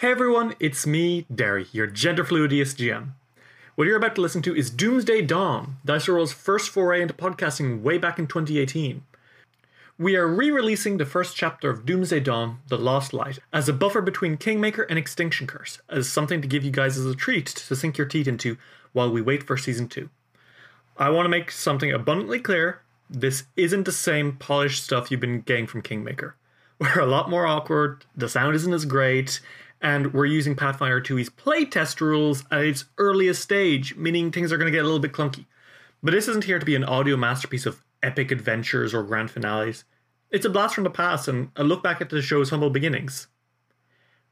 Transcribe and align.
Hey 0.00 0.12
everyone, 0.12 0.54
it's 0.60 0.86
me, 0.86 1.26
Derry, 1.34 1.66
your 1.72 1.88
gender 1.88 2.22
fluidiest 2.22 2.76
GM. 2.76 3.14
What 3.74 3.88
you're 3.88 3.96
about 3.96 4.14
to 4.14 4.20
listen 4.20 4.42
to 4.42 4.54
is 4.54 4.70
Doomsday 4.70 5.22
Dawn, 5.22 5.78
Dice 5.84 6.06
Roll's 6.06 6.32
first 6.32 6.70
foray 6.70 7.02
into 7.02 7.14
podcasting 7.14 7.82
way 7.82 7.98
back 7.98 8.16
in 8.16 8.28
2018. 8.28 9.02
We 9.98 10.14
are 10.14 10.28
re 10.28 10.52
releasing 10.52 10.98
the 10.98 11.04
first 11.04 11.34
chapter 11.34 11.68
of 11.68 11.84
Doomsday 11.84 12.20
Dawn, 12.20 12.60
The 12.68 12.78
Lost 12.78 13.12
Light, 13.12 13.40
as 13.52 13.68
a 13.68 13.72
buffer 13.72 14.00
between 14.00 14.36
Kingmaker 14.36 14.84
and 14.84 15.00
Extinction 15.00 15.48
Curse, 15.48 15.80
as 15.88 16.08
something 16.08 16.40
to 16.42 16.46
give 16.46 16.62
you 16.62 16.70
guys 16.70 16.96
as 16.96 17.04
a 17.04 17.16
treat 17.16 17.46
to 17.46 17.74
sink 17.74 17.98
your 17.98 18.06
teeth 18.06 18.28
into 18.28 18.56
while 18.92 19.10
we 19.10 19.20
wait 19.20 19.42
for 19.42 19.56
Season 19.56 19.88
2. 19.88 20.08
I 20.96 21.10
want 21.10 21.24
to 21.24 21.28
make 21.28 21.50
something 21.50 21.90
abundantly 21.90 22.38
clear 22.38 22.82
this 23.10 23.46
isn't 23.56 23.82
the 23.82 23.90
same 23.90 24.36
polished 24.36 24.84
stuff 24.84 25.10
you've 25.10 25.18
been 25.18 25.40
getting 25.40 25.66
from 25.66 25.82
Kingmaker. 25.82 26.36
We're 26.78 27.00
a 27.00 27.06
lot 27.06 27.28
more 27.28 27.48
awkward, 27.48 28.04
the 28.16 28.28
sound 28.28 28.54
isn't 28.54 28.72
as 28.72 28.84
great, 28.84 29.40
and 29.80 30.12
we're 30.12 30.26
using 30.26 30.54
Pathfinder 30.54 31.00
2e's 31.00 31.30
playtest 31.30 32.00
rules 32.00 32.44
at 32.50 32.64
its 32.64 32.86
earliest 32.98 33.42
stage, 33.42 33.96
meaning 33.96 34.30
things 34.30 34.52
are 34.52 34.58
going 34.58 34.70
to 34.70 34.76
get 34.76 34.82
a 34.82 34.88
little 34.88 34.98
bit 34.98 35.12
clunky. 35.12 35.46
But 36.02 36.12
this 36.12 36.28
isn't 36.28 36.44
here 36.44 36.58
to 36.58 36.66
be 36.66 36.74
an 36.76 36.84
audio 36.84 37.16
masterpiece 37.16 37.66
of 37.66 37.84
epic 38.02 38.30
adventures 38.30 38.94
or 38.94 39.02
grand 39.02 39.30
finales. 39.30 39.84
It's 40.30 40.46
a 40.46 40.50
blast 40.50 40.74
from 40.74 40.84
the 40.84 40.90
past 40.90 41.28
and 41.28 41.50
a 41.56 41.64
look 41.64 41.82
back 41.82 42.00
at 42.00 42.10
the 42.10 42.22
show's 42.22 42.50
humble 42.50 42.70
beginnings. 42.70 43.28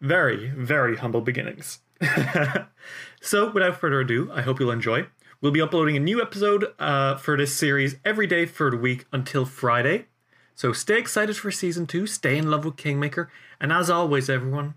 Very, 0.01 0.51
very 0.51 0.97
humble 0.97 1.23
beginnings. 1.23 1.79
so, 3.21 3.51
without 3.51 3.81
further 3.81 4.01
ado, 4.01 4.31
I 4.33 4.43
hope 4.43 4.61
you'll 4.61 4.71
enjoy. 4.71 5.07
We'll 5.41 5.53
be 5.53 5.63
uploading 5.63 5.97
a 5.97 6.01
new 6.01 6.21
episode 6.21 6.67
uh, 6.79 7.17
for 7.17 7.37
this 7.37 7.55
series 7.55 7.97
every 8.05 8.27
day 8.27 8.47
for 8.47 8.71
the 8.71 8.77
week 8.77 9.07
until 9.13 9.45
Friday. 9.45 10.07
So 10.55 10.73
stay 10.73 10.99
excited 10.99 11.37
for 11.37 11.51
season 11.51 11.87
two, 11.87 12.07
stay 12.07 12.39
in 12.39 12.51
love 12.51 12.65
with 12.65 12.77
Kingmaker, 12.77 13.31
and 13.61 13.71
as 13.71 13.91
always, 13.91 14.31
everyone, 14.31 14.75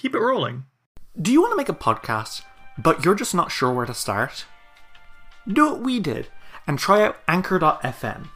keep 0.00 0.14
it 0.14 0.20
rolling. 0.20 0.64
Do 1.20 1.30
you 1.30 1.42
want 1.42 1.52
to 1.52 1.56
make 1.56 1.68
a 1.68 1.74
podcast, 1.74 2.42
but 2.78 3.04
you're 3.04 3.14
just 3.14 3.34
not 3.34 3.52
sure 3.52 3.70
where 3.70 3.84
to 3.84 3.92
start? 3.92 4.46
Do 5.46 5.66
what 5.66 5.82
we 5.82 6.00
did 6.00 6.28
and 6.66 6.78
try 6.78 7.02
out 7.02 7.18
Anchor.fm. 7.28 8.28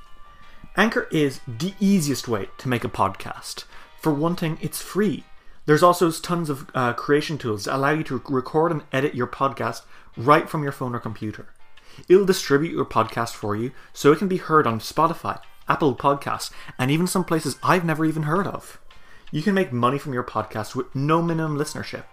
Anchor 0.76 1.08
is 1.10 1.40
the 1.48 1.72
easiest 1.80 2.28
way 2.28 2.48
to 2.58 2.68
make 2.68 2.84
a 2.84 2.88
podcast. 2.88 3.64
For 3.98 4.12
one 4.12 4.36
thing, 4.36 4.58
it's 4.60 4.82
free. 4.82 5.24
There's 5.64 5.82
also 5.82 6.10
tons 6.10 6.50
of 6.50 6.68
uh, 6.74 6.92
creation 6.92 7.38
tools 7.38 7.64
that 7.64 7.76
allow 7.76 7.92
you 7.92 8.04
to 8.04 8.22
record 8.28 8.70
and 8.70 8.82
edit 8.92 9.14
your 9.14 9.26
podcast 9.26 9.82
right 10.18 10.50
from 10.50 10.62
your 10.62 10.72
phone 10.72 10.94
or 10.94 10.98
computer. 10.98 11.48
It'll 12.10 12.26
distribute 12.26 12.72
your 12.72 12.84
podcast 12.84 13.32
for 13.32 13.56
you 13.56 13.70
so 13.94 14.12
it 14.12 14.18
can 14.18 14.28
be 14.28 14.36
heard 14.36 14.66
on 14.66 14.80
Spotify, 14.80 15.40
Apple 15.66 15.94
Podcasts, 15.94 16.50
and 16.78 16.90
even 16.90 17.06
some 17.06 17.24
places 17.24 17.56
I've 17.62 17.86
never 17.86 18.04
even 18.04 18.24
heard 18.24 18.46
of. 18.46 18.78
You 19.34 19.42
can 19.42 19.56
make 19.56 19.72
money 19.72 19.98
from 19.98 20.12
your 20.12 20.22
podcast 20.22 20.76
with 20.76 20.94
no 20.94 21.20
minimum 21.20 21.58
listenership. 21.58 22.04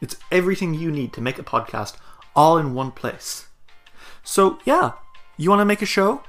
It's 0.00 0.16
everything 0.32 0.72
you 0.72 0.90
need 0.90 1.12
to 1.12 1.20
make 1.20 1.38
a 1.38 1.42
podcast 1.42 1.98
all 2.34 2.56
in 2.56 2.72
one 2.72 2.90
place. 2.90 3.48
So, 4.24 4.58
yeah, 4.64 4.92
you 5.36 5.50
want 5.50 5.60
to 5.60 5.66
make 5.66 5.82
a 5.82 5.86
show? 5.86 6.22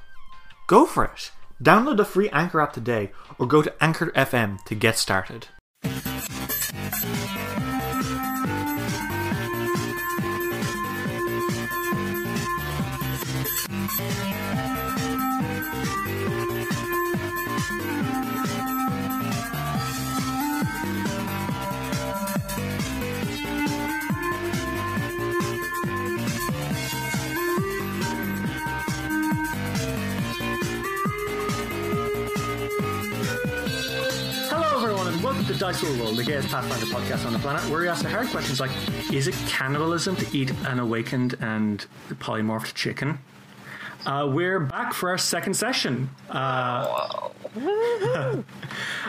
Go 0.67 0.85
for 0.85 1.05
it. 1.05 1.31
Download 1.63 1.95
the 1.95 2.03
free 2.03 2.29
Anchor 2.31 2.59
app 2.59 2.73
today 2.73 3.13
or 3.39 3.47
go 3.47 3.61
to 3.61 3.73
Anchor 3.81 4.07
FM 4.07 4.61
to 4.65 4.75
get 4.75 4.97
started. 4.97 5.47
Dice 35.61 35.83
Roll 35.83 35.93
Roll, 35.97 36.13
the 36.13 36.23
gayest 36.23 36.49
Pathfinder 36.49 36.87
podcast 36.87 37.23
on 37.23 37.33
the 37.33 37.37
planet, 37.37 37.61
where 37.69 37.81
we 37.81 37.87
ask 37.87 38.01
the 38.01 38.09
hard 38.09 38.27
questions 38.29 38.59
like 38.59 38.71
Is 39.13 39.27
it 39.27 39.35
cannibalism 39.47 40.15
to 40.15 40.35
eat 40.35 40.49
an 40.65 40.79
awakened 40.79 41.35
and 41.39 41.85
polymorphed 42.13 42.73
chicken? 42.73 43.19
Uh, 44.03 44.27
we're 44.33 44.59
back 44.59 44.91
for 44.91 45.11
our 45.11 45.19
second 45.19 45.53
session. 45.53 46.09
Uh, 46.31 47.29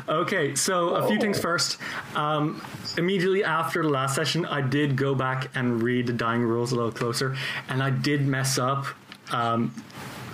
okay, 0.06 0.54
so 0.54 0.90
a 0.90 1.08
few 1.08 1.18
things 1.18 1.40
first. 1.40 1.78
Um, 2.14 2.62
immediately 2.98 3.42
after 3.42 3.82
the 3.82 3.88
last 3.88 4.14
session, 4.14 4.44
I 4.44 4.60
did 4.60 4.94
go 4.94 5.14
back 5.14 5.48
and 5.54 5.82
read 5.82 6.06
the 6.06 6.12
dying 6.12 6.42
rules 6.42 6.72
a 6.72 6.76
little 6.76 6.92
closer, 6.92 7.34
and 7.70 7.82
I 7.82 7.88
did 7.88 8.26
mess 8.26 8.58
up. 8.58 8.84
Um, 9.30 9.74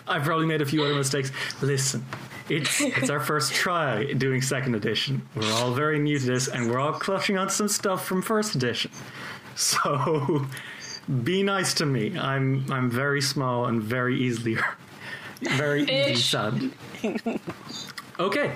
I've 0.09 0.25
probably 0.25 0.47
made 0.47 0.63
a 0.63 0.67
few 0.67 0.83
other 0.83 0.97
mistakes. 0.97 1.31
Listen, 1.63 2.05
it's 2.49 2.81
it's 2.81 3.11
our 3.11 3.21
first 3.21 3.53
try 3.55 4.13
doing 4.13 4.43
second 4.43 4.75
edition. 4.75 5.23
We're 5.35 5.53
all 5.53 5.73
very 5.73 5.99
new 5.99 6.19
to 6.19 6.27
this, 6.27 6.49
and 6.49 6.71
we're 6.71 6.79
all 6.79 6.93
clutching 6.93 7.37
on 7.39 7.51
some 7.51 7.69
stuff 7.69 8.05
from 8.07 8.23
first 8.23 8.55
edition. 8.55 8.91
So 9.55 10.47
be 11.25 11.43
nice 11.43 11.75
to 11.75 11.87
me. 11.87 12.17
I'm 12.19 12.71
I'm 12.71 12.91
very 12.91 13.21
small 13.21 13.67
and 13.67 13.83
very 13.83 14.19
easily 14.21 14.57
very 15.43 15.83
easily 15.83 16.15
Fish. 16.15 16.25
sad. 16.31 16.71
Okay, 18.21 18.53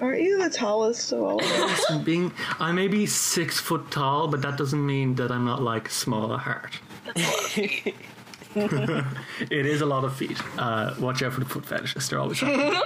Aren't 0.00 0.22
you 0.22 0.42
the 0.42 0.50
tallest 0.50 1.12
of 1.12 1.22
all? 1.22 1.38
of 1.38 1.46
us? 1.48 1.90
being 2.04 2.32
I 2.58 2.72
may 2.72 2.88
be 2.88 3.06
six 3.06 3.60
foot 3.60 3.92
tall, 3.92 4.26
but 4.26 4.42
that 4.42 4.56
doesn't 4.58 4.84
mean 4.84 5.14
that 5.14 5.30
I'm 5.30 5.44
not 5.44 5.62
like 5.62 5.88
small 5.88 6.32
at 6.34 6.40
heart. 6.40 6.80
it 9.50 9.66
is 9.66 9.80
a 9.80 9.86
lot 9.86 10.04
of 10.04 10.14
feet. 10.16 10.38
Uh, 10.58 10.94
watch 10.98 11.22
out 11.22 11.32
for 11.32 11.40
the 11.40 11.46
foot 11.46 11.64
fetishists; 11.64 12.08
they're 12.10 12.20
always 12.20 12.40
happening. 12.40 12.80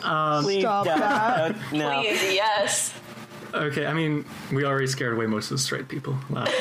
Please 0.42 0.62
Stop 0.62 0.86
don't. 0.86 0.98
that. 1.00 1.56
No. 1.72 2.00
Please, 2.02 2.22
yes. 2.34 2.94
Okay, 3.52 3.84
I 3.86 3.92
mean, 3.92 4.24
we 4.52 4.64
already 4.64 4.86
scared 4.86 5.12
away 5.12 5.26
most 5.26 5.50
of 5.50 5.56
the 5.56 5.62
straight 5.62 5.88
people, 5.88 6.16
last, 6.30 6.52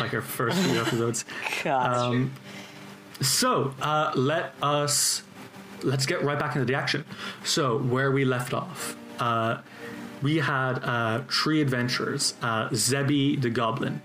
like 0.00 0.12
our 0.12 0.20
first 0.20 0.58
few 0.58 0.80
episodes. 0.80 1.24
God. 1.62 1.96
Um, 1.96 2.32
so 3.20 3.72
uh, 3.80 4.12
let 4.16 4.52
us 4.60 5.22
let's 5.82 6.06
get 6.06 6.22
right 6.22 6.38
back 6.38 6.56
into 6.56 6.64
the 6.66 6.74
action. 6.74 7.04
So 7.44 7.78
where 7.78 8.10
we 8.10 8.24
left 8.24 8.52
off, 8.52 8.96
uh, 9.20 9.58
we 10.22 10.38
had 10.38 10.80
uh, 10.82 11.22
three 11.30 11.60
adventurers: 11.60 12.34
uh, 12.42 12.68
Zebi 12.70 13.40
the 13.40 13.50
Goblin, 13.50 14.02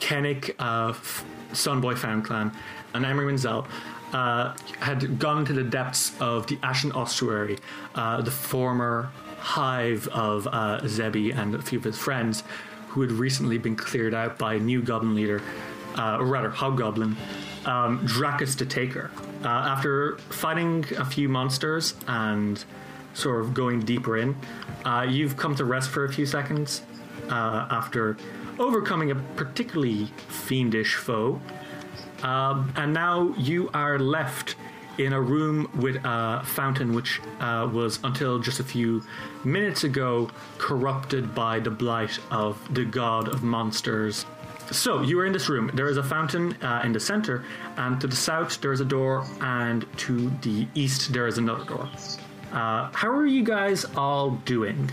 Kennick, 0.00 0.54
uh, 0.60 0.90
F- 0.90 1.24
Sunboy 1.52 1.98
Found 1.98 2.24
Clan, 2.24 2.52
and 2.94 3.04
Emery 3.04 3.26
Menzel. 3.26 3.66
Uh, 4.12 4.54
had 4.78 5.18
gone 5.18 5.38
into 5.38 5.52
the 5.52 5.64
depths 5.64 6.12
of 6.20 6.46
the 6.46 6.56
Ashen 6.62 6.92
Ossuary, 6.92 7.58
uh, 7.96 8.22
the 8.22 8.30
former 8.30 9.10
hive 9.38 10.06
of 10.08 10.46
uh, 10.46 10.80
Zebi 10.82 11.36
and 11.36 11.56
a 11.56 11.60
few 11.60 11.78
of 11.78 11.84
his 11.84 11.98
friends, 11.98 12.44
who 12.88 13.00
had 13.00 13.10
recently 13.10 13.58
been 13.58 13.74
cleared 13.74 14.14
out 14.14 14.38
by 14.38 14.54
a 14.54 14.58
new 14.60 14.80
goblin 14.82 15.16
leader, 15.16 15.42
uh, 15.98 16.18
or 16.18 16.26
rather, 16.26 16.48
hobgoblin, 16.48 17.16
um, 17.66 18.06
Dracus 18.06 18.54
the 18.54 18.64
Taker. 18.64 19.10
Uh, 19.42 19.48
after 19.48 20.16
fighting 20.30 20.84
a 20.96 21.04
few 21.04 21.28
monsters 21.28 21.94
and 22.06 22.64
sort 23.14 23.40
of 23.40 23.52
going 23.52 23.80
deeper 23.80 24.16
in, 24.16 24.36
uh, 24.84 25.04
you've 25.08 25.36
come 25.36 25.56
to 25.56 25.64
rest 25.64 25.90
for 25.90 26.04
a 26.04 26.12
few 26.12 26.24
seconds 26.24 26.82
after 27.28 28.16
overcoming 28.60 29.10
a 29.10 29.14
particularly 29.14 30.06
fiendish 30.28 30.94
foe. 30.94 31.40
Um, 32.24 32.72
and 32.76 32.92
now 32.92 33.34
you 33.36 33.70
are 33.74 33.98
left 33.98 34.56
in 34.98 35.12
a 35.12 35.20
room 35.20 35.70
with 35.74 35.96
a 36.04 36.42
fountain 36.44 36.94
which 36.94 37.20
uh, 37.40 37.68
was, 37.72 37.98
until 38.04 38.38
just 38.38 38.60
a 38.60 38.64
few 38.64 39.02
minutes 39.44 39.84
ago, 39.84 40.30
corrupted 40.58 41.34
by 41.34 41.60
the 41.60 41.70
blight 41.70 42.18
of 42.30 42.58
the 42.74 42.84
god 42.84 43.28
of 43.28 43.42
monsters. 43.42 44.24
So, 44.70 45.02
you 45.02 45.20
are 45.20 45.26
in 45.26 45.32
this 45.32 45.50
room. 45.50 45.70
There 45.74 45.88
is 45.88 45.98
a 45.98 46.02
fountain 46.02 46.54
uh, 46.62 46.80
in 46.84 46.92
the 46.92 47.00
center, 47.00 47.44
and 47.76 48.00
to 48.00 48.06
the 48.06 48.16
south 48.16 48.58
there 48.62 48.72
is 48.72 48.80
a 48.80 48.84
door, 48.84 49.26
and 49.42 49.84
to 49.98 50.30
the 50.40 50.66
east 50.74 51.12
there 51.12 51.26
is 51.26 51.36
another 51.36 51.64
door. 51.64 51.88
Uh, 52.50 52.88
how 52.92 53.10
are 53.10 53.26
you 53.26 53.44
guys 53.44 53.84
all 53.96 54.30
doing? 54.46 54.90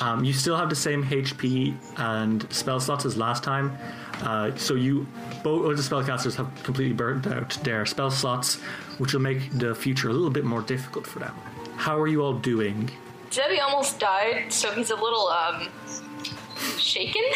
Um, 0.00 0.24
you 0.24 0.32
still 0.32 0.56
have 0.56 0.70
the 0.70 0.76
same 0.76 1.04
HP 1.04 1.74
and 1.96 2.50
spell 2.52 2.78
slots 2.78 3.04
as 3.04 3.16
last 3.16 3.42
time. 3.42 3.76
Uh, 4.22 4.54
so 4.56 4.74
you 4.74 5.06
both 5.42 5.68
of 5.70 5.76
the 5.76 5.82
spellcasters 5.82 6.36
have 6.36 6.48
completely 6.62 6.94
burned 6.94 7.26
out 7.26 7.50
their 7.64 7.84
spell 7.84 8.10
slots, 8.10 8.56
which 8.98 9.12
will 9.12 9.20
make 9.20 9.50
the 9.58 9.74
future 9.74 10.08
a 10.08 10.12
little 10.12 10.30
bit 10.30 10.44
more 10.44 10.62
difficult 10.62 11.06
for 11.06 11.18
them. 11.18 11.34
How 11.76 11.98
are 11.98 12.06
you 12.06 12.22
all 12.22 12.34
doing? 12.34 12.90
Zebby 13.32 13.60
almost 13.60 13.98
died, 13.98 14.52
so 14.52 14.70
he's 14.72 14.90
a 14.90 14.96
little 14.96 15.28
um 15.28 15.68
shaken. 16.78 17.22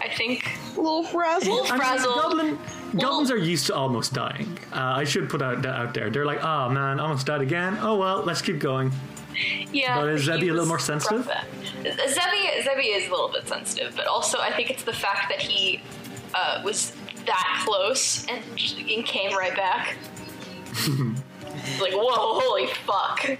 I 0.00 0.08
think. 0.08 0.56
A 0.76 0.80
little 0.80 1.02
frazzled. 1.02 1.62
Little 1.62 1.66
I 1.66 1.70
mean, 1.72 1.78
frazzled. 1.80 2.14
goblin, 2.14 2.58
goblins 2.96 3.30
are 3.30 3.36
used 3.36 3.66
to 3.66 3.74
almost 3.74 4.14
dying. 4.14 4.56
Uh, 4.72 4.94
I 4.96 5.04
should 5.04 5.28
put 5.28 5.42
out 5.42 5.62
that 5.62 5.74
out 5.74 5.92
there. 5.92 6.08
They're 6.08 6.24
like, 6.24 6.42
oh 6.44 6.68
man, 6.68 7.00
almost 7.00 7.26
died 7.26 7.40
again. 7.40 7.76
Oh 7.80 7.96
well, 7.96 8.22
let's 8.22 8.40
keep 8.40 8.60
going. 8.60 8.92
Yeah. 9.72 9.98
But 9.98 10.08
is 10.10 10.22
he 10.22 10.28
Zebby 10.28 10.48
a 10.48 10.52
little 10.52 10.66
more 10.66 10.78
sensitive? 10.78 11.26
rough 11.26 11.44
Zebby, 11.84 12.62
Zebby 12.64 12.86
is 12.96 13.08
a 13.08 13.10
little 13.10 13.30
bit 13.30 13.46
sensitive, 13.46 13.94
but 13.96 14.06
also 14.06 14.38
I 14.38 14.52
think 14.52 14.70
it's 14.70 14.82
the 14.84 14.92
fact 14.92 15.28
that 15.28 15.40
he 15.40 15.80
uh, 16.34 16.62
was 16.64 16.92
that 17.26 17.62
close 17.64 18.26
and, 18.26 18.42
and 18.48 19.04
came 19.04 19.36
right 19.36 19.56
back. 19.56 19.96
like, 21.80 21.92
whoa, 21.92 22.40
holy 22.40 22.66
fuck. 22.66 23.38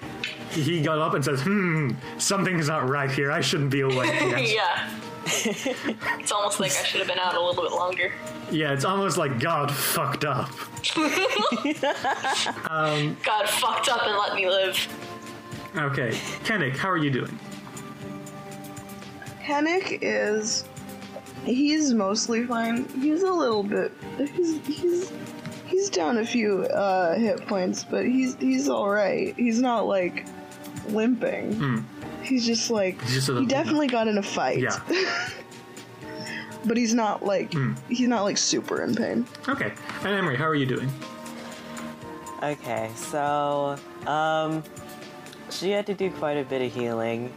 He 0.51 0.83
got 0.83 0.99
up 0.99 1.15
and 1.15 1.25
says, 1.25 1.43
hmm, 1.43 1.91
something's 2.19 2.69
not 2.69 2.89
right 2.89 3.11
here. 3.11 3.31
I 3.31 3.41
shouldn't 3.41 3.71
be 3.71 3.81
awake 3.81 4.13
yet. 4.21 4.55
yeah. 4.55 4.91
it's 6.19 6.33
almost 6.33 6.59
like 6.59 6.73
I 6.73 6.85
should 6.85 7.01
have 7.01 7.09
been 7.09 7.19
out 7.19 7.35
a 7.35 7.41
little 7.41 7.63
bit 7.63 7.73
longer. 7.73 8.13
Yeah, 8.51 8.73
it's 8.73 8.85
almost 8.85 9.19
like 9.19 9.39
God 9.39 9.71
fucked 9.71 10.25
up. 10.25 10.51
God 10.95 11.11
fucked 13.49 13.89
up 13.89 14.07
and 14.07 14.17
let 14.17 14.35
me 14.35 14.49
live. 14.49 14.77
Okay, 15.77 16.11
Kennick, 16.45 16.77
how 16.77 16.89
are 16.89 16.97
you 16.97 17.11
doing? 17.11 17.39
Kennick 19.43 19.99
is. 20.03 20.65
He's 21.45 21.95
mostly 21.95 22.47
fine. 22.47 22.89
He's 23.01 23.23
a 23.23 23.33
little 23.33 23.63
bit. 23.63 23.93
He's 24.35 24.59
he's 24.67 25.13
he's 25.67 25.91
down 25.91 26.19
a 26.19 26.27
few 26.27 26.65
uh, 26.65 27.15
hit 27.17 27.47
points, 27.47 27.85
but 27.85 28.05
he's 28.05 28.35
he's 28.37 28.69
all 28.69 28.91
right. 28.91 29.35
He's 29.37 29.61
not 29.61 29.87
like 29.87 30.27
limping. 30.89 31.87
He's 32.23 32.45
just 32.45 32.71
like 32.71 33.01
he's 33.03 33.27
just 33.27 33.39
he 33.39 33.47
definitely 33.47 33.87
got 33.87 34.09
in 34.09 34.19
a 34.19 34.23
fight. 34.23 34.59
Yeah. 34.59 34.79
but 36.65 36.77
he's 36.77 36.95
not 36.95 37.25
like 37.25 37.55
he's 37.89 38.09
not 38.09 38.25
like 38.25 38.37
super 38.37 38.83
in 38.83 38.95
pain. 38.95 39.27
Okay, 39.49 39.73
and 40.03 40.09
Emery, 40.09 40.37
how 40.37 40.47
are 40.47 40.55
you 40.55 40.67
doing? 40.67 40.91
Okay, 42.43 42.91
so 42.95 43.77
um, 44.07 44.63
she 45.51 45.71
had 45.71 45.87
to 45.87 45.95
do 45.95 46.11
quite 46.13 46.37
a 46.37 46.45
bit 46.45 46.63
of 46.63 46.73
healing, 46.73 47.33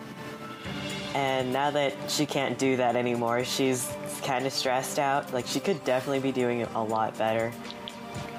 and 1.13 1.51
now 1.51 1.71
that 1.71 1.93
she 2.09 2.25
can't 2.25 2.57
do 2.57 2.77
that 2.77 2.95
anymore, 2.95 3.43
she's 3.43 3.91
kind 4.23 4.45
of 4.45 4.53
stressed 4.53 4.99
out. 4.99 5.33
Like 5.33 5.47
she 5.47 5.59
could 5.59 5.83
definitely 5.83 6.19
be 6.19 6.31
doing 6.31 6.63
a 6.63 6.83
lot 6.83 7.17
better. 7.17 7.51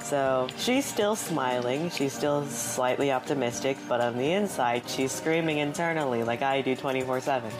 So 0.02 0.48
she's 0.58 0.84
still 0.84 1.14
smiling, 1.14 1.88
she's 1.90 2.12
still 2.12 2.44
slightly 2.46 3.12
optimistic, 3.12 3.76
but 3.88 4.00
on 4.00 4.18
the 4.18 4.32
inside, 4.32 4.88
she's 4.88 5.12
screaming 5.12 5.58
internally 5.58 6.24
like 6.24 6.42
I 6.42 6.60
do 6.60 6.74
24 6.74 7.20
7. 7.20 7.52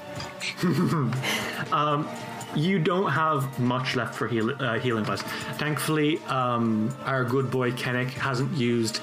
You 2.55 2.79
don't 2.79 3.11
have 3.11 3.59
much 3.59 3.97
left 3.97 4.15
for 4.15 4.29
heal- 4.29 4.55
uh, 4.63 4.79
healing 4.79 5.07
plus. 5.07 5.23
Thankfully, 5.57 6.19
um, 6.27 6.95
our 7.07 7.25
good 7.25 7.51
boy 7.51 7.73
Kennick 7.73 8.11
hasn't 8.11 8.53
used 8.53 9.01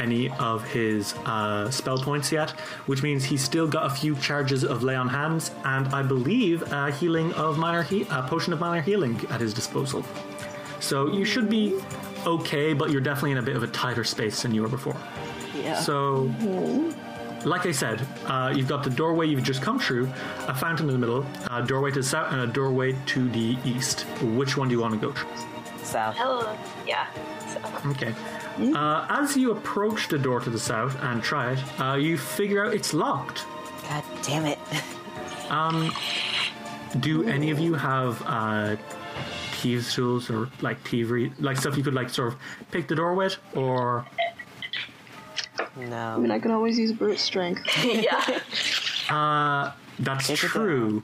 any 0.00 0.30
of 0.30 0.64
his 0.64 1.14
uh, 1.26 1.70
spell 1.70 1.98
points 1.98 2.30
yet, 2.32 2.50
which 2.86 3.02
means 3.02 3.24
he's 3.24 3.42
still 3.42 3.66
got 3.68 3.86
a 3.86 3.90
few 3.94 4.14
charges 4.16 4.64
of 4.64 4.82
lay 4.82 4.94
on 4.94 5.08
hands 5.08 5.50
and 5.64 5.88
I 5.88 6.02
believe 6.02 6.62
a 6.72 6.90
healing 6.90 7.32
of 7.34 7.58
minor 7.58 7.82
he- 7.82 8.06
a 8.10 8.22
potion 8.22 8.52
of 8.52 8.60
minor 8.60 8.80
healing 8.82 9.20
at 9.30 9.40
his 9.40 9.52
disposal. 9.54 10.04
So 10.80 11.12
you 11.12 11.24
should 11.24 11.48
be 11.48 11.80
okay, 12.26 12.72
but 12.72 12.90
you're 12.90 13.00
definitely 13.00 13.32
in 13.32 13.38
a 13.38 13.42
bit 13.42 13.56
of 13.56 13.62
a 13.62 13.68
tighter 13.68 14.04
space 14.04 14.42
than 14.42 14.54
you 14.54 14.62
were 14.62 14.68
before. 14.68 14.96
Yeah. 15.54 15.78
So, 15.80 16.24
like 17.44 17.66
I 17.66 17.72
said, 17.72 18.06
uh, 18.26 18.52
you've 18.54 18.68
got 18.68 18.82
the 18.84 18.90
doorway 18.90 19.26
you've 19.26 19.42
just 19.44 19.62
come 19.62 19.78
through, 19.78 20.10
a 20.48 20.54
fountain 20.54 20.88
in 20.88 20.92
the 20.92 20.98
middle, 20.98 21.26
a 21.50 21.62
doorway 21.64 21.90
to 21.90 22.00
the 22.00 22.02
south, 22.06 22.32
and 22.32 22.40
a 22.42 22.46
doorway 22.46 22.96
to 23.06 23.28
the 23.30 23.56
east. 23.64 24.02
Which 24.22 24.56
one 24.56 24.68
do 24.68 24.74
you 24.74 24.80
want 24.80 24.94
to 24.94 25.00
go 25.06 25.12
through? 25.12 25.30
South. 25.82 26.16
Hello. 26.16 26.56
Yeah. 26.86 27.06
So, 27.52 27.90
Okay. 27.90 28.14
Uh, 28.58 29.06
as 29.08 29.36
you 29.36 29.52
approach 29.52 30.08
the 30.08 30.18
door 30.18 30.40
to 30.40 30.50
the 30.50 30.58
south 30.58 30.96
and 31.02 31.22
try 31.22 31.52
it, 31.52 31.80
uh, 31.80 31.94
you 31.94 32.18
figure 32.18 32.64
out 32.64 32.74
it's 32.74 32.92
locked. 32.92 33.44
God 33.88 34.04
damn 34.22 34.44
it. 34.46 34.58
Do 37.00 37.24
any 37.24 37.50
of 37.50 37.58
you 37.58 37.74
have 37.74 38.22
uh, 38.26 38.76
thieves' 39.52 39.94
tools 39.94 40.30
or 40.30 40.50
like 40.60 40.78
thievery, 40.86 41.32
like 41.38 41.56
stuff 41.56 41.76
you 41.76 41.82
could 41.82 41.94
like 41.94 42.10
sort 42.10 42.34
of 42.34 42.38
pick 42.70 42.88
the 42.88 42.94
door 42.94 43.14
with, 43.14 43.36
or 43.54 44.04
No. 45.76 45.96
I 45.96 46.18
mean, 46.18 46.30
I 46.30 46.38
can 46.38 46.50
always 46.50 46.78
use 46.78 46.92
brute 46.92 47.18
strength. 47.18 47.62
yeah. 47.84 49.72
That's 49.98 50.26
Take 50.26 50.44
it 50.44 50.48
true. 50.48 51.02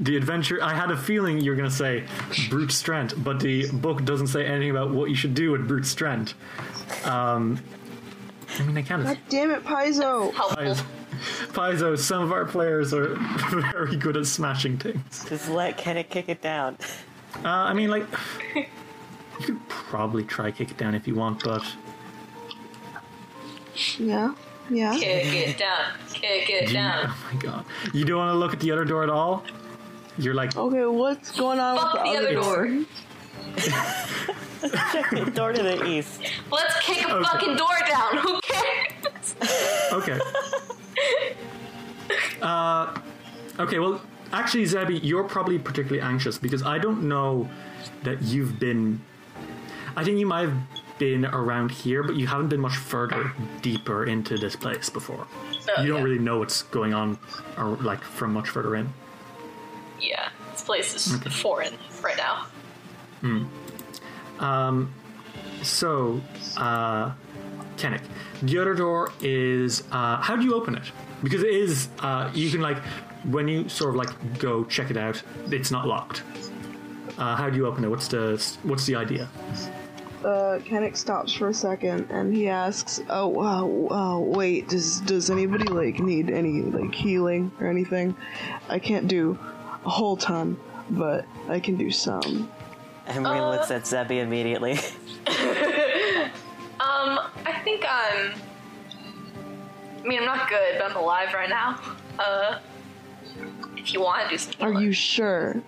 The 0.00 0.16
adventure. 0.16 0.62
I 0.62 0.74
had 0.74 0.90
a 0.90 0.96
feeling 0.96 1.40
you 1.40 1.50
were 1.50 1.56
going 1.56 1.68
to 1.68 1.74
say 1.74 2.04
brute 2.48 2.70
strength, 2.70 3.14
but 3.16 3.40
the 3.40 3.68
book 3.70 4.04
doesn't 4.04 4.28
say 4.28 4.46
anything 4.46 4.70
about 4.70 4.90
what 4.90 5.10
you 5.10 5.16
should 5.16 5.34
do 5.34 5.50
with 5.50 5.66
brute 5.66 5.86
strength. 5.86 6.34
Um, 7.04 7.58
I 8.58 8.62
mean, 8.62 8.78
I 8.78 8.82
kind 8.82 9.02
of. 9.02 9.08
God 9.08 9.18
damn 9.28 9.50
it, 9.50 9.64
Paizo! 9.64 10.32
Helpful. 10.34 10.76
Paizo, 11.52 11.98
some 11.98 12.22
of 12.22 12.32
our 12.32 12.44
players 12.44 12.94
are 12.94 13.16
very 13.72 13.96
good 13.96 14.16
at 14.16 14.26
smashing 14.26 14.78
things. 14.78 15.24
Just 15.28 15.48
let 15.48 15.76
Kenneth 15.76 16.08
kick 16.10 16.28
it 16.28 16.40
down. 16.40 16.78
Uh, 17.44 17.48
I 17.48 17.72
mean, 17.74 17.90
like, 17.90 18.06
you 18.54 18.66
could 19.40 19.68
probably 19.68 20.22
try 20.22 20.50
kick 20.50 20.70
it 20.70 20.76
down 20.76 20.94
if 20.94 21.06
you 21.08 21.14
want, 21.14 21.42
but 21.42 21.64
Yeah, 23.98 24.34
yeah. 24.70 24.96
Kick 24.96 25.48
it 25.48 25.58
down. 25.58 25.92
Kick 26.12 26.50
it 26.50 26.72
down. 26.72 27.06
oh 27.08 27.30
my 27.32 27.40
god, 27.40 27.64
you 27.92 28.04
don't 28.04 28.18
want 28.18 28.32
to 28.32 28.38
look 28.38 28.52
at 28.52 28.60
the 28.60 28.70
other 28.70 28.84
door 28.84 29.02
at 29.02 29.10
all. 29.10 29.44
You're 30.18 30.34
like, 30.34 30.56
Okay, 30.56 30.84
what's 30.84 31.30
going 31.36 31.58
on 31.60 31.76
Fuck 31.78 31.94
with 31.94 32.02
the, 32.04 32.10
the 32.10 32.16
other 32.18 32.34
door. 32.34 32.84
Door 35.34 35.52
to 35.52 35.62
the 35.62 35.86
east. 35.86 36.20
Let's 36.50 36.78
kick 36.80 37.06
a 37.08 37.14
Okay. 37.14 37.24
fucking 37.24 37.56
door 37.56 37.68
down. 37.88 38.16
Who 38.18 38.40
cares? 38.40 39.34
okay. 39.92 40.18
Uh, 42.40 42.96
okay, 43.58 43.78
well, 43.78 44.00
actually, 44.32 44.64
Zebby, 44.64 45.00
you're 45.02 45.24
probably 45.24 45.58
particularly 45.58 46.00
anxious 46.00 46.38
because 46.38 46.62
I 46.62 46.78
don't 46.78 47.02
know 47.02 47.48
that 48.04 48.22
you've 48.22 48.58
been. 48.58 49.00
I 49.96 50.04
think 50.04 50.18
you 50.18 50.26
might 50.26 50.48
have 50.48 50.56
been 50.98 51.26
around 51.26 51.70
here, 51.72 52.02
but 52.02 52.14
you 52.16 52.26
haven't 52.26 52.48
been 52.48 52.60
much 52.60 52.76
further 52.76 53.32
deeper 53.60 54.06
into 54.06 54.38
this 54.38 54.54
place 54.56 54.88
before. 54.88 55.26
Oh, 55.76 55.82
you 55.82 55.88
don't 55.88 55.98
yeah. 55.98 56.04
really 56.04 56.18
know 56.18 56.38
what's 56.38 56.62
going 56.62 56.94
on, 56.94 57.18
or 57.56 57.70
like 57.76 58.02
from 58.02 58.32
much 58.32 58.48
further 58.48 58.76
in. 58.76 58.92
Yeah. 60.00 60.28
This 60.52 60.62
place 60.62 60.94
is 60.94 61.16
foreign 61.40 61.74
right 62.02 62.16
now. 62.16 62.46
So, 65.62 66.20
uh, 66.56 67.12
Kennick, 67.76 68.02
the 68.42 68.58
other 68.58 68.74
door 68.74 69.12
is. 69.20 69.82
Uh, 69.90 70.16
how 70.16 70.36
do 70.36 70.44
you 70.44 70.54
open 70.54 70.74
it? 70.76 70.84
Because 71.22 71.42
it 71.42 71.50
is. 71.50 71.88
Uh, 71.98 72.30
you 72.34 72.50
can 72.50 72.60
like 72.60 72.78
when 73.24 73.48
you 73.48 73.68
sort 73.68 73.90
of 73.90 73.96
like 73.96 74.38
go 74.38 74.64
check 74.64 74.90
it 74.90 74.96
out. 74.96 75.22
It's 75.50 75.70
not 75.70 75.86
locked. 75.86 76.22
Uh, 77.16 77.34
how 77.34 77.50
do 77.50 77.56
you 77.56 77.66
open 77.66 77.84
it? 77.84 77.88
What's 77.88 78.08
the 78.08 78.42
What's 78.62 78.86
the 78.86 78.94
idea? 78.94 79.28
Uh, 80.24 80.58
Kennick 80.64 80.96
stops 80.96 81.32
for 81.32 81.48
a 81.48 81.54
second 81.54 82.10
and 82.10 82.34
he 82.34 82.48
asks, 82.48 83.00
"Oh, 83.08 83.28
wow, 83.28 83.88
uh, 83.90 84.18
wait, 84.18 84.68
does 84.68 85.00
does 85.00 85.30
anybody 85.30 85.64
like 85.64 86.00
need 86.00 86.30
any 86.30 86.62
like 86.62 86.94
healing 86.94 87.52
or 87.60 87.66
anything? 87.66 88.16
I 88.68 88.78
can't 88.78 89.06
do 89.08 89.38
a 89.84 89.90
whole 89.90 90.16
ton, 90.16 90.58
but 90.90 91.24
I 91.48 91.60
can 91.60 91.76
do 91.76 91.90
some." 91.90 92.50
Emery 93.06 93.38
Uh, 93.38 93.50
looks 93.50 93.70
at 93.70 93.82
Zebby 93.86 94.18
immediately. 94.20 94.78
Um, 96.80 97.18
I 97.44 97.60
think 97.64 97.84
I'm. 97.88 98.34
I 100.04 100.06
mean, 100.06 100.20
I'm 100.20 100.24
not 100.26 100.48
good, 100.48 100.76
but 100.78 100.90
I'm 100.90 100.96
alive 100.96 101.34
right 101.34 101.48
now. 101.48 101.80
Uh, 102.18 102.60
if 103.76 103.92
you 103.92 104.00
want 104.00 104.22
to 104.24 104.28
do 104.30 104.38
some 104.38 104.52
Are 104.60 104.70
healing. 104.70 104.84
you 104.86 104.92
sure? 104.92 105.60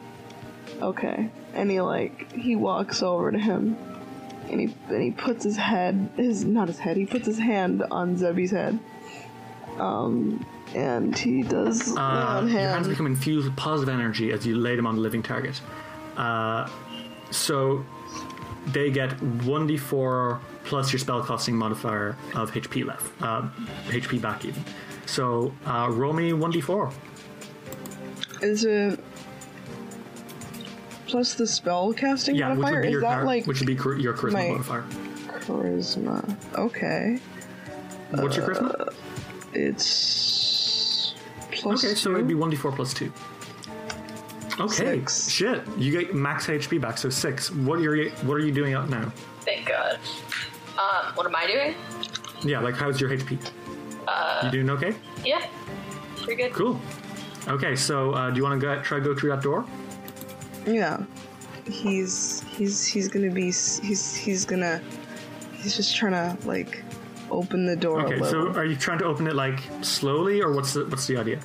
Okay. 0.80 1.28
And 1.52 1.68
he 1.70 1.80
like 1.80 2.30
he 2.32 2.54
walks 2.54 3.02
over 3.02 3.32
to 3.32 3.38
him, 3.38 3.76
and 4.48 4.60
he 4.60 4.74
and 4.88 5.02
he 5.02 5.10
puts 5.10 5.42
his 5.42 5.56
head 5.56 6.10
his 6.16 6.44
not 6.44 6.68
his 6.68 6.78
head 6.78 6.96
he 6.96 7.06
puts 7.06 7.26
his 7.26 7.38
hand 7.38 7.82
on 7.90 8.16
Zebby's 8.16 8.52
head. 8.52 8.78
Um, 9.80 10.44
and 10.74 11.16
he 11.18 11.42
does 11.42 11.96
Uh, 11.96 12.40
your 12.44 12.50
hands 12.60 12.86
become 12.86 13.06
infused 13.06 13.46
with 13.48 13.56
positive 13.56 13.92
energy 13.92 14.30
as 14.30 14.46
you 14.46 14.54
lay 14.56 14.76
them 14.76 14.86
on 14.86 14.94
the 14.96 15.00
living 15.00 15.22
target. 15.22 15.60
Uh, 16.16 16.68
so 17.30 17.84
they 18.68 18.90
get 18.90 19.10
1d4 19.20 20.38
plus 20.64 20.92
your 20.92 21.00
spellcasting 21.00 21.54
modifier 21.54 22.16
of 22.34 22.52
HP 22.52 22.84
left, 22.86 23.10
uh, 23.22 23.48
HP 23.88 24.20
back 24.20 24.44
even. 24.44 24.62
So 25.06 25.52
uh, 25.66 25.88
roll 25.90 26.12
me 26.12 26.30
1d4. 26.32 26.92
Is 28.42 28.64
it 28.64 29.00
plus 31.06 31.34
the 31.34 31.46
spell 31.46 31.92
casting 31.92 32.36
Yeah, 32.36 32.50
which 32.50 32.58
would 32.58 32.62
modifier? 32.62 32.82
be 32.82 32.88
Is 32.88 32.92
your 32.92 33.00
that 33.00 33.14
char- 33.14 33.24
like 33.24 33.46
which 33.46 33.58
would 33.60 33.66
be 33.66 33.74
your 34.02 34.14
charisma 34.14 34.50
modifier. 34.52 34.84
charisma? 35.40 36.36
Okay, 36.56 37.18
What's 38.10 38.36
your 38.36 38.46
charisma? 38.48 38.92
It's 39.54 41.14
plus 41.52 41.84
Okay, 41.84 41.94
so 41.94 42.10
two. 42.10 42.16
it'd 42.16 42.28
be 42.28 42.34
1d4 42.34 42.74
plus 42.74 42.94
2. 42.94 43.12
Okay, 44.60 44.74
Six. 44.98 45.28
shit. 45.30 45.62
You 45.78 45.90
get 45.90 46.14
max 46.14 46.46
HP 46.46 46.80
back, 46.80 46.98
so 46.98 47.08
6. 47.08 47.50
What 47.52 47.78
are 47.78 47.96
you 47.96 48.10
what 48.22 48.34
are 48.34 48.40
you 48.40 48.52
doing 48.52 48.74
up 48.74 48.88
now? 48.88 49.10
Thank 49.40 49.66
God. 49.68 49.98
Um, 50.78 51.14
what 51.14 51.26
am 51.26 51.34
I 51.34 51.46
doing? 51.46 51.74
Yeah, 52.42 52.60
like 52.60 52.74
how's 52.74 53.00
your 53.00 53.10
HP? 53.10 53.38
Uh, 54.06 54.40
you 54.44 54.50
doing 54.50 54.70
okay? 54.70 54.94
Yeah, 55.24 55.46
pretty 56.16 56.42
good. 56.42 56.52
Cool. 56.52 56.78
Okay, 57.48 57.74
so 57.74 58.12
uh, 58.12 58.30
do 58.30 58.36
you 58.36 58.42
want 58.42 58.60
to 58.60 58.66
go, 58.66 58.80
try 58.82 58.98
to 58.98 59.04
go 59.04 59.14
through 59.14 59.30
that 59.30 59.42
door? 59.42 59.64
Yeah, 60.66 61.02
he's 61.66 62.42
he's 62.50 62.84
he's 62.86 63.08
gonna 63.08 63.30
be 63.30 63.44
he's 63.44 64.14
he's 64.16 64.44
gonna 64.44 64.80
he's 65.54 65.74
just 65.76 65.96
trying 65.96 66.12
to 66.12 66.36
like 66.46 66.82
open 67.30 67.66
the 67.66 67.76
door 67.76 68.00
Okay, 68.06 68.22
so 68.28 68.48
are 68.52 68.64
you 68.64 68.76
trying 68.76 68.98
to 68.98 69.04
open 69.04 69.26
it 69.26 69.34
like 69.34 69.60
slowly, 69.82 70.40
or 70.42 70.52
what's 70.52 70.72
the 70.74 70.84
what's 70.86 71.06
the 71.06 71.16
idea? 71.16 71.40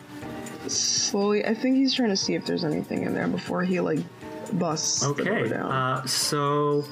slowly. 0.67 1.45
I 1.45 1.53
think 1.53 1.77
he's 1.77 1.93
trying 1.93 2.09
to 2.09 2.17
see 2.17 2.33
if 2.33 2.45
there's 2.45 2.63
anything 2.63 3.03
in 3.03 3.13
there 3.13 3.27
before 3.27 3.61
he 3.63 3.79
like 3.79 3.99
busts 4.53 5.01
the 5.01 5.13
door 5.13 5.37
Okay, 5.37 5.49
down. 5.49 5.71
uh, 5.71 6.05
so 6.07 6.83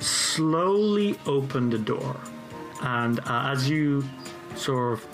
slowly 0.00 1.18
open 1.26 1.70
the 1.70 1.78
door, 1.78 2.16
and 2.82 3.20
uh, 3.20 3.50
as 3.52 3.68
you 3.68 4.04
sort 4.54 4.92
of 4.98 5.06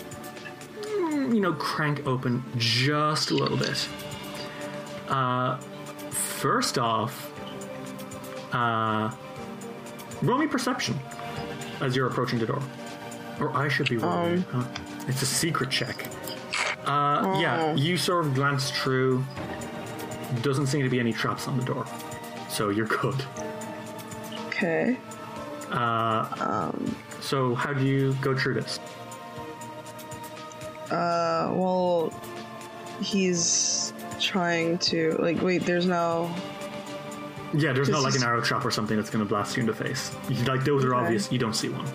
mm, 0.83 1.35
you 1.35 1.41
know 1.41 1.53
crank 1.55 2.07
open 2.07 2.43
just 2.57 3.31
a 3.31 3.35
little 3.35 3.57
bit. 3.57 3.89
Uh, 5.09 5.57
first 6.11 6.79
off, 6.79 7.33
uh, 8.53 9.11
roll 10.23 10.39
me 10.39 10.47
perception 10.47 10.99
as 11.81 11.97
you're 11.97 12.07
approaching 12.07 12.39
the 12.39 12.47
door, 12.47 12.63
or 13.41 13.57
I 13.57 13.69
should 13.69 13.89
be 13.89 13.97
rolling. 13.97 14.43
huh? 14.53 14.65
It's 15.09 15.23
a 15.23 15.27
secret 15.27 15.71
check. 15.71 16.07
Uh, 16.87 17.39
yeah, 17.41 17.75
you 17.75 17.97
sort 17.97 18.27
of 18.27 18.35
glance 18.35 18.71
through. 18.71 19.25
Doesn't 20.43 20.67
seem 20.67 20.83
to 20.83 20.89
be 20.89 21.01
any 21.01 21.13
traps 21.13 21.49
on 21.49 21.59
the 21.59 21.65
door, 21.65 21.87
so 22.49 22.69
you're 22.71 22.87
good. 22.87 23.23
okay. 24.49 24.97
So 27.21 27.55
how 27.55 27.73
do 27.73 27.85
you 27.85 28.15
go 28.21 28.37
through 28.37 28.55
this? 28.55 28.81
Uh, 30.91 31.53
well, 31.55 32.13
he's 33.01 33.93
trying 34.19 34.79
to 34.79 35.17
like 35.21 35.41
wait. 35.43 35.65
There's 35.65 35.87
no. 35.87 36.33
Yeah, 37.53 37.73
there's 37.73 37.89
not 37.89 38.03
like 38.03 38.15
is- 38.15 38.23
an 38.23 38.29
arrow 38.29 38.41
trap 38.41 38.65
or 38.65 38.71
something 38.71 38.97
that's 38.97 39.11
going 39.11 39.25
to 39.25 39.29
blast 39.29 39.57
you 39.57 39.61
in 39.63 39.67
the 39.67 39.75
face. 39.75 40.15
Like 40.47 40.65
those 40.65 40.85
are 40.85 40.95
obvious. 40.95 41.31
You 41.33 41.39
don't 41.39 41.55
see 41.55 41.69
one. 41.69 41.87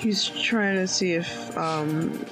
He's 0.00 0.24
trying 0.24 0.76
to 0.76 0.88
see 0.88 1.12
if 1.12 1.56
um 1.56 2.24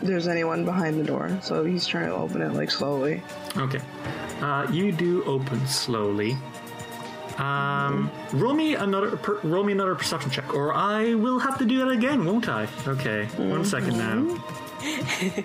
there's 0.00 0.28
anyone 0.28 0.64
behind 0.64 1.00
the 1.00 1.04
door. 1.04 1.36
So 1.42 1.64
he's 1.64 1.86
trying 1.86 2.06
to 2.06 2.14
open 2.14 2.40
it 2.40 2.54
like 2.54 2.70
slowly. 2.70 3.22
Okay, 3.56 3.80
uh, 4.40 4.66
you 4.70 4.92
do 4.92 5.24
open 5.24 5.66
slowly. 5.66 6.36
Um, 7.38 8.10
roll 8.32 8.54
me 8.54 8.74
another 8.74 9.16
per, 9.16 9.38
roll 9.40 9.64
me 9.64 9.72
another 9.72 9.94
perception 9.94 10.30
check, 10.30 10.54
or 10.54 10.74
I 10.74 11.14
will 11.14 11.38
have 11.38 11.58
to 11.58 11.64
do 11.64 11.78
that 11.78 11.88
again, 11.88 12.24
won't 12.24 12.48
I? 12.48 12.68
Okay, 12.86 13.26
one 13.36 13.64
second 13.64 13.98
now. 13.98 14.44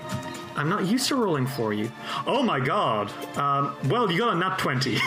I'm 0.56 0.70
not 0.70 0.86
used 0.86 1.08
to 1.08 1.16
rolling 1.16 1.48
for 1.48 1.74
you. 1.74 1.92
Oh 2.28 2.44
my 2.44 2.60
god. 2.60 3.12
Um, 3.38 3.76
well, 3.86 4.12
you 4.12 4.20
got 4.20 4.34
a 4.34 4.38
nat 4.38 4.58
twenty. 4.60 5.00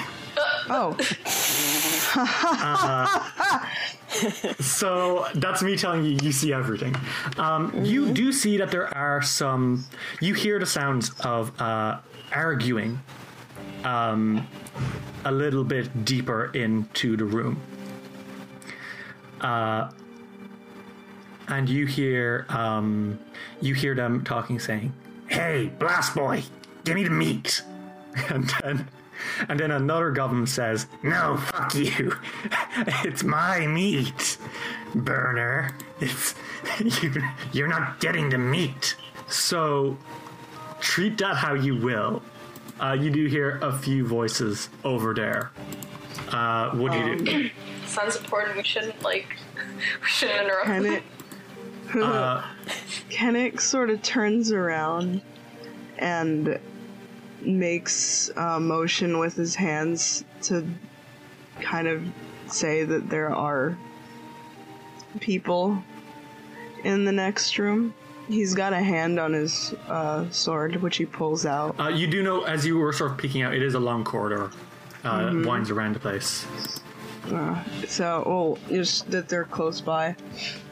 Oh, 0.69 0.97
So 4.61 5.27
that's 5.35 5.63
me 5.63 5.77
telling 5.77 6.05
you, 6.05 6.19
you 6.23 6.33
see 6.33 6.53
everything. 6.53 6.97
Um, 7.39 7.73
You 7.85 8.13
do 8.13 8.33
see 8.33 8.57
that 8.59 8.71
there 8.71 8.89
are 8.97 9.23
some. 9.23 9.85
You 10.21 10.35
hear 10.35 10.59
the 10.59 10.67
sounds 10.67 11.11
of 11.21 11.59
uh, 11.61 11.99
arguing 12.33 13.01
um, 13.85 14.47
a 15.25 15.33
little 15.33 15.65
bit 15.65 16.05
deeper 16.05 16.51
into 16.55 17.17
the 17.17 17.25
room. 17.25 17.61
Uh, 19.41 19.91
and 21.49 21.69
you 21.69 21.87
hear 21.87 22.47
um, 22.49 23.19
you 23.61 23.75
hear 23.75 23.95
them 23.95 24.25
talking, 24.25 24.59
saying, 24.59 24.93
"Hey, 25.29 25.71
blast 25.79 26.15
boy, 26.15 26.43
give 26.85 26.95
me 26.95 27.05
the 27.05 27.11
meat." 27.11 27.63
And 28.31 28.49
then, 28.63 28.89
and 29.49 29.59
then 29.59 29.71
another 29.71 30.11
goblin 30.11 30.47
says, 30.47 30.87
"No, 31.03 31.37
fuck 31.37 31.75
you. 31.75 32.15
it's 33.05 33.25
my 33.25 33.67
meat, 33.67 34.39
burner. 34.95 35.77
It's 36.01 36.35
you. 37.03 37.13
You're 37.53 37.69
not 37.69 38.01
getting 38.01 38.31
the 38.31 38.39
meat." 38.39 38.97
So, 39.29 39.97
treat 40.81 41.19
that 41.19 41.37
how 41.37 41.55
you 41.55 41.77
will. 41.77 42.23
Uh, 42.81 42.93
you 42.93 43.11
do 43.11 43.27
hear 43.27 43.59
a 43.63 43.77
few 43.77 44.07
voices 44.07 44.69
over 44.85 45.15
there. 45.15 45.51
Uh, 46.29 46.71
what 46.73 46.93
do 46.93 46.99
you 46.99 47.17
do? 47.17 47.51
Sounds 47.87 48.17
important. 48.17 48.57
We 48.57 48.65
shouldn't 48.65 49.03
like. 49.03 49.37
We 50.01 50.07
shouldn't 50.07 50.41
interrupt. 50.41 50.69
Kennick. 50.69 51.03
Uh, 51.95 52.43
Kennick 53.11 53.61
sort 53.61 53.91
of 53.91 54.03
turns 54.03 54.51
around 54.51 55.21
and 55.99 56.59
makes 57.47 58.31
a 58.37 58.59
motion 58.61 59.19
with 59.19 59.35
his 59.35 59.55
hands 59.55 60.25
to 60.43 60.67
kind 61.61 61.87
of 61.89 62.03
say 62.47 62.85
that 62.85 63.09
there 63.09 63.35
are 63.35 63.77
people 65.21 65.83
in 66.85 67.05
the 67.05 67.13
next 67.13 67.59
room. 67.59 67.95
He's 68.29 68.55
got 68.55 68.73
a 68.73 68.81
hand 68.81 69.19
on 69.21 69.33
his 69.33 69.73
uh, 69.89 70.29
sword, 70.31 70.77
which 70.83 70.97
he 70.97 71.07
pulls 71.07 71.47
out. 71.47 71.79
Uh, 71.79 71.89
you 71.89 72.07
do 72.09 72.23
know, 72.23 72.43
as 72.43 72.67
you 72.67 72.77
were 72.77 72.93
sort 72.93 73.13
of 73.13 73.19
peeking 73.19 73.43
out, 73.43 73.55
it 73.55 73.63
is 73.63 73.75
a 73.75 73.81
long 73.81 74.03
corridor. 74.05 74.51
Uh, 75.05 75.33
that 75.33 75.47
winds 75.47 75.71
around 75.71 75.95
the 75.95 76.01
place. 76.01 76.45
So, 77.87 78.23
well, 78.27 78.59
just 78.69 79.09
that 79.13 79.29
they're 79.29 79.45
close 79.45 79.81
by. 79.81 80.17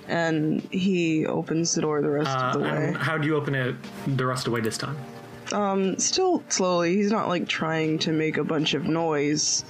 And 0.08 0.60
he 0.72 1.24
opens 1.26 1.74
the 1.74 1.80
door 1.82 2.02
the 2.02 2.10
rest 2.10 2.30
Uh, 2.30 2.40
of 2.40 2.52
the 2.54 2.58
way. 2.60 2.94
how 2.98 3.16
do 3.16 3.26
you 3.28 3.36
open 3.36 3.54
it 3.54 3.76
the 4.16 4.26
rest 4.26 4.40
of 4.40 4.44
the 4.46 4.50
way 4.56 4.60
this 4.60 4.76
time? 4.76 4.96
Still 5.98 6.42
slowly. 6.48 6.96
He's 6.96 7.10
not 7.10 7.28
like 7.28 7.48
trying 7.48 7.98
to 8.00 8.12
make 8.12 8.36
a 8.36 8.44
bunch 8.44 8.74
of 8.74 8.84
noise. 8.84 9.64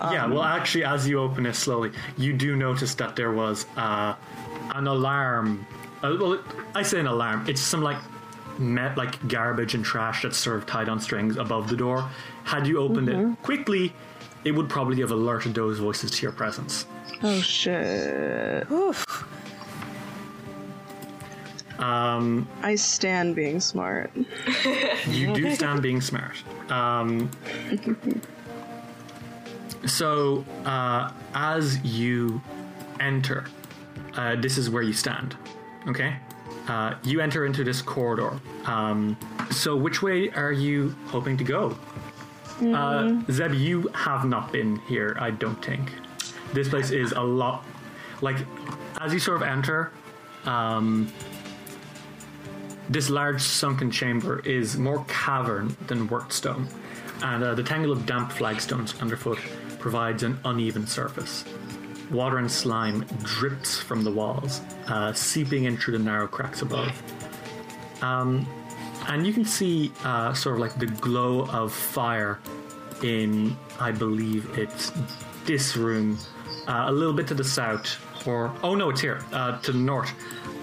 yeah, 0.00 0.26
well, 0.26 0.42
actually, 0.42 0.84
as 0.84 1.08
you 1.08 1.18
open 1.20 1.46
it 1.46 1.54
slowly, 1.54 1.92
you 2.18 2.32
do 2.32 2.56
notice 2.56 2.94
that 2.96 3.16
there 3.16 3.32
was 3.32 3.66
uh, 3.76 4.14
an 4.74 4.86
alarm. 4.86 5.66
Uh, 6.02 6.16
well, 6.20 6.42
I 6.74 6.82
say 6.82 7.00
an 7.00 7.06
alarm. 7.06 7.46
It's 7.48 7.60
some 7.60 7.82
like 7.82 7.96
met 8.58 8.96
like 8.96 9.26
garbage 9.28 9.74
and 9.74 9.84
trash 9.84 10.22
that's 10.22 10.36
sort 10.36 10.56
of 10.56 10.66
tied 10.66 10.88
on 10.88 10.98
strings 11.00 11.36
above 11.36 11.68
the 11.68 11.76
door. 11.76 12.08
Had 12.44 12.66
you 12.66 12.78
opened 12.78 13.08
it 13.08 13.42
quickly, 13.42 13.92
it 14.44 14.52
would 14.52 14.68
probably 14.68 15.00
have 15.00 15.10
alerted 15.10 15.54
those 15.54 15.78
voices 15.78 16.10
to 16.12 16.22
your 16.22 16.32
presence. 16.32 16.86
Oh 17.22 17.40
shit. 17.40 18.66
Um, 21.78 22.48
I 22.62 22.74
stand 22.74 23.34
being 23.36 23.60
smart. 23.60 24.10
you 25.08 25.34
do 25.34 25.54
stand 25.54 25.82
being 25.82 26.00
smart. 26.00 26.36
Um, 26.70 27.30
so, 29.86 30.44
uh, 30.64 31.12
as 31.34 31.82
you 31.84 32.40
enter, 33.00 33.44
uh, 34.14 34.36
this 34.36 34.58
is 34.58 34.70
where 34.70 34.82
you 34.82 34.92
stand. 34.92 35.36
Okay? 35.86 36.16
Uh, 36.68 36.94
you 37.04 37.20
enter 37.20 37.46
into 37.46 37.62
this 37.62 37.82
corridor. 37.82 38.40
Um, 38.64 39.16
so, 39.50 39.76
which 39.76 40.02
way 40.02 40.30
are 40.30 40.52
you 40.52 40.94
hoping 41.06 41.36
to 41.36 41.44
go? 41.44 41.76
Uh, 42.60 43.20
Zeb, 43.30 43.52
you 43.52 43.88
have 43.94 44.24
not 44.24 44.50
been 44.50 44.76
here, 44.88 45.16
I 45.20 45.30
don't 45.30 45.62
think. 45.62 45.92
This 46.54 46.68
place 46.68 46.90
is 46.90 47.12
a 47.12 47.20
lot. 47.20 47.64
Like, 48.22 48.38
as 49.00 49.12
you 49.12 49.18
sort 49.18 49.36
of 49.36 49.42
enter, 49.42 49.92
um, 50.46 51.12
this 52.88 53.10
large 53.10 53.40
sunken 53.40 53.90
chamber 53.90 54.40
is 54.40 54.76
more 54.76 55.04
cavern 55.08 55.76
than 55.86 56.08
worked 56.08 56.32
stone, 56.32 56.68
and 57.22 57.42
uh, 57.42 57.54
the 57.54 57.62
tangle 57.62 57.92
of 57.92 58.06
damp 58.06 58.30
flagstones 58.30 59.00
underfoot 59.00 59.38
provides 59.78 60.22
an 60.22 60.38
uneven 60.44 60.86
surface. 60.86 61.44
Water 62.10 62.38
and 62.38 62.50
slime 62.50 63.04
drips 63.22 63.78
from 63.78 64.04
the 64.04 64.10
walls, 64.10 64.60
uh, 64.86 65.12
seeping 65.12 65.64
in 65.64 65.76
through 65.76 65.98
the 65.98 66.04
narrow 66.04 66.28
cracks 66.28 66.62
above. 66.62 66.92
Um, 68.02 68.46
and 69.08 69.26
you 69.26 69.32
can 69.32 69.44
see 69.44 69.92
uh, 70.04 70.32
sort 70.34 70.56
of 70.56 70.60
like 70.60 70.78
the 70.78 70.86
glow 70.86 71.46
of 71.46 71.72
fire 71.72 72.38
in, 73.02 73.56
I 73.80 73.90
believe 73.92 74.58
it's 74.58 74.92
this 75.44 75.76
room, 75.76 76.18
uh, 76.66 76.86
a 76.88 76.92
little 76.92 77.12
bit 77.12 77.26
to 77.28 77.34
the 77.34 77.44
south, 77.44 77.98
or 78.26 78.52
oh 78.62 78.74
no, 78.74 78.90
it's 78.90 79.00
here 79.00 79.20
uh, 79.32 79.58
to 79.60 79.72
the 79.72 79.78
north. 79.78 80.12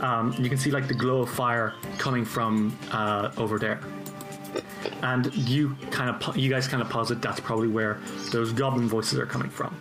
Um, 0.02 0.34
you 0.38 0.50
can 0.50 0.58
see 0.58 0.72
like 0.72 0.88
the 0.88 0.94
glow 0.94 1.22
of 1.22 1.30
fire 1.30 1.74
coming 1.98 2.26
from 2.26 2.78
uh, 2.92 3.32
over 3.38 3.58
there. 3.58 3.80
and 5.02 5.34
you 5.36 5.76
kind 5.92 6.10
of 6.10 6.38
you 6.38 6.50
guys 6.50 6.68
kind 6.68 6.82
of 6.82 6.90
posit 6.90 7.22
that's 7.22 7.40
probably 7.40 7.68
where 7.68 8.00
those 8.32 8.52
goblin 8.52 8.88
voices 8.88 9.18
are 9.20 9.26
coming 9.26 9.50
from. 9.50 9.76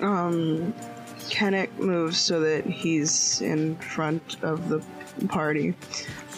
Um, 0.00 0.72
Kennick 1.28 1.76
moves 1.78 2.18
so 2.18 2.40
that 2.40 2.64
he's 2.64 3.40
in 3.40 3.76
front 3.76 4.42
of 4.42 4.68
the 4.68 4.82
party 5.28 5.74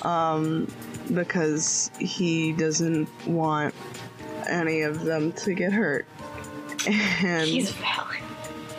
um, 0.02 0.66
because 1.14 1.90
he 1.98 2.52
doesn't 2.52 3.08
want 3.26 3.74
any 4.48 4.82
of 4.82 5.04
them 5.04 5.32
to 5.32 5.54
get 5.54 5.72
hurt. 5.72 6.06
And 6.86 7.46
He's 7.46 7.70
valid. 7.72 8.16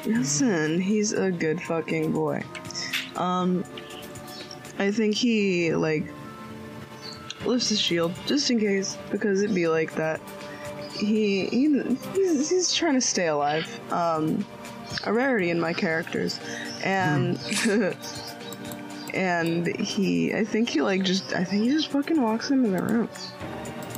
Listen, 0.05 0.79
he's 0.79 1.13
a 1.13 1.31
good 1.31 1.61
fucking 1.61 2.11
boy. 2.11 2.43
Um, 3.15 3.63
I 4.79 4.91
think 4.91 5.15
he 5.15 5.73
like 5.73 6.05
lifts 7.45 7.69
his 7.69 7.79
shield 7.79 8.13
just 8.25 8.49
in 8.49 8.59
case 8.59 8.97
because 9.09 9.41
it'd 9.41 9.55
be 9.55 9.67
like 9.67 9.93
that. 9.95 10.21
He, 10.97 11.45
he 11.47 11.95
he's, 12.13 12.49
he's 12.49 12.73
trying 12.73 12.93
to 12.95 13.01
stay 13.01 13.27
alive. 13.27 13.67
Um, 13.91 14.45
a 15.05 15.13
rarity 15.13 15.49
in 15.49 15.59
my 15.59 15.73
characters, 15.73 16.39
and 16.83 17.39
and 19.13 19.67
he, 19.77 20.33
I 20.33 20.43
think 20.43 20.69
he 20.69 20.81
like 20.81 21.03
just, 21.03 21.33
I 21.33 21.43
think 21.43 21.63
he 21.63 21.69
just 21.69 21.89
fucking 21.89 22.21
walks 22.21 22.51
into 22.51 22.69
the 22.69 22.81
room. 22.81 23.09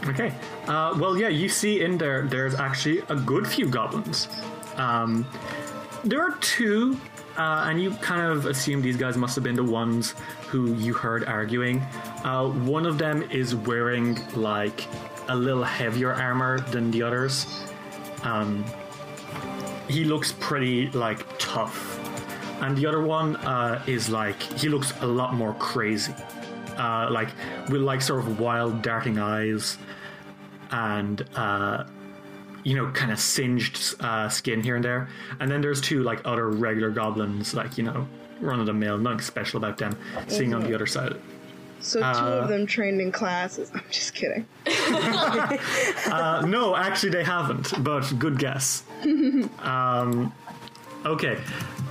Okay. 0.08 0.34
Uh, 0.68 0.96
well, 1.00 1.18
yeah, 1.18 1.30
you 1.30 1.50
see 1.50 1.82
in 1.82 1.98
there, 1.98 2.24
there's 2.24 2.56
actually 2.56 3.00
a 3.10 3.16
good 3.16 3.48
few 3.48 3.68
goblins. 3.68 4.28
Um, 4.76 5.26
there 6.04 6.22
are 6.22 6.38
two, 6.38 7.00
uh, 7.38 7.66
and 7.68 7.82
you 7.82 7.92
kind 7.92 8.22
of 8.22 8.46
assume 8.46 8.82
these 8.82 8.98
guys 8.98 9.18
must 9.18 9.36
have 9.36 9.44
been 9.44 9.56
the 9.56 9.64
ones 9.64 10.16
who 10.48 10.74
you 10.76 10.94
heard 10.94 11.24
arguing. 11.26 11.80
Uh, 12.24 12.48
one 12.50 12.86
of 12.86 12.98
them 12.98 13.24
is 13.32 13.56
wearing 13.56 14.20
like 14.36 14.88
a 15.30 15.36
little 15.36 15.64
heavier 15.64 16.14
armor 16.14 16.60
than 16.60 16.92
the 16.92 17.02
others. 17.02 17.48
Um, 18.24 18.64
he 19.88 20.04
looks 20.04 20.34
pretty 20.40 20.90
like 20.92 21.26
tough, 21.40 22.00
and 22.62 22.78
the 22.78 22.86
other 22.86 23.02
one 23.02 23.36
uh, 23.38 23.84
is 23.88 24.10
like 24.10 24.42
he 24.42 24.70
looks 24.70 24.94
a 25.02 25.08
lot 25.08 25.34
more 25.34 25.54
crazy 25.56 26.14
uh, 26.78 27.08
like 27.12 27.30
with 27.70 27.82
like 27.82 28.02
sort 28.02 28.20
of 28.20 28.40
wild 28.40 28.82
darting 28.82 29.18
eyes 29.18 29.78
and 30.72 31.26
uh, 31.36 31.84
you 32.64 32.76
know 32.76 32.90
kind 32.92 33.12
of 33.12 33.20
singed 33.20 33.96
uh, 34.00 34.30
skin 34.30 34.62
here 34.64 34.76
and 34.76 34.84
there 34.86 35.08
and 35.40 35.50
then 35.52 35.62
there's 35.62 35.82
two 35.82 36.04
like 36.04 36.22
other 36.26 36.50
regular 36.50 36.90
goblins 36.90 37.54
like 37.54 37.78
you 37.78 37.84
know 37.84 38.08
run 38.40 38.60
of 38.60 38.66
the 38.66 38.74
mill 38.74 38.98
nothing 38.98 39.20
special 39.20 39.58
about 39.58 39.78
them 39.78 39.96
seeing 40.28 40.54
on 40.54 40.62
the 40.64 40.74
other 40.74 40.88
side 40.88 41.16
So 41.80 42.00
two 42.00 42.06
Uh, 42.06 42.40
of 42.44 42.48
them 42.50 42.66
trained 42.66 43.02
in 43.02 43.12
classes. 43.12 43.70
I'm 43.76 43.84
just 43.92 44.14
kidding. 44.16 44.46
uh, 46.12 46.44
no 46.48 46.76
actually 46.76 47.10
they 47.12 47.24
haven't 47.24 47.74
but 47.84 48.12
good 48.20 48.38
guess 48.40 48.84
um, 49.60 50.32
okay 51.06 51.38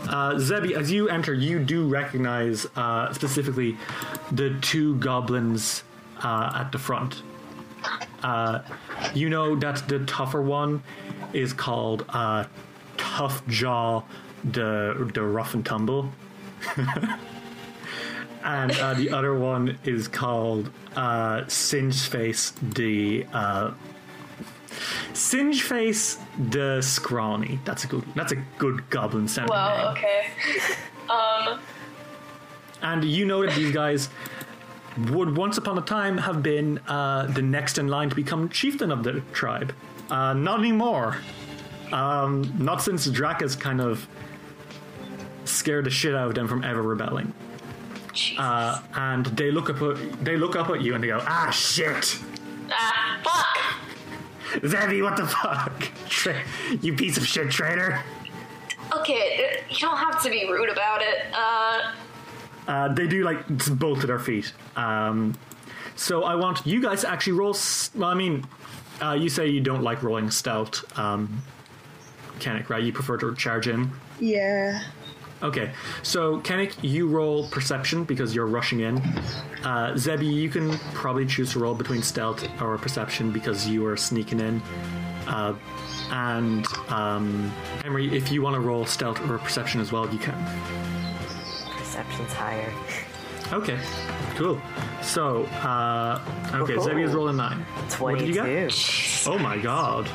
uh, 0.08 0.34
Zebi, 0.34 0.72
as 0.72 0.90
you 0.90 1.08
enter, 1.08 1.32
you 1.32 1.60
do 1.60 1.86
recognize 1.88 2.66
uh, 2.74 3.12
specifically 3.12 3.76
the 4.32 4.58
two 4.60 4.96
goblins 4.96 5.84
uh, 6.24 6.50
at 6.54 6.72
the 6.72 6.78
front. 6.78 7.22
Uh, 8.22 8.60
you 9.14 9.28
know 9.28 9.56
that 9.56 9.86
the 9.88 9.98
tougher 10.06 10.42
one 10.42 10.82
is 11.32 11.52
called 11.52 12.04
uh, 12.10 12.44
Tough 12.96 13.46
Jaw, 13.48 14.02
the 14.44 15.10
the 15.14 15.22
rough 15.22 15.54
and 15.54 15.64
tumble, 15.66 16.10
and 18.44 18.72
uh, 18.72 18.94
the 18.94 19.10
other 19.10 19.34
one 19.34 19.78
is 19.84 20.08
called 20.08 20.70
uh, 20.96 21.42
Singe 21.48 22.06
Face, 22.08 22.52
the 22.62 23.26
uh, 23.32 23.72
Singe 25.12 25.62
Face, 25.62 26.18
the 26.50 26.80
scrawny. 26.82 27.58
That's 27.64 27.84
a 27.84 27.86
good. 27.86 28.04
That's 28.14 28.32
a 28.32 28.42
good 28.58 28.88
goblin 28.90 29.28
sounding 29.28 29.54
name. 29.54 29.64
Well, 29.64 29.88
okay. 29.92 30.26
Um, 31.10 31.60
And 32.80 33.04
you 33.04 33.26
know 33.26 33.44
that 33.44 33.54
these 33.54 33.72
guys 33.74 34.08
would 35.10 35.36
once 35.36 35.58
upon 35.58 35.78
a 35.78 35.82
time 35.82 36.18
have 36.18 36.42
been 36.42 36.78
uh, 36.88 37.26
the 37.26 37.42
next 37.42 37.78
in 37.78 37.88
line 37.88 38.10
to 38.10 38.16
become 38.16 38.48
chieftain 38.48 38.90
of 38.90 39.02
the 39.02 39.20
tribe. 39.32 39.74
Uh, 40.10 40.34
not 40.34 40.58
anymore. 40.58 41.16
Um, 41.92 42.52
not 42.58 42.82
since 42.82 43.06
Dracus 43.06 43.54
kind 43.54 43.80
of 43.80 44.06
scared 45.44 45.84
the 45.84 45.90
shit 45.90 46.14
out 46.14 46.28
of 46.28 46.34
them 46.34 46.48
from 46.48 46.64
ever 46.64 46.82
rebelling. 46.82 47.32
Jesus. 48.12 48.38
Uh, 48.38 48.82
and 48.94 49.26
they 49.26 49.50
look 49.50 49.70
up 49.70 49.80
at, 49.80 50.24
they 50.24 50.36
look 50.36 50.56
up 50.56 50.68
at 50.70 50.82
you 50.82 50.94
and 50.94 51.02
they 51.02 51.08
go, 51.08 51.22
"Ah, 51.26 51.50
shit, 51.50 52.18
ah, 52.70 53.20
fuck. 53.24 54.60
Zebi, 54.62 55.02
what 55.02 55.16
the 55.16 55.26
fuck, 55.26 55.88
Tra- 56.08 56.42
you 56.82 56.94
piece 56.94 57.16
of 57.16 57.26
shit 57.26 57.50
traitor." 57.50 58.02
Okay, 58.94 59.62
you 59.70 59.78
don't 59.78 59.96
have 59.96 60.22
to 60.22 60.28
be 60.28 60.46
rude 60.50 60.68
about 60.68 61.00
it. 61.00 61.24
Uh, 61.32 61.92
Uh, 62.66 62.92
they 62.92 63.06
do 63.06 63.24
like 63.24 63.46
both 63.78 64.00
to 64.00 64.06
their 64.06 64.18
feet. 64.18 64.52
Um, 64.76 65.34
so 65.96 66.24
I 66.24 66.34
want 66.36 66.66
you 66.66 66.80
guys 66.80 67.02
to 67.02 67.10
actually 67.10 67.34
roll. 67.34 67.56
Well, 67.94 68.08
I 68.08 68.14
mean, 68.14 68.46
uh, 69.02 69.12
you 69.12 69.28
say 69.28 69.48
you 69.48 69.60
don't 69.60 69.82
like 69.82 70.02
rolling 70.02 70.30
stealth, 70.30 70.84
um, 70.98 71.42
Kennick, 72.38 72.70
right? 72.70 72.82
You 72.82 72.92
prefer 72.92 73.16
to 73.18 73.34
charge 73.34 73.68
in. 73.68 73.90
Yeah. 74.20 74.82
Okay, 75.42 75.72
so 76.04 76.38
Kennick, 76.40 76.74
you 76.82 77.08
roll 77.08 77.48
perception 77.48 78.04
because 78.04 78.32
you're 78.32 78.46
rushing 78.46 78.80
in. 78.80 78.98
Uh, 79.64 79.92
Zebi, 79.94 80.32
you 80.32 80.48
can 80.48 80.78
probably 80.94 81.26
choose 81.26 81.52
to 81.52 81.58
roll 81.58 81.74
between 81.74 82.00
stealth 82.00 82.46
or 82.60 82.78
perception 82.78 83.32
because 83.32 83.66
you 83.66 83.84
are 83.84 83.96
sneaking 83.96 84.38
in. 84.38 84.62
Uh, 85.26 85.54
and 86.12 86.64
um, 86.88 87.52
Emery, 87.84 88.16
if 88.16 88.30
you 88.30 88.40
want 88.40 88.54
to 88.54 88.60
roll 88.60 88.86
stealth 88.86 89.20
or 89.28 89.38
perception 89.38 89.80
as 89.80 89.90
well, 89.90 90.08
you 90.12 90.18
can. 90.20 90.36
Perception's 91.92 92.32
higher. 92.32 92.72
Okay, 93.52 93.78
cool. 94.36 94.58
So, 95.02 95.44
uh, 95.62 96.22
okay, 96.54 96.76
Oh. 96.76 96.86
Zebi 96.86 97.04
is 97.04 97.12
rolling 97.12 97.36
nine. 97.36 97.58
What 97.98 98.18
did 98.18 98.28
you 98.28 98.34
get? 98.34 98.44
22. 98.44 99.30
Oh 99.30 99.38
my 99.38 99.58
god. 99.58 100.08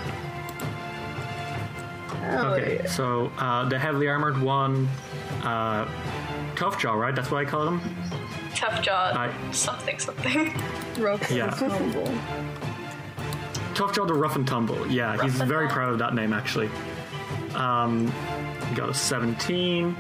Oh, 2.30 2.54
Okay, 2.56 2.80
yeah. 2.84 2.90
so 2.90 3.32
uh, 3.38 3.70
the 3.70 3.78
heavily 3.78 4.08
armored 4.08 4.42
one, 4.42 4.88
uh, 5.44 5.88
Tough 6.56 6.80
Jaw, 6.80 6.94
right? 6.94 7.16
That's 7.16 7.30
what 7.30 7.46
I 7.46 7.50
call 7.50 7.68
him. 7.68 7.82
tough 8.56 8.82
jaw. 8.82 9.12
I- 9.16 9.52
Something, 9.52 10.00
something. 10.00 10.52
Rough 11.00 11.30
Yeah. 11.30 11.46
and 11.46 11.56
tumble. 11.94 12.12
Tough 13.76 13.94
Jaw 13.94 14.06
the 14.06 14.16
Rough 14.16 14.36
and 14.36 14.48
Tumble. 14.48 14.88
Yeah, 14.88 15.22
he's 15.22 15.36
very 15.36 15.68
Tumble. 15.68 15.74
proud 15.76 15.90
of 15.94 16.00
that 16.00 16.16
name, 16.16 16.34
actually. 16.34 16.72
Um, 17.54 18.12
he 18.70 18.76
got 18.76 18.90
a 18.90 18.94
17. 18.96 19.96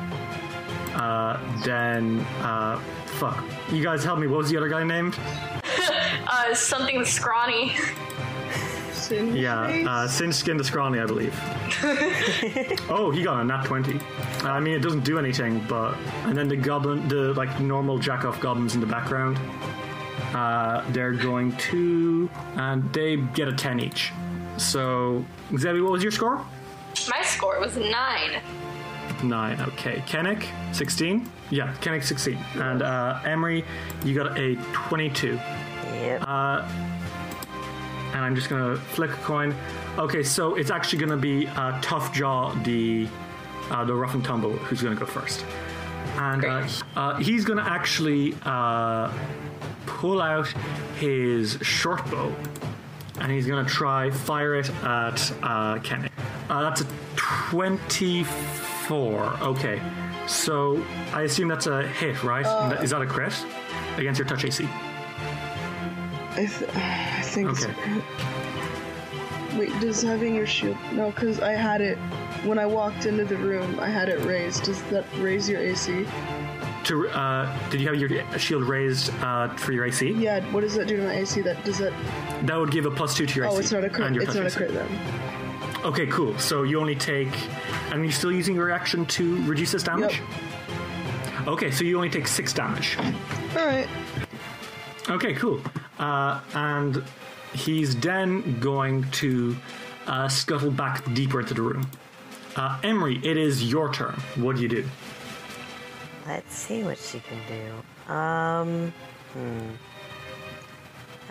Uh, 0.97 1.39
then, 1.63 2.19
uh, 2.41 2.79
fuck. 3.19 3.43
You 3.71 3.83
guys 3.83 4.03
help 4.03 4.19
me. 4.19 4.27
What 4.27 4.39
was 4.39 4.49
the 4.49 4.57
other 4.57 4.69
guy 4.69 4.83
named? 4.83 5.17
Uh, 6.29 6.53
something 6.53 7.05
scrawny. 7.05 7.73
Singe 8.91 9.33
Yeah, 9.35 9.67
face? 9.67 9.87
uh, 9.87 10.07
Singe 10.07 10.33
Skin 10.33 10.57
the 10.57 10.63
Scrawny, 10.63 10.99
I 10.99 11.05
believe. 11.05 11.33
oh, 12.89 13.11
he 13.15 13.23
got 13.23 13.39
a 13.39 13.43
nat 13.45 13.63
20. 13.63 13.97
I 14.43 14.59
mean, 14.59 14.73
it 14.73 14.81
doesn't 14.81 15.05
do 15.05 15.17
anything, 15.19 15.63
but. 15.69 15.95
And 16.25 16.37
then 16.37 16.49
the 16.49 16.57
goblin, 16.57 17.07
the 17.07 17.33
like 17.33 17.59
normal 17.61 17.97
jack 17.97 18.25
off 18.25 18.41
goblins 18.41 18.75
in 18.75 18.81
the 18.81 18.87
background, 18.87 19.39
uh, 20.35 20.83
they're 20.91 21.13
going 21.13 21.55
to. 21.57 22.29
And 22.55 22.91
they 22.93 23.15
get 23.17 23.47
a 23.47 23.53
10 23.53 23.79
each. 23.79 24.11
So, 24.57 25.23
Zebi, 25.53 25.81
what 25.81 25.93
was 25.93 26.03
your 26.03 26.11
score? 26.11 26.45
My 27.09 27.21
score 27.23 27.59
was 27.61 27.77
nine. 29.23 29.59
Okay. 29.61 30.03
Kennick, 30.07 30.45
16? 30.73 31.29
Yeah, 31.49 31.73
Kennick, 31.81 32.03
16. 32.03 32.37
And 32.55 32.81
uh, 32.81 33.19
Emery, 33.25 33.63
you 34.03 34.13
got 34.15 34.37
a 34.37 34.55
22. 34.73 35.33
Yep. 35.33 36.21
and 38.13 38.23
I'm 38.23 38.35
just 38.35 38.49
gonna 38.49 38.75
flick 38.77 39.11
a 39.11 39.15
coin. 39.15 39.53
Okay, 39.97 40.23
so 40.23 40.55
it's 40.55 40.69
actually 40.69 40.99
gonna 40.99 41.17
be 41.17 41.47
uh, 41.47 41.79
Tough 41.81 42.13
Jaw, 42.13 42.53
the 42.63 43.07
uh, 43.71 43.83
the 43.83 43.93
rough 43.93 44.13
and 44.13 44.23
tumble, 44.23 44.53
who's 44.53 44.81
gonna 44.81 44.95
go 44.95 45.05
first, 45.05 45.43
and 46.17 46.45
uh, 46.45 46.67
uh, 46.95 47.17
he's 47.17 47.43
gonna 47.45 47.65
actually 47.67 48.35
uh, 48.45 49.11
pull 49.85 50.21
out 50.21 50.47
his 50.99 51.57
short 51.61 52.05
bow, 52.09 52.33
and 53.19 53.31
he's 53.31 53.47
gonna 53.47 53.67
try 53.67 54.09
fire 54.09 54.55
it 54.55 54.69
at 54.83 55.33
uh, 55.43 55.79
Kenny. 55.79 56.09
Uh, 56.49 56.61
that's 56.61 56.81
a 56.81 56.85
twenty-four. 58.87 59.37
Okay, 59.41 59.81
so 60.27 60.83
I 61.13 61.23
assume 61.23 61.47
that's 61.47 61.67
a 61.67 61.87
hit, 61.87 62.23
right? 62.23 62.45
Is 62.83 62.91
that 62.91 63.01
a 63.01 63.05
crit 63.05 63.33
against 63.97 64.19
your 64.19 64.27
touch 64.27 64.45
AC? 64.45 64.65
I, 66.31 66.45
th- 66.45 66.69
I 66.75 67.21
think. 67.23 67.49
Okay. 67.49 67.73
Wait, 69.57 69.79
does 69.79 70.03
having 70.03 70.35
your 70.35 70.45
shield? 70.45 70.77
No, 70.93 71.09
because 71.11 71.39
I 71.39 71.53
had 71.53 71.81
it 71.81 71.97
when 72.45 72.59
I 72.59 72.65
walked 72.65 73.05
into 73.07 73.25
the 73.25 73.37
room. 73.37 73.79
I 73.79 73.89
had 73.89 74.07
it 74.07 74.23
raised. 74.23 74.63
Does 74.63 74.81
that 74.83 75.05
raise 75.17 75.49
your 75.49 75.61
AC? 75.61 76.05
to 76.83 77.09
uh, 77.09 77.69
did 77.69 77.81
you 77.81 77.87
have 77.87 77.97
your 77.97 78.39
shield 78.39 78.63
raised 78.63 79.11
uh, 79.21 79.53
for 79.57 79.73
your 79.73 79.85
AC? 79.85 80.11
Yeah, 80.11 80.39
what 80.53 80.61
does 80.61 80.73
that 80.75 80.87
do 80.87 80.95
to 80.97 81.03
my 81.03 81.15
AC? 81.15 81.41
That 81.41 81.61
does 81.65 81.79
that? 81.79 81.91
That 82.45 82.55
would 82.55 82.71
give 82.71 82.85
a 82.85 82.91
plus 82.91 83.13
two 83.15 83.25
to 83.25 83.35
your 83.35 83.45
AC. 83.45 83.55
Oh, 83.55 83.59
it's 83.59 83.71
not 83.73 83.83
a 83.83 83.89
crit. 83.89 84.15
It's 84.15 84.35
not 84.35 84.45
a 84.45 84.51
crit 84.51 84.73
then. 84.73 84.87
Okay, 85.85 86.07
cool. 86.07 86.37
So 86.39 86.63
you 86.63 86.79
only 86.79 86.95
take, 86.95 87.33
and 87.91 88.03
you're 88.03 88.11
still 88.11 88.31
using 88.31 88.55
your 88.55 88.65
reaction 88.65 89.05
to 89.05 89.41
reduce 89.43 89.71
this 89.71 89.83
damage. 89.83 90.21
Okay, 91.47 91.71
so 91.71 91.83
you 91.83 91.95
only 91.95 92.09
take 92.09 92.27
six 92.27 92.51
damage. 92.51 92.97
All 93.55 93.65
right. 93.65 93.87
Okay, 95.09 95.33
cool. 95.35 95.61
Uh, 95.97 96.41
and 96.53 97.03
he's 97.53 97.95
then 97.95 98.59
going 98.59 99.09
to 99.11 99.55
uh, 100.07 100.27
scuttle 100.27 100.71
back 100.71 101.03
deeper 101.13 101.39
into 101.39 101.53
the 101.53 101.61
room. 101.61 101.89
Uh, 102.55 102.79
Emery, 102.83 103.19
it 103.23 103.37
is 103.37 103.63
your 103.71 103.93
turn. 103.93 104.19
What 104.35 104.57
do 104.57 104.63
you 104.63 104.67
do? 104.67 104.85
Let's 106.27 106.53
see 106.53 106.83
what 106.83 106.97
she 106.97 107.21
can 107.21 107.39
do. 107.47 108.13
Um, 108.13 108.93
hmm. 109.33 109.69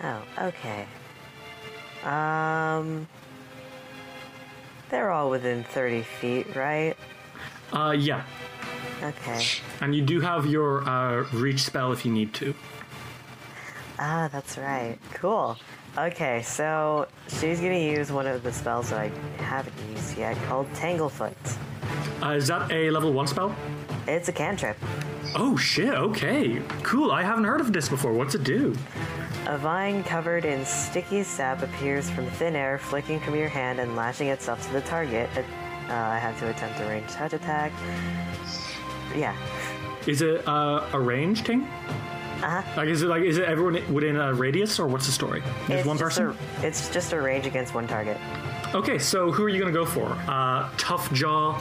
Oh, 0.03 0.23
okay. 0.47 0.87
Um, 2.03 3.07
they're 4.89 5.11
all 5.11 5.29
within 5.29 5.63
30 5.63 6.01
feet, 6.03 6.55
right? 6.55 6.95
Uh, 7.73 7.91
yeah, 7.97 8.23
Okay. 9.03 9.43
and 9.81 9.93
you 9.95 10.01
do 10.01 10.21
have 10.21 10.45
your 10.45 10.87
uh, 10.87 11.23
reach 11.33 11.63
spell 11.63 11.91
if 11.91 12.05
you 12.05 12.11
need 12.11 12.33
to. 12.35 12.53
Ah, 13.99 14.29
that's 14.31 14.57
right. 14.57 14.97
Cool. 15.13 15.57
Okay, 15.97 16.43
so 16.43 17.07
she's 17.27 17.59
gonna 17.59 17.77
use 17.79 18.11
one 18.11 18.27
of 18.27 18.43
the 18.43 18.53
spells 18.53 18.91
that 18.91 18.99
I 18.99 19.07
haven't 19.43 19.73
used 19.91 20.17
yet 20.17 20.37
called 20.47 20.71
Tanglefoot. 20.73 21.33
Uh, 22.23 22.29
is 22.35 22.47
that 22.47 22.71
a 22.71 22.89
level 22.91 23.11
one 23.11 23.25
spell? 23.27 23.55
It's 24.07 24.29
a 24.29 24.31
cantrip. 24.31 24.77
Oh 25.35 25.57
shit! 25.57 25.93
Okay, 25.93 26.61
cool. 26.83 27.11
I 27.11 27.23
haven't 27.23 27.43
heard 27.45 27.59
of 27.61 27.73
this 27.73 27.89
before. 27.89 28.13
What's 28.13 28.35
it 28.35 28.43
do? 28.43 28.75
A 29.47 29.57
vine 29.57 30.03
covered 30.03 30.43
in 30.43 30.65
sticky 30.65 31.23
sap 31.23 31.63
appears 31.63 32.09
from 32.09 32.25
thin 32.31 32.53
air, 32.53 32.77
flicking 32.77 33.17
from 33.21 33.33
your 33.33 33.47
hand 33.47 33.79
and 33.79 33.95
lashing 33.95 34.27
itself 34.27 34.61
to 34.67 34.73
the 34.73 34.81
target. 34.81 35.29
Uh, 35.37 35.93
I 35.93 36.19
have 36.19 36.37
to 36.39 36.49
attempt 36.49 36.81
a 36.81 36.83
ranged 36.83 37.11
touch 37.11 37.31
attack. 37.31 37.71
Yeah. 39.15 39.33
Is 40.05 40.21
it 40.21 40.45
uh, 40.45 40.85
a 40.91 40.99
range 40.99 41.43
thing? 41.43 41.61
Uh-huh. 41.61 42.61
Like, 42.75 42.89
is 42.89 43.03
it 43.03 43.07
like 43.07 43.23
is 43.23 43.37
it 43.37 43.45
everyone 43.45 43.81
within 43.93 44.17
a 44.17 44.33
radius, 44.33 44.79
or 44.81 44.87
what's 44.87 45.05
the 45.05 45.13
story? 45.13 45.39
Just 45.39 45.69
It's 45.69 45.87
one 45.87 45.97
person. 45.97 46.35
A, 46.61 46.67
it's 46.67 46.89
just 46.89 47.13
a 47.13 47.21
range 47.21 47.45
against 47.45 47.73
one 47.73 47.87
target. 47.87 48.17
Okay, 48.75 48.99
so 48.99 49.31
who 49.31 49.43
are 49.43 49.49
you 49.49 49.59
gonna 49.59 49.71
go 49.71 49.85
for? 49.85 50.09
Uh, 50.27 50.69
Tough 50.77 51.11
Jaw, 51.13 51.57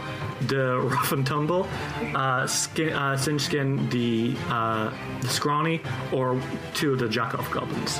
the 0.48 0.78
Rough 0.80 1.12
and 1.12 1.24
Tumble, 1.26 1.68
uh, 2.14 2.46
skin, 2.46 2.92
uh, 2.92 3.16
Singe 3.16 3.40
Skin, 3.40 3.88
the 3.90 4.34
uh, 4.48 4.90
the 5.20 5.28
Scrawny, 5.28 5.80
or 6.12 6.40
two 6.74 6.92
of 6.92 6.98
the 6.98 7.06
Jackoff 7.06 7.50
Goblins? 7.52 7.98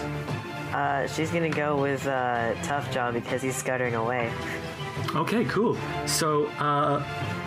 Uh, 0.74 1.06
she's 1.06 1.30
gonna 1.30 1.48
go 1.48 1.80
with 1.80 2.04
uh, 2.06 2.54
Tough 2.62 2.92
Jaw 2.92 3.12
because 3.12 3.40
he's 3.42 3.54
scuttering 3.56 3.94
away. 3.94 4.32
Okay, 5.14 5.44
cool. 5.44 5.78
So, 6.06 6.46
uh, 6.58 7.02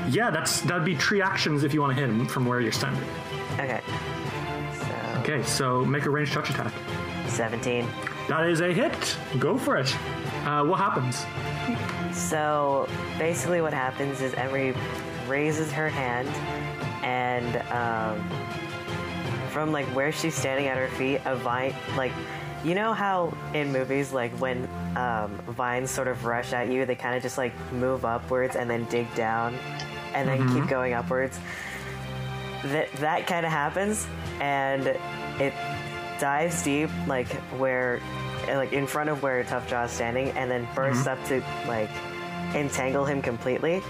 yeah, 0.10 0.32
that's 0.32 0.62
that'd 0.62 0.86
be 0.86 0.96
three 0.96 1.22
actions 1.22 1.64
if 1.64 1.74
you 1.74 1.82
want 1.82 1.94
to 1.96 2.00
hit 2.00 2.10
him 2.10 2.26
from 2.26 2.46
where 2.46 2.62
you're 2.62 2.72
standing. 2.72 3.04
Okay. 3.60 3.82
So, 4.74 5.20
Okay, 5.20 5.44
so 5.44 5.84
make 5.86 6.06
a 6.06 6.10
ranged 6.10 6.32
touch 6.32 6.50
attack. 6.50 6.74
17. 7.28 7.86
That 8.30 8.48
is 8.48 8.62
a 8.62 8.72
hit. 8.74 9.18
Go 9.40 9.58
for 9.58 9.78
it. 9.78 9.94
Uh, 10.46 10.64
what 10.64 10.80
happens? 10.80 11.26
So 12.14 12.88
basically, 13.18 13.62
what 13.62 13.74
happens 13.74 14.22
is 14.22 14.34
Emery 14.34 14.74
raises 15.28 15.72
her 15.72 15.90
hand, 15.90 16.28
and 17.04 17.56
um, 17.72 18.30
from 19.52 19.72
like 19.72 19.86
where 19.88 20.12
she's 20.12 20.36
standing 20.36 20.68
at 20.68 20.78
her 20.78 20.88
feet, 20.90 21.22
a 21.26 21.36
vine, 21.36 21.74
like 21.96 22.12
you 22.64 22.76
know 22.76 22.94
how 22.94 23.34
in 23.54 23.72
movies, 23.72 24.12
like 24.12 24.32
when 24.34 24.68
um, 24.98 25.38
vines 25.48 25.90
sort 25.92 26.08
of 26.08 26.26
rush 26.26 26.52
at 26.52 26.70
you, 26.70 26.86
they 26.86 26.96
kind 26.96 27.16
of 27.16 27.22
just 27.22 27.38
like 27.38 27.54
move 27.72 28.06
upwards 28.06 28.56
and 28.56 28.70
then 28.70 28.86
dig 28.86 29.14
down, 29.16 29.56
and 30.14 30.28
then 30.28 30.48
keep 30.54 30.68
going 30.70 30.94
upwards. 30.94 31.40
That 32.66 32.92
that 32.94 33.28
kind 33.28 33.46
of 33.46 33.52
happens, 33.52 34.06
and 34.42 34.88
it 35.40 35.54
dives 36.20 36.64
deep, 36.64 36.90
like 37.08 37.30
where, 37.58 38.02
like 38.56 38.74
in 38.74 38.88
front 38.88 39.10
of 39.10 39.22
where 39.24 39.44
Tough 39.44 39.68
Jaw 39.70 39.84
is 39.86 39.92
standing, 39.92 40.30
and 40.32 40.50
then 40.50 40.68
bursts 40.76 41.08
up 41.08 41.24
to 41.26 41.44
like 41.68 41.90
entangle 42.56 43.06
him 43.06 43.22
completely. 43.22 43.82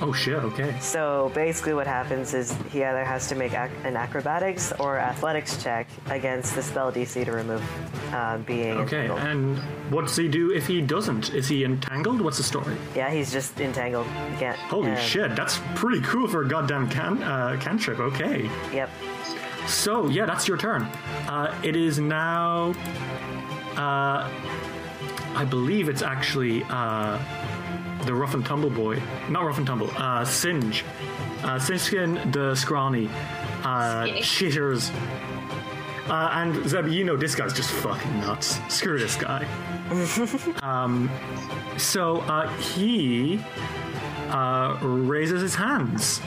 Oh 0.00 0.12
shit. 0.12 0.36
Okay. 0.38 0.76
So 0.80 1.30
basically, 1.34 1.74
what 1.74 1.86
happens 1.86 2.34
is 2.34 2.52
he 2.72 2.82
either 2.84 3.04
has 3.04 3.28
to 3.28 3.34
make 3.34 3.52
ac- 3.52 3.72
an 3.84 3.96
acrobatics 3.96 4.72
or 4.78 4.98
athletics 4.98 5.60
check 5.62 5.86
against 6.10 6.54
the 6.54 6.62
spell 6.62 6.90
DC 6.92 7.24
to 7.24 7.32
remove 7.32 7.62
uh, 8.12 8.38
being 8.38 8.76
Okay. 8.78 9.04
entangled. 9.06 9.20
And 9.20 9.58
what 9.92 10.02
does 10.06 10.16
he 10.16 10.28
do 10.28 10.52
if 10.52 10.66
he 10.66 10.80
doesn't? 10.80 11.32
Is 11.34 11.48
he 11.48 11.64
entangled? 11.64 12.20
What's 12.20 12.36
the 12.38 12.44
story? 12.44 12.76
yeah, 12.94 13.10
he's 13.10 13.32
just 13.32 13.60
entangled. 13.60 14.06
He 14.06 14.36
can't. 14.36 14.58
Holy 14.58 14.90
and- 14.90 15.00
shit, 15.00 15.34
that's 15.36 15.60
pretty 15.74 16.00
cool 16.02 16.26
for 16.28 16.42
a 16.42 16.48
goddamn 16.48 16.88
can 16.88 17.22
uh, 17.22 17.56
cantrip. 17.60 17.98
Okay. 18.00 18.48
Yep. 18.72 18.90
So 19.66 20.08
yeah, 20.08 20.26
that's 20.26 20.48
your 20.48 20.56
turn. 20.56 20.82
Uh, 21.28 21.54
it 21.62 21.76
is 21.76 21.98
now. 21.98 22.72
Uh, 23.78 24.28
I 25.34 25.46
believe 25.48 25.88
it's 25.88 26.02
actually 26.02 26.64
uh, 26.68 27.16
the 28.04 28.12
rough 28.12 28.34
and 28.34 28.44
tumble 28.44 28.70
boy, 28.70 29.00
not 29.28 29.44
rough 29.44 29.58
and 29.58 29.66
tumble. 29.66 29.88
Uh, 29.96 30.24
Singe, 30.24 30.84
uh, 31.44 31.58
Singeskin 31.58 32.32
the 32.32 32.56
scrawny, 32.56 33.08
uh, 33.62 34.06
shitters. 34.20 34.92
Uh, 36.08 36.30
and 36.32 36.68
Zeb, 36.68 36.88
you 36.88 37.04
know 37.04 37.16
this 37.16 37.34
guy's 37.34 37.52
just 37.52 37.70
fucking 37.70 38.20
nuts. 38.20 38.58
Screw 38.68 38.98
this 38.98 39.14
guy. 39.14 39.46
um, 40.62 41.08
so 41.76 42.16
uh, 42.22 42.48
he 42.58 43.40
uh, 44.30 44.76
raises 44.82 45.40
his 45.40 45.54
hands 45.54 46.20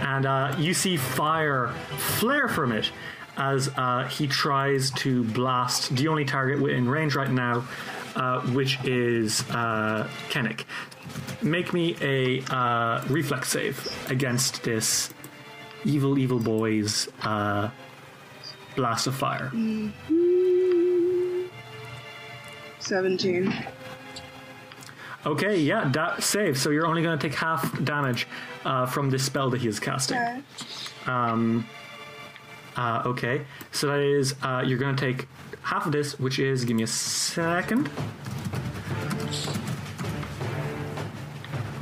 and 0.00 0.26
uh, 0.26 0.54
you 0.58 0.74
see 0.74 0.96
fire 0.96 1.68
flare 1.96 2.48
from 2.48 2.72
it 2.72 2.90
as 3.38 3.70
uh, 3.76 4.04
he 4.08 4.26
tries 4.26 4.90
to 4.90 5.22
blast 5.24 5.94
the 5.96 6.08
only 6.08 6.24
target 6.24 6.60
within 6.60 6.88
range 6.88 7.14
right 7.14 7.30
now, 7.30 7.66
uh, 8.16 8.40
which 8.48 8.78
is 8.84 9.48
uh, 9.50 10.08
Kennick. 10.28 10.64
Make 11.40 11.72
me 11.72 11.96
a 12.00 12.42
uh, 12.52 13.04
reflex 13.08 13.48
save 13.48 14.10
against 14.10 14.64
this 14.64 15.10
evil, 15.84 16.18
evil 16.18 16.40
boy's 16.40 17.08
uh, 17.22 17.70
blast 18.74 19.06
of 19.06 19.14
fire. 19.14 19.50
17. 22.80 23.54
Okay, 25.26 25.58
yeah, 25.58 25.88
that 25.88 26.22
save. 26.22 26.58
So 26.58 26.70
you're 26.70 26.86
only 26.86 27.02
going 27.02 27.18
to 27.18 27.28
take 27.28 27.36
half 27.36 27.84
damage 27.84 28.26
uh, 28.64 28.86
from 28.86 29.10
this 29.10 29.24
spell 29.24 29.50
that 29.50 29.60
he 29.60 29.68
is 29.68 29.78
casting. 29.78 30.16
Okay. 30.16 30.40
Uh, 32.78 33.02
okay, 33.04 33.44
so 33.72 33.88
that 33.88 33.98
is 33.98 34.36
uh, 34.42 34.62
you're 34.64 34.78
going 34.78 34.94
to 34.94 35.04
take 35.12 35.26
half 35.62 35.84
of 35.84 35.90
this, 35.90 36.16
which 36.20 36.38
is 36.38 36.64
give 36.64 36.76
me 36.76 36.84
a 36.84 36.86
second. 36.86 37.90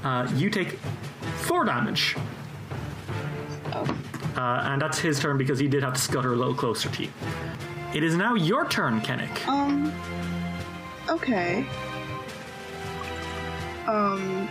Uh, 0.02 0.26
you 0.36 0.48
take 0.48 0.78
four 1.42 1.64
damage, 1.64 2.16
Oh. 3.74 3.84
uh, 4.36 4.62
and 4.64 4.80
that's 4.80 4.98
his 4.98 5.20
turn 5.20 5.36
because 5.36 5.58
he 5.58 5.68
did 5.68 5.82
have 5.82 5.92
to 5.94 6.00
scutter 6.00 6.32
a 6.32 6.36
little 6.36 6.54
closer 6.54 6.88
to 6.88 7.02
you. 7.02 7.10
It 7.92 8.02
is 8.02 8.14
now 8.16 8.34
your 8.34 8.66
turn, 8.66 9.00
Kennick. 9.02 9.46
Um. 9.46 9.92
Okay. 11.10 11.66
Um. 13.86 14.48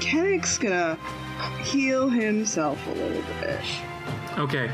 Kennick's 0.00 0.56
gonna 0.58 0.96
heal 1.62 2.08
himself 2.08 2.78
a 2.86 2.90
little 2.90 3.22
bit. 3.40 3.60
Okay, 4.38 4.70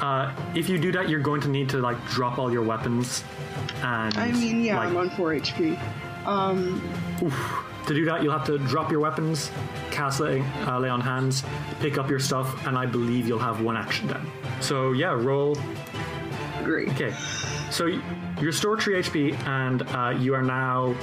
uh, 0.00 0.32
if 0.54 0.68
you 0.68 0.78
do 0.78 0.92
that, 0.92 1.08
you're 1.08 1.20
going 1.20 1.40
to 1.40 1.48
need 1.48 1.68
to 1.70 1.78
like 1.78 2.02
drop 2.08 2.38
all 2.38 2.52
your 2.52 2.62
weapons, 2.62 3.24
and 3.82 4.16
I 4.16 4.30
mean, 4.30 4.62
yeah, 4.62 4.78
like, 4.78 4.88
I'm 4.88 4.96
on 4.96 5.10
4 5.10 5.30
HP. 5.34 5.78
Um. 6.26 6.80
To 7.88 7.94
do 7.94 8.04
that, 8.04 8.22
you'll 8.22 8.36
have 8.36 8.46
to 8.46 8.58
drop 8.58 8.90
your 8.90 9.00
weapons, 9.00 9.50
cast 9.90 10.20
lay, 10.20 10.42
uh, 10.66 10.78
lay 10.78 10.90
on 10.90 11.00
hands, 11.00 11.42
pick 11.80 11.96
up 11.96 12.10
your 12.10 12.20
stuff, 12.20 12.66
and 12.66 12.76
I 12.76 12.84
believe 12.84 13.26
you'll 13.26 13.38
have 13.38 13.62
one 13.62 13.78
action 13.78 14.08
then. 14.08 14.30
So 14.60 14.92
yeah, 14.92 15.12
roll. 15.12 15.56
Great. 16.64 16.90
Okay, 16.90 17.14
so 17.70 17.86
you're 18.42 18.52
stored 18.52 18.82
three 18.82 18.96
HP, 18.96 19.38
and 19.46 19.82
uh, 19.82 20.10
you 20.20 20.34
are 20.34 20.42
now 20.42 20.94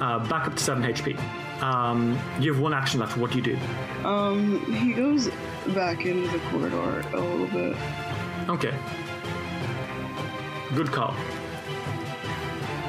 uh, 0.00 0.18
back 0.28 0.48
up 0.48 0.56
to 0.56 0.62
seven 0.62 0.82
HP. 0.82 1.16
Um, 1.60 2.18
you 2.40 2.52
have 2.52 2.60
one 2.62 2.72
action 2.72 3.00
left. 3.00 3.16
What 3.16 3.32
do 3.32 3.38
you 3.38 3.42
do? 3.42 3.58
Um. 4.06 4.64
He 4.72 4.92
goes 4.92 5.28
back 5.74 6.06
into 6.06 6.28
the 6.30 6.38
corridor 6.50 7.00
a 7.12 7.20
little 7.20 7.46
bit. 7.48 7.76
Okay. 8.48 8.74
Good 10.74 10.92
call. 10.92 11.14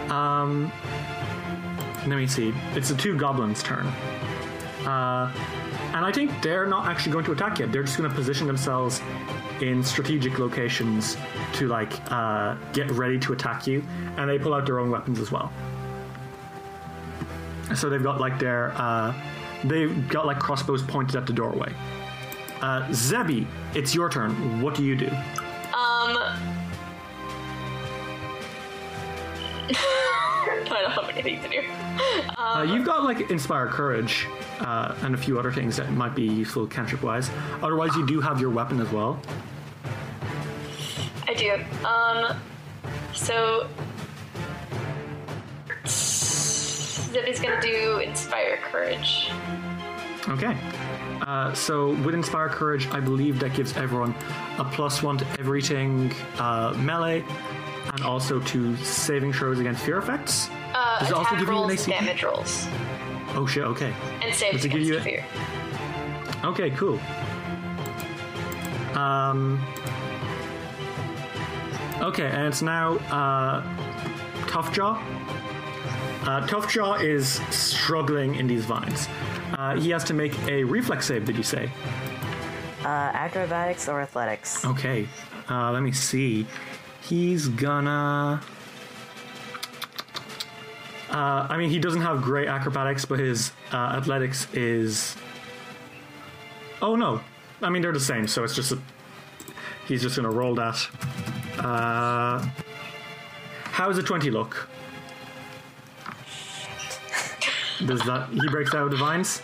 Um, 0.09 0.71
let 2.07 2.17
me 2.17 2.27
see. 2.27 2.53
It's 2.73 2.89
the 2.89 2.95
two 2.95 3.15
goblins' 3.17 3.61
turn. 3.63 3.85
Uh, 4.85 5.31
and 5.93 6.05
I 6.05 6.11
think 6.11 6.31
they're 6.41 6.65
not 6.65 6.87
actually 6.87 7.11
going 7.11 7.25
to 7.25 7.31
attack 7.31 7.59
yet. 7.59 7.71
They're 7.71 7.83
just 7.83 7.97
going 7.97 8.09
to 8.09 8.15
position 8.15 8.47
themselves 8.47 9.01
in 9.61 9.83
strategic 9.83 10.39
locations 10.39 11.17
to 11.53 11.67
like 11.67 11.91
uh, 12.11 12.55
get 12.73 12.89
ready 12.91 13.19
to 13.19 13.33
attack 13.33 13.67
you, 13.67 13.83
and 14.17 14.29
they 14.29 14.39
pull 14.39 14.53
out 14.53 14.65
their 14.65 14.79
own 14.79 14.89
weapons 14.89 15.19
as 15.19 15.31
well. 15.31 15.51
So 17.75 17.89
they've 17.89 18.03
got 18.03 18.19
like 18.19 18.39
their 18.39 18.71
uh, 18.75 19.13
they've 19.63 20.07
got 20.09 20.25
like 20.25 20.39
crossbows 20.39 20.81
pointed 20.83 21.15
at 21.15 21.25
the 21.27 21.33
doorway. 21.33 21.73
Uh, 22.61 22.87
Zebi, 22.89 23.45
it's 23.73 23.95
your 23.95 24.09
turn. 24.09 24.61
What 24.61 24.75
do 24.75 24.83
you 24.83 24.95
do? 24.95 25.07
Um. 25.07 26.17
I 30.71 30.81
don't 30.81 30.91
have 30.91 31.09
anything 31.09 31.41
to 31.41 31.49
do. 31.49 31.61
Uh, 32.37 32.63
you've 32.63 32.85
got 32.85 33.03
like 33.03 33.29
inspire 33.29 33.67
courage 33.67 34.27
uh, 34.59 34.95
and 35.01 35.13
a 35.13 35.17
few 35.17 35.37
other 35.39 35.51
things 35.51 35.77
that 35.77 35.91
might 35.91 36.15
be 36.15 36.23
useful 36.23 36.65
cantrip 36.67 37.03
wise. 37.03 37.29
Otherwise, 37.61 37.95
you 37.95 38.05
do 38.05 38.19
have 38.21 38.41
your 38.41 38.49
weapon 38.49 38.79
as 38.81 38.91
well. 38.91 39.19
I 41.27 41.33
do. 41.33 41.59
Um. 41.85 42.39
So. 43.13 43.67
Zippy's 47.11 47.39
gonna 47.39 47.61
do 47.61 47.99
inspire 47.99 48.57
courage. 48.57 49.29
Okay. 50.27 50.55
Uh, 51.25 51.53
so 51.53 51.89
with 52.03 52.13
Inspire 52.13 52.49
Courage, 52.49 52.87
I 52.91 52.99
believe 52.99 53.39
that 53.39 53.53
gives 53.53 53.75
everyone 53.75 54.13
a 54.57 54.63
plus 54.63 55.01
one 55.03 55.17
to 55.17 55.25
everything 55.39 56.13
uh, 56.37 56.73
melee, 56.77 57.23
and 57.93 58.01
also 58.03 58.39
to 58.39 58.75
saving 58.77 59.33
throws 59.33 59.59
against 59.59 59.83
fear 59.83 59.97
effects. 59.97 60.49
Uh, 60.73 60.99
Does 60.99 61.09
it 61.09 61.13
also 61.15 61.35
give 61.35 61.47
you 61.47 61.63
an 61.63 61.71
AC? 61.71 61.91
damage 61.91 62.23
rolls, 62.23 62.67
Oh 63.35 63.45
shit! 63.47 63.63
Okay. 63.63 63.93
and 64.21 64.33
saves 64.33 64.57
Does 64.57 64.65
it 64.65 64.69
give 64.69 64.81
against 64.81 64.89
you 64.89 64.97
a- 64.97 65.01
fear. 65.01 65.25
Okay. 66.45 66.69
Cool. 66.71 66.99
Um. 68.95 69.59
Okay, 72.01 72.27
and 72.27 72.45
it's 72.47 72.61
now 72.61 72.95
uh, 73.11 73.61
Tough 74.47 74.71
Jaw. 74.73 75.01
Uh, 76.23 76.45
Tough 76.47 76.71
Jaw 76.71 76.95
is 76.95 77.39
struggling 77.49 78.35
in 78.35 78.47
these 78.47 78.65
vines. 78.65 79.07
Uh, 79.57 79.75
he 79.79 79.89
has 79.91 80.03
to 80.05 80.13
make 80.13 80.37
a 80.47 80.63
reflex 80.63 81.07
save. 81.07 81.25
Did 81.25 81.37
you 81.37 81.43
say? 81.43 81.71
Uh, 82.83 82.87
acrobatics 82.87 83.87
or 83.87 84.01
athletics? 84.01 84.63
Okay, 84.65 85.07
uh, 85.49 85.71
let 85.71 85.81
me 85.81 85.91
see. 85.91 86.45
He's 87.01 87.47
gonna. 87.47 88.41
Uh, 91.09 91.47
I 91.49 91.57
mean, 91.57 91.69
he 91.69 91.79
doesn't 91.79 92.01
have 92.01 92.21
great 92.21 92.47
acrobatics, 92.47 93.05
but 93.05 93.19
his 93.19 93.51
uh, 93.71 93.95
athletics 93.97 94.47
is. 94.53 95.15
Oh 96.81 96.95
no! 96.95 97.21
I 97.61 97.69
mean, 97.69 97.81
they're 97.81 97.91
the 97.91 97.99
same, 97.99 98.27
so 98.27 98.43
it's 98.43 98.55
just 98.55 98.71
a. 98.71 98.79
He's 99.87 100.01
just 100.01 100.15
gonna 100.15 100.29
roll 100.29 100.53
that. 100.55 100.75
Uh, 101.57 102.45
how 103.65 103.87
does 103.87 103.97
a 103.97 104.03
20 104.03 104.29
look? 104.29 104.69
Does 107.85 108.01
that. 108.03 108.29
He 108.29 108.47
breaks 108.49 108.73
out 108.73 108.83
of 108.83 108.91
the 108.91 108.97
vines? 108.97 109.41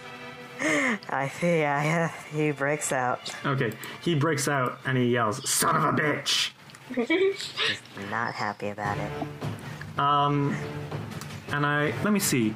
I 1.09 1.29
see. 1.39 1.59
yeah, 1.59 2.11
he 2.31 2.51
breaks 2.51 2.91
out. 2.91 3.33
Okay, 3.45 3.73
he 4.01 4.15
breaks 4.15 4.47
out 4.47 4.79
and 4.85 4.97
he 4.97 5.05
yells, 5.07 5.47
Son 5.49 5.75
of 5.75 5.83
a 5.83 5.91
bitch! 5.91 6.51
Not 8.09 8.33
happy 8.33 8.69
about 8.69 8.97
it. 8.97 9.99
Um, 9.99 10.55
And 11.49 11.65
I 11.65 11.93
let 12.03 12.13
me 12.13 12.19
see. 12.19 12.55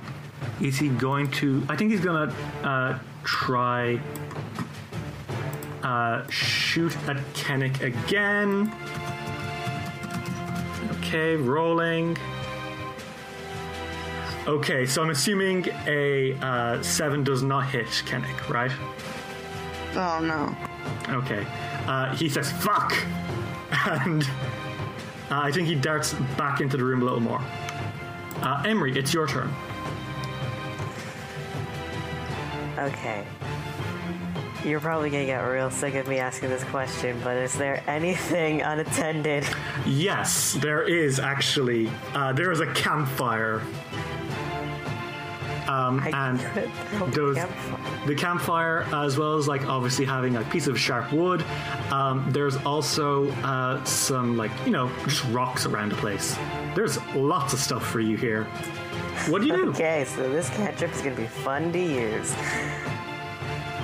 Is 0.61 0.77
he 0.77 0.89
going 0.89 1.29
to? 1.31 1.65
I 1.69 1.75
think 1.75 1.91
he's 1.91 1.99
gonna 2.01 2.33
uh, 2.63 2.99
try 3.23 3.99
uh, 5.83 6.27
shoot 6.29 6.95
at 7.07 7.17
Kennick 7.33 7.81
again. 7.81 8.71
Okay, 10.99 11.35
rolling. 11.35 12.17
Okay, 14.49 14.87
so 14.87 15.03
I'm 15.03 15.11
assuming 15.11 15.67
a 15.85 16.33
uh, 16.41 16.81
seven 16.81 17.23
does 17.23 17.43
not 17.43 17.69
hit 17.69 17.85
Kennick, 18.07 18.49
right? 18.49 18.71
Oh 19.93 20.19
no. 20.19 20.57
Okay. 21.19 21.45
Uh, 21.85 22.15
he 22.15 22.27
says 22.27 22.51
"fuck," 22.53 22.95
and 23.85 24.23
uh, 25.29 25.41
I 25.41 25.51
think 25.51 25.67
he 25.67 25.75
darts 25.75 26.15
back 26.35 26.61
into 26.61 26.77
the 26.77 26.83
room 26.83 27.03
a 27.03 27.05
little 27.05 27.19
more. 27.19 27.39
Uh, 28.41 28.63
Emery, 28.65 28.97
it's 28.97 29.13
your 29.13 29.27
turn. 29.27 29.53
Okay. 32.79 33.23
You're 34.65 34.79
probably 34.79 35.11
gonna 35.11 35.27
get 35.27 35.41
real 35.41 35.69
sick 35.69 35.93
of 35.93 36.07
me 36.07 36.17
asking 36.17 36.49
this 36.49 36.63
question, 36.63 37.21
but 37.23 37.37
is 37.37 37.53
there 37.53 37.83
anything 37.85 38.61
unattended? 38.63 39.45
Yes, 39.85 40.53
there 40.53 40.81
is 40.81 41.19
actually. 41.19 41.91
Uh, 42.15 42.33
there 42.33 42.51
is 42.51 42.61
a 42.61 42.73
campfire. 42.73 43.61
Um, 45.69 45.99
and 46.13 46.39
those, 47.13 47.35
campfire. 47.35 48.07
the 48.07 48.15
campfire, 48.15 48.87
as 48.91 49.19
well 49.19 49.37
as 49.37 49.47
like 49.47 49.67
obviously 49.67 50.03
having 50.03 50.35
a 50.35 50.43
piece 50.45 50.65
of 50.65 50.79
sharp 50.79 51.13
wood. 51.13 51.43
Um, 51.91 52.25
there's 52.29 52.55
also 52.57 53.29
uh, 53.43 53.83
some 53.83 54.35
like 54.35 54.51
you 54.65 54.71
know 54.71 54.91
just 55.05 55.23
rocks 55.25 55.67
around 55.67 55.91
the 55.91 55.95
place. 55.97 56.35
There's 56.75 56.97
lots 57.13 57.53
of 57.53 57.59
stuff 57.59 57.85
for 57.85 57.99
you 57.99 58.17
here. 58.17 58.45
What 59.27 59.41
do 59.41 59.47
you 59.47 59.55
do? 59.55 59.69
Okay, 59.69 60.05
so 60.05 60.27
this 60.29 60.49
cantrip 60.49 60.91
is 60.93 61.01
gonna 61.01 61.15
be 61.15 61.27
fun 61.27 61.71
to 61.71 61.79
use. 61.79 62.31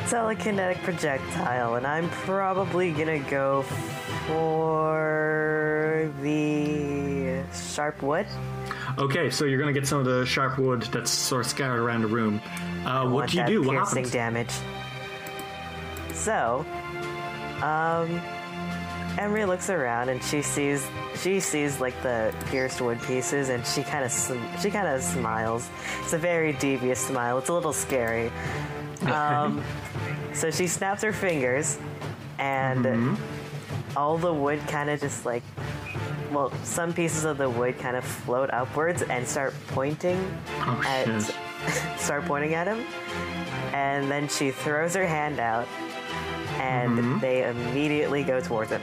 Telekinetic 0.07 0.81
projectile, 0.83 1.75
and 1.75 1.85
I'm 1.85 2.09
probably 2.09 2.91
gonna 2.91 3.19
go 3.19 3.61
for 4.27 5.54
the 6.21 7.43
sharp 7.53 8.01
wood. 8.01 8.25
Okay, 8.97 9.29
so 9.29 9.45
you're 9.45 9.59
gonna 9.59 9.73
get 9.73 9.87
some 9.87 9.99
of 9.99 10.05
the 10.05 10.25
sharp 10.25 10.57
wood 10.57 10.83
that's 10.83 11.11
sort 11.11 11.45
of 11.45 11.49
scattered 11.51 11.79
around 11.81 12.01
the 12.01 12.07
room. 12.07 12.41
Uh, 12.85 13.07
what 13.09 13.29
do 13.29 13.37
you 13.37 13.45
do? 13.45 13.63
What 13.63 13.75
piercing 13.75 14.05
happens? 14.05 14.11
damage. 14.11 14.51
So, 16.13 16.65
um, 17.61 18.21
Emery 19.17 19.45
looks 19.45 19.69
around 19.69 20.09
and 20.09 20.21
she 20.23 20.41
sees 20.41 20.85
she 21.21 21.39
sees 21.39 21.79
like 21.79 21.99
the 22.03 22.33
pierced 22.47 22.81
wood 22.81 23.01
pieces, 23.03 23.49
and 23.49 23.65
she 23.65 23.83
kind 23.83 24.03
of 24.05 24.11
she 24.61 24.69
kind 24.71 24.87
of 24.87 25.01
smiles. 25.01 25.69
It's 26.03 26.13
a 26.13 26.17
very 26.17 26.53
devious 26.53 26.99
smile. 26.99 27.37
It's 27.37 27.49
a 27.49 27.53
little 27.53 27.73
scary. 27.73 28.31
Um, 29.05 29.61
so 30.33 30.49
she 30.49 30.65
snaps 30.67 31.03
her 31.03 31.13
fingers, 31.13 31.77
and 32.39 32.85
Mm-hmm. 32.85 33.34
All 33.95 34.17
the 34.17 34.33
wood 34.33 34.59
kind 34.67 34.89
of 34.89 34.99
just 34.99 35.25
like 35.25 35.43
well, 36.31 36.51
some 36.63 36.93
pieces 36.93 37.23
of 37.23 37.37
the 37.37 37.49
wood 37.49 37.77
kind 37.79 37.95
of 37.95 38.03
float 38.03 38.49
upwards 38.51 39.01
and 39.03 39.25
start 39.25 39.53
pointing 39.67 40.17
Oh 40.49 40.81
at 40.85 41.97
start 41.97 42.25
pointing 42.25 42.53
at 42.53 42.67
him, 42.67 42.85
and 43.73 44.11
then 44.11 44.27
she 44.27 44.51
throws 44.51 44.95
her 44.95 45.05
hand 45.05 45.39
out, 45.39 45.67
and 46.59 47.21
they 47.21 47.47
immediately 47.47 48.23
go 48.23 48.41
towards 48.41 48.71
him. 48.71 48.81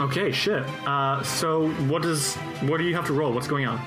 Okay, 0.00 0.30
shit. 0.30 0.62
Uh, 0.86 1.22
so 1.22 1.68
what 1.84 2.02
does 2.02 2.34
what 2.62 2.78
do 2.78 2.84
you 2.84 2.94
have 2.94 3.06
to 3.06 3.12
roll? 3.12 3.32
What's 3.32 3.48
going 3.48 3.66
on? 3.66 3.78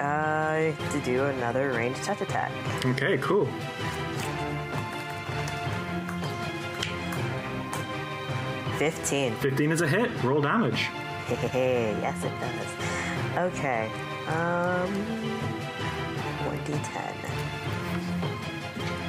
Uh, 0.00 0.74
to 0.92 1.00
do 1.00 1.24
another 1.24 1.72
ranged 1.72 2.02
touch 2.04 2.20
attack. 2.20 2.52
Okay, 2.84 3.18
cool. 3.18 3.48
Fifteen. 8.78 9.34
15 9.36 9.72
is 9.72 9.80
a 9.80 9.88
hit. 9.88 10.10
Roll 10.22 10.40
damage. 10.40 10.88
yes, 11.30 12.24
it 12.24 12.32
does. 12.40 13.52
Okay. 13.54 13.90
Um, 14.28 14.92
one 16.46 16.58
d10. 16.64 17.14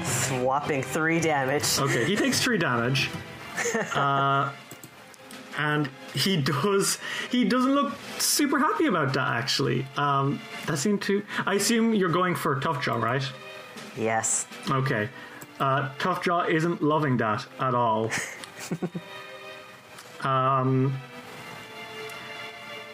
Swapping 0.05 0.83
three 0.83 1.19
damage. 1.19 1.63
Okay, 1.79 2.05
he 2.05 2.15
takes 2.15 2.41
three 2.41 2.57
damage. 2.57 3.09
Uh, 3.95 4.51
and 5.57 5.89
he 6.13 6.37
does. 6.37 6.99
He 7.31 7.43
doesn't 7.43 7.73
look 7.73 7.93
super 8.19 8.59
happy 8.59 8.85
about 8.85 9.13
that. 9.13 9.27
Actually, 9.27 9.85
um, 9.97 10.39
that 10.67 10.77
seemed 10.77 11.01
to. 11.03 11.23
I 11.45 11.55
assume 11.55 11.93
you're 11.95 12.09
going 12.09 12.35
for 12.35 12.59
tough 12.59 12.83
jaw, 12.83 12.95
right? 12.97 13.23
Yes. 13.97 14.45
Okay. 14.69 15.09
Uh, 15.59 15.89
tough 15.97 16.23
jaw 16.23 16.43
isn't 16.43 16.83
loving 16.83 17.17
that 17.17 17.45
at 17.59 17.73
all. 17.73 18.11
um. 20.23 20.97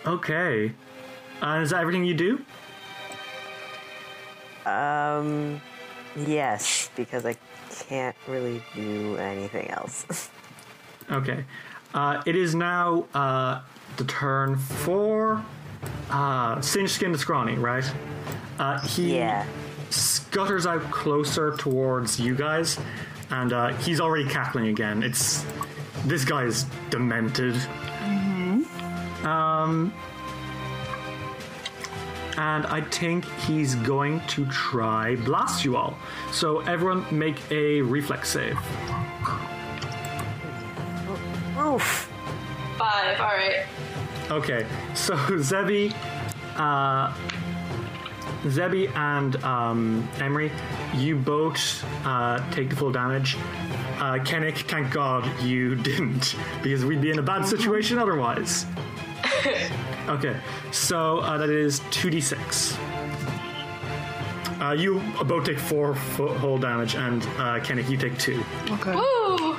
Okay. 0.05 0.71
Uh, 1.41 1.59
is 1.61 1.69
that 1.71 1.81
everything 1.81 2.05
you 2.05 2.13
do? 2.13 2.43
Um, 4.65 5.61
yes, 6.15 6.89
because 6.95 7.25
I 7.25 7.35
can't 7.87 8.15
really 8.27 8.61
do 8.75 9.17
anything 9.17 9.69
else. 9.69 10.29
Okay. 11.11 11.43
Uh, 11.93 12.23
it 12.25 12.33
is 12.33 12.55
now 12.55 13.05
uh, 13.13 13.59
the 13.97 14.05
turn 14.05 14.55
for 14.55 15.43
uh, 16.09 16.61
Singe 16.61 16.89
Skin 16.89 17.11
the 17.11 17.17
Scrawny, 17.17 17.55
right? 17.55 17.83
Uh, 18.57 18.79
he 18.87 19.17
yeah. 19.17 19.45
scutters 19.89 20.65
out 20.65 20.81
closer 20.91 21.57
towards 21.57 22.21
you 22.21 22.35
guys 22.35 22.79
and 23.29 23.51
uh, 23.51 23.69
he's 23.79 23.99
already 23.99 24.27
cackling 24.29 24.67
again. 24.67 25.03
It's 25.03 25.45
this 26.05 26.25
guy 26.25 26.43
is 26.43 26.65
demented. 26.89 27.55
Um, 29.23 29.93
and 32.37 32.65
I 32.65 32.81
think 32.81 33.25
he's 33.41 33.75
going 33.75 34.19
to 34.27 34.45
try 34.47 35.15
blast 35.17 35.63
you 35.63 35.77
all. 35.77 35.97
So 36.31 36.59
everyone 36.61 37.05
make 37.11 37.39
a 37.51 37.81
reflex 37.81 38.29
save. 38.29 38.57
Oof. 41.57 42.09
Five. 42.77 43.19
All 43.19 43.27
right. 43.27 43.65
Okay, 44.31 44.65
so 44.95 45.15
Zebi, 45.37 45.93
uh, 46.55 47.13
Zebi 48.43 48.93
and 48.95 49.35
um, 49.43 50.07
Emery, 50.19 50.51
you 50.95 51.15
both 51.15 51.83
uh, 52.05 52.39
take 52.51 52.69
the 52.69 52.75
full 52.75 52.91
damage. 52.91 53.35
Uh, 53.97 54.19
Kennick, 54.23 54.57
thank 54.69 54.91
God 54.91 55.25
you 55.41 55.75
didn't, 55.89 56.35
because 56.61 56.85
we'd 56.85 57.01
be 57.01 57.09
in 57.11 57.19
a 57.19 57.23
bad 57.23 57.45
situation 57.45 57.97
otherwise. 57.97 58.65
okay, 60.07 60.35
so 60.71 61.19
uh, 61.19 61.37
that 61.37 61.49
is 61.49 61.79
2d6. 61.91 62.77
Uh, 64.61 64.71
you 64.73 65.01
both 65.25 65.45
take 65.45 65.59
four 65.59 65.95
fu- 65.95 66.27
whole 66.27 66.57
damage, 66.57 66.95
and 66.95 67.23
uh, 67.37 67.59
Kennick, 67.59 67.89
you 67.89 67.97
take 67.97 68.17
two. 68.17 68.43
Okay. 68.69 68.93
Woo! 68.95 69.53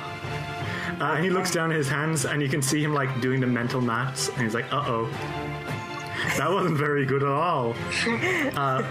Uh, 1.01 1.15
and 1.17 1.25
he 1.25 1.31
looks 1.31 1.51
down 1.51 1.71
at 1.71 1.77
his 1.77 1.89
hands, 1.89 2.25
and 2.25 2.41
you 2.41 2.49
can 2.49 2.63
see 2.63 2.83
him 2.83 2.95
like 2.95 3.21
doing 3.21 3.41
the 3.41 3.47
mental 3.47 3.81
maths, 3.81 4.29
and 4.29 4.43
he's 4.43 4.55
like, 4.55 4.73
"Uh 4.73 4.83
oh, 4.87 5.54
that 6.39 6.51
wasn't 6.51 6.77
very 6.77 7.05
good 7.07 7.23
at 7.23 7.29
all." 7.29 7.75
Uh, 8.57 8.83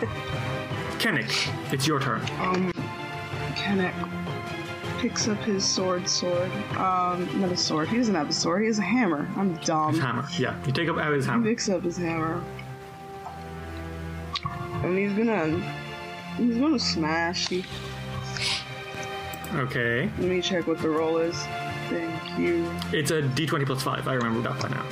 Kennick, 0.99 1.31
it's 1.73 1.85
your 1.87 1.99
turn. 1.99 2.21
Um, 2.39 2.71
Kennick 3.55 3.93
picks 4.99 5.27
up 5.27 5.37
his 5.39 5.65
sword. 5.67 6.07
Sword. 6.07 6.49
Um, 6.77 7.27
not 7.41 7.51
a 7.51 7.57
sword. 7.57 7.89
He 7.89 7.97
doesn't 7.97 8.15
have 8.15 8.29
a 8.29 8.33
sword. 8.33 8.61
He 8.61 8.67
has 8.67 8.79
a 8.79 8.83
hammer. 8.83 9.27
I'm 9.35 9.55
dumb. 9.57 9.99
Hammer, 9.99 10.25
yeah. 10.37 10.55
You 10.65 10.71
take 10.71 10.87
up 10.89 10.97
out 10.97 11.11
his 11.13 11.25
He 11.25 11.31
hammer. 11.31 11.45
picks 11.49 11.67
up 11.69 11.83
his 11.83 11.97
hammer. 11.97 12.41
And 14.83 14.97
he's 14.97 15.13
gonna. 15.13 15.59
He's 16.37 16.57
gonna 16.57 16.79
smash. 16.79 17.47
He, 17.49 17.65
Okay, 19.55 20.09
let 20.17 20.27
me 20.29 20.41
check 20.41 20.65
what 20.65 20.79
the 20.81 20.89
roll 20.89 21.17
is. 21.17 21.37
Thank 21.89 22.39
you. 22.39 22.65
it's 22.91 23.11
a 23.11 23.21
D20 23.21 23.65
plus 23.67 23.83
five. 23.83 24.07
I 24.07 24.13
remember 24.13 24.41
that 24.49 24.59
by 24.59 24.69
now. 24.69 24.85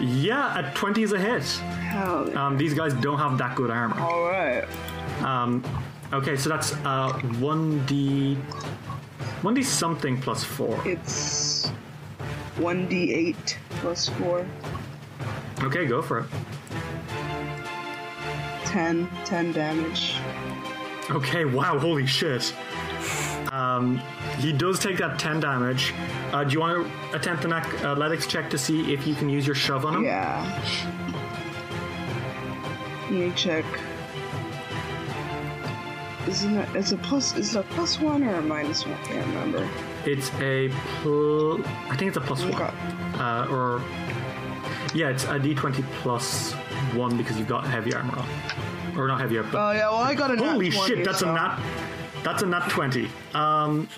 Yeah, 0.00 0.58
at 0.58 0.74
20 0.74 1.02
is 1.02 1.12
a 1.12 1.18
hit. 1.18 1.44
Hell. 1.44 2.36
Um, 2.36 2.56
these 2.56 2.74
guys 2.74 2.94
don't 2.94 3.18
have 3.18 3.36
that 3.38 3.54
good 3.54 3.70
armor. 3.70 4.00
Alright. 4.00 4.64
Um, 5.22 5.62
okay, 6.12 6.36
so 6.36 6.48
that's 6.48 6.72
uh, 6.84 7.12
1d. 7.38 8.36
1d 9.42 9.64
something 9.64 10.20
plus 10.20 10.44
4. 10.44 10.88
It's 10.88 11.70
1d8 12.56 13.56
plus 13.80 14.08
4. 14.08 14.46
Okay, 15.62 15.86
go 15.86 16.00
for 16.00 16.20
it. 16.20 16.26
10. 18.64 19.08
10 19.24 19.52
damage. 19.52 20.14
Okay, 21.10 21.44
wow, 21.44 21.78
holy 21.78 22.06
shit. 22.06 22.54
Um, 23.52 24.00
he 24.40 24.52
does 24.52 24.78
take 24.78 24.98
that 24.98 25.18
10 25.18 25.40
damage. 25.40 25.92
Uh, 26.32 26.44
do 26.44 26.52
you 26.52 26.60
want 26.60 26.86
to 26.86 27.16
attempt 27.16 27.44
an 27.44 27.52
athletics 27.52 28.26
check 28.26 28.50
to 28.50 28.58
see 28.58 28.92
if 28.92 29.06
you 29.06 29.14
can 29.14 29.28
use 29.28 29.46
your 29.46 29.54
shove 29.54 29.84
on 29.84 29.96
him? 29.96 30.04
Yeah. 30.04 30.44
Let 33.02 33.10
me 33.12 33.32
check. 33.34 33.64
Isn't 36.28 36.56
it? 36.56 36.68
It's 36.76 36.92
a 36.92 36.96
plus. 36.98 37.36
Is 37.36 37.56
it 37.56 37.60
a 37.60 37.62
plus 37.62 37.98
one 37.98 38.22
or 38.22 38.34
a 38.36 38.42
minus 38.42 38.84
one? 38.86 38.94
I 38.94 39.02
can't 39.04 39.26
remember. 39.28 39.68
It's 40.04 40.30
a 40.40 40.68
pl- 41.02 41.64
I 41.90 41.96
think 41.96 42.08
it's 42.08 42.16
a 42.16 42.20
plus 42.20 42.42
one. 42.44 42.54
Okay. 42.54 42.70
Uh, 43.18 43.46
or. 43.50 43.82
Yeah, 44.94 45.08
it's 45.10 45.24
a 45.24 45.38
d20 45.38 45.82
plus 46.02 46.52
one 46.94 47.16
because 47.16 47.38
you've 47.38 47.48
got 47.48 47.64
heavy 47.66 47.94
armor 47.94 48.16
on. 48.18 48.98
Or 48.98 49.08
not 49.08 49.20
heavy 49.20 49.38
armor. 49.38 49.50
Oh 49.54 49.72
yeah. 49.72 49.88
Well, 49.90 49.96
I 49.96 50.14
got 50.14 50.30
a 50.30 50.36
nat 50.36 50.52
holy 50.52 50.70
20, 50.70 50.94
shit, 50.94 51.04
that's 51.04 51.20
so- 51.20 51.30
a 51.30 51.32
nat. 51.34 51.58
That's 52.22 52.42
a 52.42 52.46
nat 52.46 52.68
20. 52.68 53.08
Um, 53.34 53.88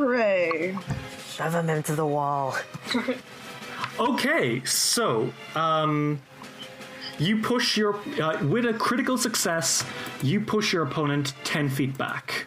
Hooray! 0.00 0.78
Shove 1.28 1.54
him 1.54 1.68
into 1.68 1.94
the 1.94 2.06
wall. 2.06 2.56
Okay, 3.98 4.64
so 4.64 5.30
um, 5.54 6.22
you 7.18 7.42
push 7.42 7.76
your 7.76 7.96
uh, 8.18 8.42
with 8.46 8.64
a 8.64 8.72
critical 8.72 9.18
success. 9.18 9.84
You 10.22 10.40
push 10.40 10.72
your 10.72 10.84
opponent 10.84 11.34
ten 11.44 11.68
feet 11.68 11.98
back. 11.98 12.46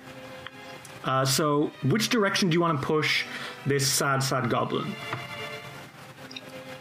Uh, 1.03 1.25
so, 1.25 1.69
which 1.83 2.09
direction 2.09 2.49
do 2.49 2.55
you 2.55 2.61
want 2.61 2.81
to 2.81 2.87
push 2.87 3.25
this 3.67 3.87
sad, 3.87 4.23
sad 4.23 4.49
goblin? 4.49 4.95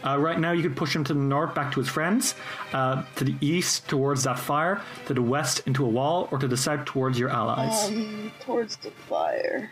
Uh, 0.03 0.17
right 0.17 0.39
now, 0.39 0.53
you 0.53 0.63
could 0.63 0.75
push 0.75 0.95
him 0.95 1.03
to 1.03 1.13
the 1.13 1.19
north, 1.19 1.53
back 1.53 1.71
to 1.73 1.79
his 1.79 1.89
friends, 1.89 2.33
uh, 2.71 3.03
to 3.15 3.23
the 3.25 3.35
east, 3.41 3.87
towards 3.87 4.23
that 4.23 4.39
fire, 4.39 4.81
to 5.05 5.13
the 5.13 5.21
west, 5.21 5.61
into 5.67 5.85
a 5.85 5.89
wall, 5.89 6.27
or 6.31 6.39
to 6.39 6.47
the 6.47 6.57
south, 6.57 6.85
towards 6.85 7.19
your 7.19 7.29
allies. 7.29 7.89
Um, 7.89 8.31
towards 8.39 8.77
the 8.77 8.91
fire. 9.07 9.71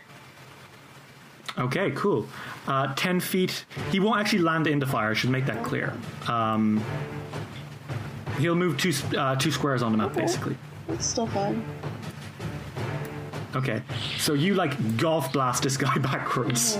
Okay, 1.58 1.90
cool. 1.92 2.26
Uh, 2.66 2.94
10 2.94 3.20
feet. 3.20 3.64
He 3.90 4.00
won't 4.00 4.20
actually 4.20 4.40
land 4.40 4.66
in 4.66 4.78
the 4.78 4.86
fire, 4.86 5.10
I 5.10 5.14
should 5.14 5.30
make 5.30 5.46
that 5.46 5.62
clear. 5.64 5.92
Um, 6.28 6.82
he'll 8.38 8.54
move 8.54 8.78
two, 8.78 8.92
uh, 9.16 9.36
two 9.36 9.50
squares 9.50 9.82
on 9.82 9.92
the 9.92 9.98
map, 9.98 10.14
basically. 10.14 10.56
That's 10.88 11.06
still 11.06 11.26
fine. 11.26 11.64
Okay, 13.54 13.82
so 14.18 14.32
you 14.32 14.54
like 14.54 14.96
golf 14.96 15.30
blast 15.30 15.62
this 15.64 15.76
guy 15.76 15.94
backwards, 15.98 16.76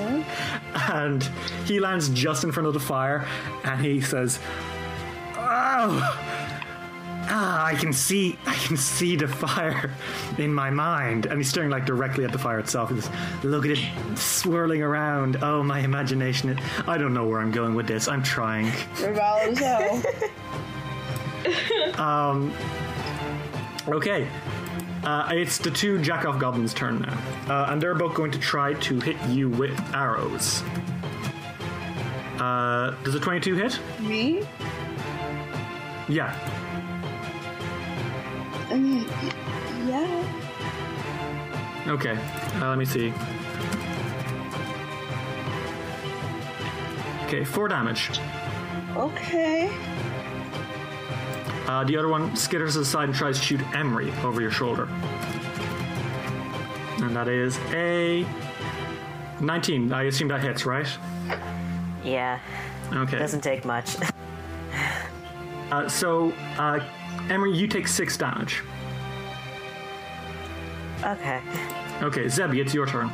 and 0.75 1.23
he 1.67 1.79
lands 1.79 2.09
just 2.09 2.45
in 2.45 2.53
front 2.53 2.67
of 2.67 2.73
the 2.73 2.81
fire, 2.81 3.27
and 3.63 3.79
he 3.85 4.01
says, 4.01 4.39
"Oh, 5.37 6.42
ah, 7.33 7.65
I 7.65 7.75
can 7.75 7.93
see, 7.93 8.39
I 8.47 8.55
can 8.55 8.77
see 8.77 9.17
the 9.17 9.27
fire 9.27 9.91
in 10.39 10.53
my 10.53 10.71
mind." 10.71 11.27
And 11.27 11.39
he's 11.39 11.49
staring 11.49 11.71
like 11.71 11.87
directly 11.87 12.25
at 12.25 12.33
the 12.33 12.39
fire 12.39 12.59
itself. 12.59 12.91
He 12.91 12.97
goes, 12.97 13.11
"Look 13.43 13.65
at 13.65 13.73
it 13.73 14.19
swirling 14.19 14.83
around. 14.83 15.39
Oh, 15.43 15.63
my 15.63 15.81
imagination. 15.81 16.51
It, 16.51 16.59
I 16.89 16.99
don't 16.99 17.15
know 17.15 17.27
where 17.27 17.41
I'm 17.41 17.51
going 17.51 17.75
with 17.75 17.87
this. 17.87 18.07
I'm 18.07 18.23
trying." 18.23 18.67
As 18.67 19.59
hell. 19.59 20.03
Okay. 23.89 24.29
Uh, 25.05 25.29
it's 25.33 25.59
the 25.59 25.71
two 25.71 26.01
jack 26.01 26.23
Jackoff 26.23 26.39
Goblins' 26.39 26.73
turn 26.73 27.01
now. 27.01 27.19
Uh, 27.49 27.73
and 27.73 27.83
they're 27.83 27.95
both 27.95 28.15
going 28.15 28.31
to 28.31 28.39
try 28.39 28.75
to 28.75 29.01
hit 29.01 29.21
you 29.29 29.49
with 29.49 29.79
arrows. 29.93 30.63
Uh, 32.39 32.95
does 33.03 33.15
a 33.15 33.21
22 33.21 33.57
hit? 33.57 33.81
Me? 34.01 34.47
Yeah. 36.09 36.37
I 38.73 38.77
mean, 38.79 39.05
yeah. 39.87 40.25
Okay. 41.89 42.17
Uh, 42.57 42.69
let 42.71 42.79
me 42.79 42.85
see. 42.87 43.13
Okay, 47.27 47.45
four 47.45 47.69
damage. 47.69 48.11
Okay. 48.97 49.71
Uh, 51.67 51.85
the 51.85 51.97
other 51.97 52.09
one 52.09 52.31
skitters 52.33 52.77
aside 52.77 53.05
and 53.05 53.15
tries 53.15 53.39
to 53.39 53.45
shoot 53.45 53.61
Emery 53.75 54.11
over 54.23 54.41
your 54.41 54.51
shoulder. 54.51 54.89
And 57.03 57.17
that 57.17 57.29
is 57.29 57.59
a 57.73 58.27
19. 59.41 59.93
I 59.93 60.05
assume 60.05 60.29
that 60.29 60.43
hits, 60.43 60.67
right? 60.67 60.89
Yeah, 62.05 62.39
Okay. 62.93 63.19
doesn't 63.19 63.43
take 63.43 63.65
much. 63.65 63.97
Uh, 65.71 65.89
so, 65.89 66.33
uh, 66.59 66.81
Emery, 67.33 67.57
you 67.57 67.67
take 67.67 67.89
six 67.89 68.17
damage. 68.19 68.63
okay. 71.03 71.41
Okay, 72.03 72.25
Zebi, 72.27 72.59
it's 72.61 72.75
your 72.75 72.87
turn. 72.87 73.11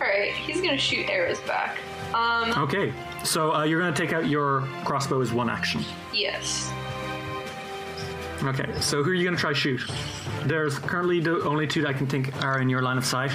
Alright, 0.00 0.32
he's 0.32 0.62
gonna 0.62 0.78
shoot 0.78 1.08
arrows 1.10 1.38
back. 1.40 1.76
Um, 2.14 2.50
Okay, 2.64 2.92
so 3.22 3.52
uh, 3.54 3.64
you're 3.64 3.80
going 3.80 3.92
to 3.92 3.98
take 3.98 4.12
out 4.12 4.26
your 4.28 4.62
crossbow 4.84 5.20
as 5.22 5.32
one 5.32 5.48
action. 5.48 5.82
yes. 6.12 6.70
Okay, 8.42 8.68
so 8.80 9.02
who 9.02 9.10
are 9.10 9.14
you 9.14 9.22
going 9.24 9.34
to 9.36 9.40
try 9.40 9.52
shoot? 9.54 9.80
There's 10.44 10.78
currently 10.78 11.20
the 11.20 11.40
only 11.44 11.66
two 11.66 11.80
that 11.82 11.88
I 11.88 11.92
can 11.94 12.06
think 12.06 12.44
are 12.44 12.60
in 12.60 12.68
your 12.68 12.82
line 12.82 12.98
of 12.98 13.04
sight 13.06 13.30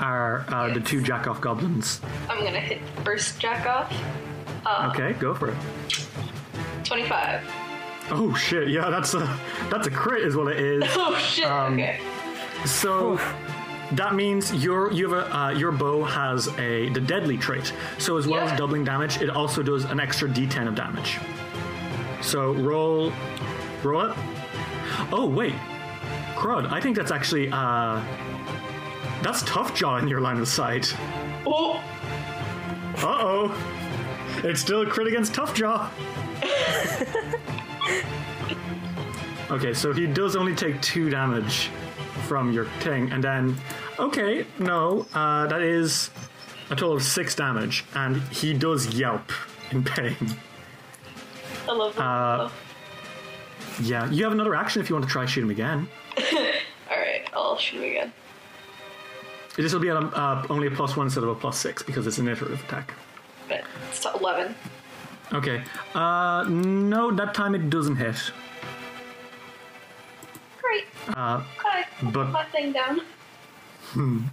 are 0.00 0.44
uh, 0.48 0.72
the 0.72 0.80
two 0.80 1.02
Jackoff 1.02 1.40
goblins. 1.40 2.00
I'm 2.28 2.42
gonna 2.42 2.58
hit 2.58 2.80
first 3.04 3.38
jack 3.38 3.66
off. 3.66 3.92
Okay, 4.90 5.12
go 5.20 5.34
for 5.34 5.50
it. 5.50 5.56
25. 6.84 7.42
Oh 8.10 8.34
shit! 8.34 8.68
Yeah, 8.68 8.88
that's 8.90 9.14
a 9.14 9.38
that's 9.70 9.86
a 9.86 9.90
crit, 9.90 10.22
is 10.24 10.36
what 10.36 10.52
it 10.52 10.60
is. 10.60 10.84
Oh 10.96 11.16
shit, 11.16 11.46
okay. 11.46 12.00
So 12.64 13.18
that 13.92 14.14
means 14.14 14.52
your 14.54 14.92
you 14.92 15.08
have 15.10 15.26
a 15.26 15.36
uh, 15.36 15.50
your 15.50 15.72
bow 15.72 16.04
has 16.04 16.48
a 16.58 16.88
the 16.90 17.00
deadly 17.00 17.36
trait. 17.36 17.72
So 17.98 18.16
as 18.16 18.26
well 18.26 18.44
Yeah. 18.44 18.52
as 18.52 18.58
doubling 18.58 18.84
damage, 18.84 19.20
it 19.20 19.30
also 19.30 19.62
does 19.62 19.84
an 19.84 19.98
extra 20.00 20.28
D10 20.28 20.68
of 20.68 20.74
damage. 20.74 21.18
So 22.22 22.52
roll, 22.54 23.12
roll 23.82 24.06
it. 24.10 24.16
Oh 25.12 25.26
wait, 25.28 25.54
crud! 26.36 26.70
I 26.72 26.80
think 26.80 26.96
that's 26.96 27.10
actually 27.12 27.50
uh, 27.52 28.00
that's 29.22 29.42
tough 29.42 29.74
jaw 29.74 29.96
in 29.98 30.08
your 30.08 30.20
line 30.20 30.38
of 30.38 30.48
sight. 30.48 30.94
Oh, 31.46 31.82
Uh 32.98 33.18
oh. 33.20 33.72
It's 34.44 34.60
still 34.60 34.82
a 34.82 34.86
crit 34.86 35.06
against 35.08 35.34
Tough 35.34 35.54
Jaw. 35.54 35.90
okay, 39.50 39.74
so 39.74 39.92
he 39.92 40.06
does 40.06 40.36
only 40.36 40.54
take 40.54 40.80
two 40.82 41.10
damage 41.10 41.70
from 42.26 42.52
your 42.52 42.66
thing, 42.80 43.10
and 43.12 43.22
then. 43.22 43.56
Okay, 43.98 44.46
no, 44.58 45.06
uh, 45.14 45.46
that 45.46 45.62
is 45.62 46.10
a 46.70 46.76
total 46.76 46.96
of 46.96 47.02
six 47.02 47.34
damage, 47.34 47.84
and 47.94 48.20
he 48.24 48.52
does 48.52 48.88
yelp 48.94 49.32
in 49.70 49.82
pain. 49.82 50.16
I 51.68 51.72
love 51.72 51.96
that. 51.96 52.52
Yeah, 53.80 54.10
you 54.10 54.24
have 54.24 54.32
another 54.32 54.54
action 54.54 54.80
if 54.80 54.88
you 54.88 54.96
want 54.96 55.06
to 55.06 55.10
try 55.10 55.26
shoot 55.26 55.42
him 55.42 55.50
again. 55.50 55.88
All 56.90 56.96
right, 56.98 57.28
I'll 57.34 57.58
shoot 57.58 57.82
him 57.82 57.90
again. 57.90 58.12
This 59.56 59.72
will 59.72 59.80
be 59.80 59.88
a, 59.88 59.96
uh, 59.96 60.46
only 60.50 60.66
a 60.66 60.70
plus 60.70 60.96
one 60.96 61.06
instead 61.06 61.24
of 61.24 61.30
a 61.30 61.34
plus 61.34 61.58
six 61.58 61.82
because 61.82 62.06
it's 62.06 62.18
an 62.18 62.28
iterative 62.28 62.62
attack. 62.64 62.94
But 63.48 63.64
it's 63.90 64.04
eleven. 64.04 64.54
Okay, 65.32 65.62
uh, 65.94 66.44
no, 66.48 67.10
that 67.10 67.34
time 67.34 67.54
it 67.54 67.68
doesn't 67.70 67.96
hit. 67.96 68.16
Great. 70.62 70.84
Uh, 71.16 71.42
Okay. 71.58 72.10
but- 72.12 72.28
my 72.30 72.44
thing 72.44 72.72
down. 72.72 73.00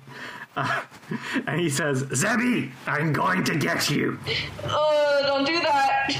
and 1.47 1.59
he 1.59 1.69
says, 1.69 2.03
Zebi, 2.05 2.71
I'm 2.85 3.13
going 3.13 3.43
to 3.45 3.55
get 3.55 3.89
you. 3.89 4.19
Oh, 4.65 5.21
don't 5.25 5.45
do 5.45 5.59
that. 5.61 6.17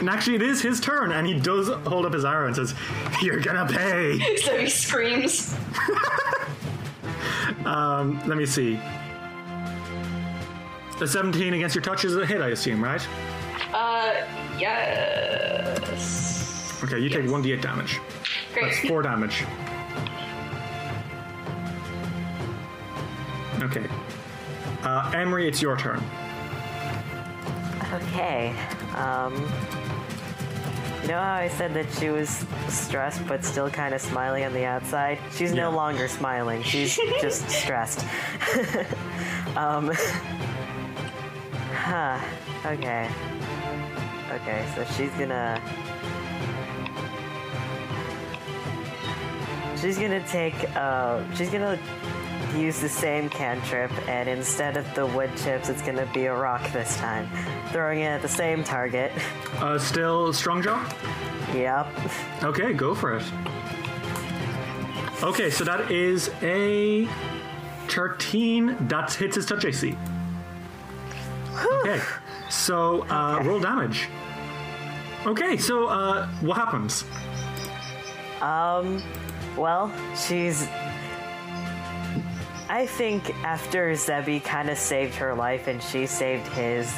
And 0.00 0.08
actually, 0.08 0.36
it 0.36 0.42
is 0.42 0.60
his 0.62 0.78
turn, 0.80 1.10
and 1.10 1.26
he 1.26 1.34
does 1.40 1.68
hold 1.88 2.06
up 2.06 2.12
his 2.12 2.24
arrow 2.24 2.46
and 2.46 2.54
says, 2.54 2.72
You're 3.20 3.40
gonna 3.40 3.66
pay. 3.66 4.36
So 4.38 4.56
he 4.58 4.68
screams. 4.68 5.56
Let 7.64 8.36
me 8.36 8.46
see. 8.46 8.78
The 10.98 11.06
17 11.06 11.54
against 11.54 11.74
your 11.76 11.82
touch 11.82 12.04
is 12.04 12.16
a 12.16 12.26
hit, 12.26 12.40
I 12.40 12.48
assume, 12.48 12.82
right? 12.82 13.06
Uh, 13.72 14.26
yes. 14.58 16.34
Okay, 16.82 16.98
you 16.98 17.08
take 17.08 17.24
1d8 17.24 17.60
damage. 17.60 18.00
That's 18.54 18.80
Great. 18.80 18.88
4 18.90 19.02
damage. 19.02 19.44
Okay. 23.60 23.86
Uh, 24.82 25.10
Emery, 25.14 25.46
it's 25.48 25.60
your 25.62 25.76
turn. 25.76 26.02
Okay. 27.92 28.54
Um. 28.94 29.34
You 31.02 31.08
know 31.14 31.20
how 31.20 31.34
I 31.34 31.48
said 31.48 31.72
that 31.74 31.90
she 31.98 32.10
was 32.10 32.44
stressed 32.68 33.26
but 33.26 33.42
still 33.44 33.70
kind 33.70 33.94
of 33.94 34.00
smiling 34.00 34.44
on 34.44 34.52
the 34.52 34.64
outside? 34.66 35.18
She's 35.34 35.50
Yeah. 35.52 35.62
no 35.62 35.70
longer 35.70 36.06
smiling. 36.06 36.62
She's 36.62 36.96
just 37.20 37.48
stressed. 37.48 38.04
um. 39.56 39.90
Huh. 41.88 42.20
Okay. 42.66 43.08
Okay, 44.30 44.66
so 44.74 44.84
she's 44.92 45.10
gonna. 45.12 45.58
She's 49.80 49.96
gonna 49.96 50.22
take. 50.28 50.54
Uh, 50.76 51.24
she's 51.34 51.48
gonna 51.48 51.78
use 52.54 52.78
the 52.80 52.90
same 52.90 53.30
cantrip, 53.30 53.90
and 54.06 54.28
instead 54.28 54.76
of 54.76 54.84
the 54.94 55.06
wood 55.06 55.30
chips, 55.38 55.70
it's 55.70 55.80
gonna 55.80 56.04
be 56.12 56.26
a 56.26 56.34
rock 56.34 56.70
this 56.74 56.94
time. 56.98 57.26
Throwing 57.72 58.00
it 58.00 58.08
at 58.08 58.20
the 58.20 58.28
same 58.28 58.62
target. 58.62 59.10
Uh, 59.56 59.78
still 59.78 60.28
Strongjaw? 60.28 60.78
Yep. 61.54 61.86
Okay, 62.44 62.74
go 62.74 62.94
for 62.94 63.16
it. 63.16 63.24
Okay, 65.22 65.48
so 65.48 65.64
that 65.64 65.90
is 65.90 66.30
a 66.42 67.08
13. 67.88 68.76
That 68.88 69.14
hits 69.14 69.36
his 69.36 69.46
touch 69.46 69.64
AC. 69.64 69.96
Okay, 71.80 72.00
so 72.50 73.02
uh, 73.08 73.40
roll 73.44 73.60
damage. 73.60 74.08
Okay, 75.26 75.56
so 75.56 75.86
uh, 75.86 76.26
what 76.40 76.56
happens? 76.56 77.04
Um, 78.40 79.02
well, 79.56 79.92
she's. 80.16 80.66
I 82.70 82.84
think 82.86 83.30
after 83.44 83.92
Zebi 83.92 84.42
kind 84.44 84.68
of 84.68 84.76
saved 84.78 85.14
her 85.14 85.34
life 85.34 85.68
and 85.68 85.82
she 85.82 86.06
saved 86.06 86.46
his, 86.48 86.92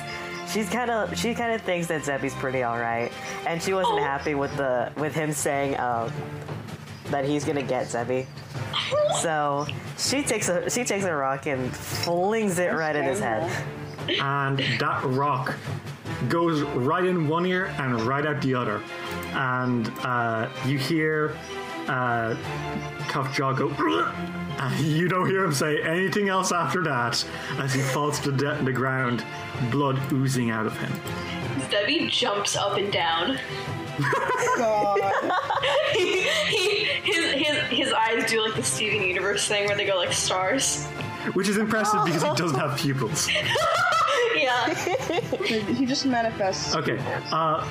she's 0.48 0.68
kind 0.68 0.90
of 0.90 1.16
she 1.16 1.32
kind 1.34 1.52
of 1.54 1.60
thinks 1.62 1.86
that 1.88 2.02
Zebi's 2.02 2.34
pretty 2.34 2.62
all 2.62 2.78
right, 2.78 3.10
and 3.46 3.62
she 3.62 3.72
wasn't 3.72 4.00
Oh. 4.00 4.02
happy 4.02 4.34
with 4.34 4.54
the 4.56 4.90
with 4.96 5.14
him 5.14 5.32
saying 5.32 5.78
um, 5.78 6.12
that 7.10 7.24
he's 7.24 7.44
gonna 7.44 7.62
get 7.62 7.86
Zebi. 7.86 8.26
So 9.20 9.66
she 9.96 10.22
takes 10.22 10.48
a 10.48 10.68
she 10.68 10.84
takes 10.84 11.04
a 11.04 11.14
rock 11.14 11.46
and 11.46 11.74
flings 11.74 12.58
it 12.58 12.72
right 12.72 12.96
at 12.96 13.04
his 13.04 13.20
head. 13.20 13.50
And 14.18 14.58
that 14.78 15.02
rock 15.04 15.54
goes 16.28 16.62
right 16.62 17.04
in 17.04 17.28
one 17.28 17.46
ear 17.46 17.66
and 17.78 18.00
right 18.02 18.26
out 18.26 18.42
the 18.42 18.54
other. 18.54 18.82
And 19.32 19.88
uh, 20.00 20.48
you 20.66 20.78
hear 20.78 21.36
uh, 21.88 22.36
Tough 23.08 23.34
Jaw 23.34 23.52
go, 23.52 23.68
and 24.58 24.80
you 24.86 25.08
don't 25.08 25.28
hear 25.28 25.44
him 25.44 25.52
say 25.52 25.82
anything 25.82 26.28
else 26.28 26.52
after 26.52 26.82
that 26.84 27.24
as 27.58 27.74
he 27.74 27.80
falls 27.80 28.20
to 28.20 28.32
de- 28.32 28.62
the 28.62 28.72
ground, 28.72 29.24
blood 29.70 30.00
oozing 30.12 30.50
out 30.50 30.66
of 30.66 30.76
him. 30.78 30.92
Debbie 31.70 32.08
jumps 32.08 32.56
up 32.56 32.76
and 32.76 32.92
down. 32.92 33.38
God. 34.56 35.00
he, 35.92 36.22
he, 36.48 36.84
his, 36.84 37.32
his, 37.32 37.56
his 37.68 37.92
eyes 37.92 38.28
do 38.30 38.42
like 38.42 38.54
the 38.54 38.62
Steven 38.62 39.06
Universe 39.06 39.46
thing 39.46 39.66
where 39.66 39.76
they 39.76 39.84
go 39.84 39.96
like 39.96 40.12
stars. 40.12 40.86
Which 41.34 41.48
is 41.48 41.56
impressive 41.58 42.04
because 42.04 42.22
he 42.22 42.34
doesn't 42.34 42.58
have 42.58 42.78
pupils. 42.78 43.28
Yeah. 44.32 44.72
he 45.74 45.84
just 45.84 46.06
manifests. 46.06 46.74
Okay. 46.74 46.98
Uh, 47.30 47.62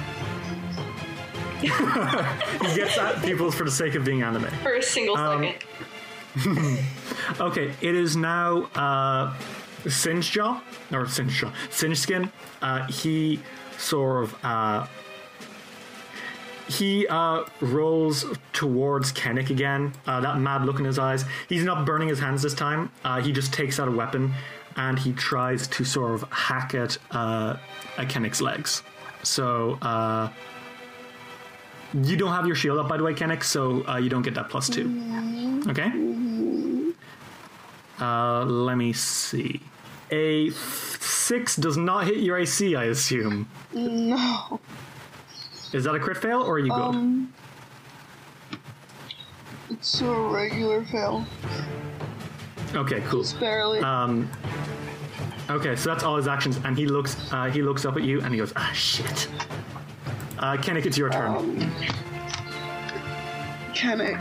he 1.61 1.67
gets 2.75 2.97
at 2.97 3.21
pupils 3.23 3.55
for 3.55 3.63
the 3.63 3.71
sake 3.71 3.95
of 3.95 4.05
being 4.05 4.21
anime. 4.21 4.45
For 4.61 4.75
a 4.75 4.83
single 4.83 5.17
Um, 5.17 5.43
second. 6.35 6.79
Okay, 7.39 7.73
it 7.81 7.95
is 7.95 8.15
now 8.15 8.63
uh, 8.75 9.33
Singe 9.87 10.29
Jaw, 10.31 10.61
or 10.91 11.07
Singe 11.07 11.31
Jaw, 11.33 11.51
Singe 11.69 11.97
Skin. 11.97 12.31
Uh, 12.61 12.85
he 12.87 13.39
sort 13.77 14.23
of 14.25 14.35
uh, 14.45 14.85
he 16.69 17.07
uh, 17.07 17.43
rolls 17.61 18.25
towards 18.53 19.11
Kennick 19.11 19.49
again. 19.49 19.93
Uh, 20.05 20.21
that 20.21 20.39
mad 20.39 20.65
look 20.65 20.79
in 20.79 20.85
his 20.85 20.99
eyes. 20.99 21.25
He's 21.47 21.63
not 21.63 21.85
burning 21.85 22.07
his 22.07 22.19
hands 22.19 22.41
this 22.43 22.53
time. 22.53 22.91
Uh, 23.03 23.21
he 23.21 23.31
just 23.31 23.51
takes 23.53 23.79
out 23.79 23.87
a 23.87 23.91
weapon 23.91 24.33
and 24.75 24.97
he 24.97 25.11
tries 25.13 25.67
to 25.67 25.83
sort 25.83 26.11
of 26.13 26.21
hack 26.31 26.75
at 26.75 26.97
uh, 27.11 27.57
at 27.97 28.07
Kennick's 28.07 28.41
legs. 28.41 28.83
So. 29.23 29.77
Uh, 29.81 30.29
you 31.91 32.15
don't 32.17 32.31
have 32.31 32.45
your 32.45 32.55
shield 32.55 32.77
up, 32.77 32.87
by 32.87 32.97
the 32.97 33.03
way, 33.03 33.15
Kennick, 33.15 33.43
so 33.43 33.83
uh, 33.87 33.97
you 33.97 34.09
don't 34.09 34.21
get 34.21 34.35
that 34.35 34.47
plus 34.47 34.69
two. 34.69 34.85
Okay? 35.69 35.89
Uh, 37.99 38.45
let 38.45 38.75
me 38.77 38.93
see. 38.93 39.59
A 40.11 40.49
f- 40.49 40.99
six 41.01 41.55
does 41.55 41.77
not 41.77 42.05
hit 42.05 42.17
your 42.17 42.37
AC, 42.37 42.75
I 42.75 42.85
assume. 42.85 43.49
No. 43.73 44.59
Is 45.73 45.83
that 45.83 45.93
a 45.95 45.99
crit 45.99 46.17
fail, 46.17 46.41
or 46.41 46.53
are 46.53 46.59
you 46.59 46.69
good? 46.71 46.77
Um. 46.79 47.33
It's 49.69 50.01
a 50.01 50.11
regular 50.11 50.83
fail. 50.85 51.25
okay, 52.73 53.01
cool. 53.07 53.23
Barely. 53.39 53.79
Um, 53.79 54.29
okay, 55.49 55.75
so 55.75 55.89
that's 55.89 56.03
all 56.03 56.17
his 56.17 56.27
actions, 56.27 56.57
and 56.65 56.75
he 56.77 56.87
looks 56.87 57.15
uh, 57.31 57.45
he 57.45 57.61
looks 57.61 57.85
up 57.85 57.95
at 57.95 58.03
you 58.03 58.19
and 58.21 58.33
he 58.33 58.39
goes, 58.39 58.51
ah, 58.55 58.71
shit. 58.73 59.27
Uh, 60.39 60.57
Kennick, 60.57 60.85
it's 60.85 60.97
your 60.97 61.09
turn. 61.11 61.35
Um, 61.35 61.71
Kennick, 63.73 64.19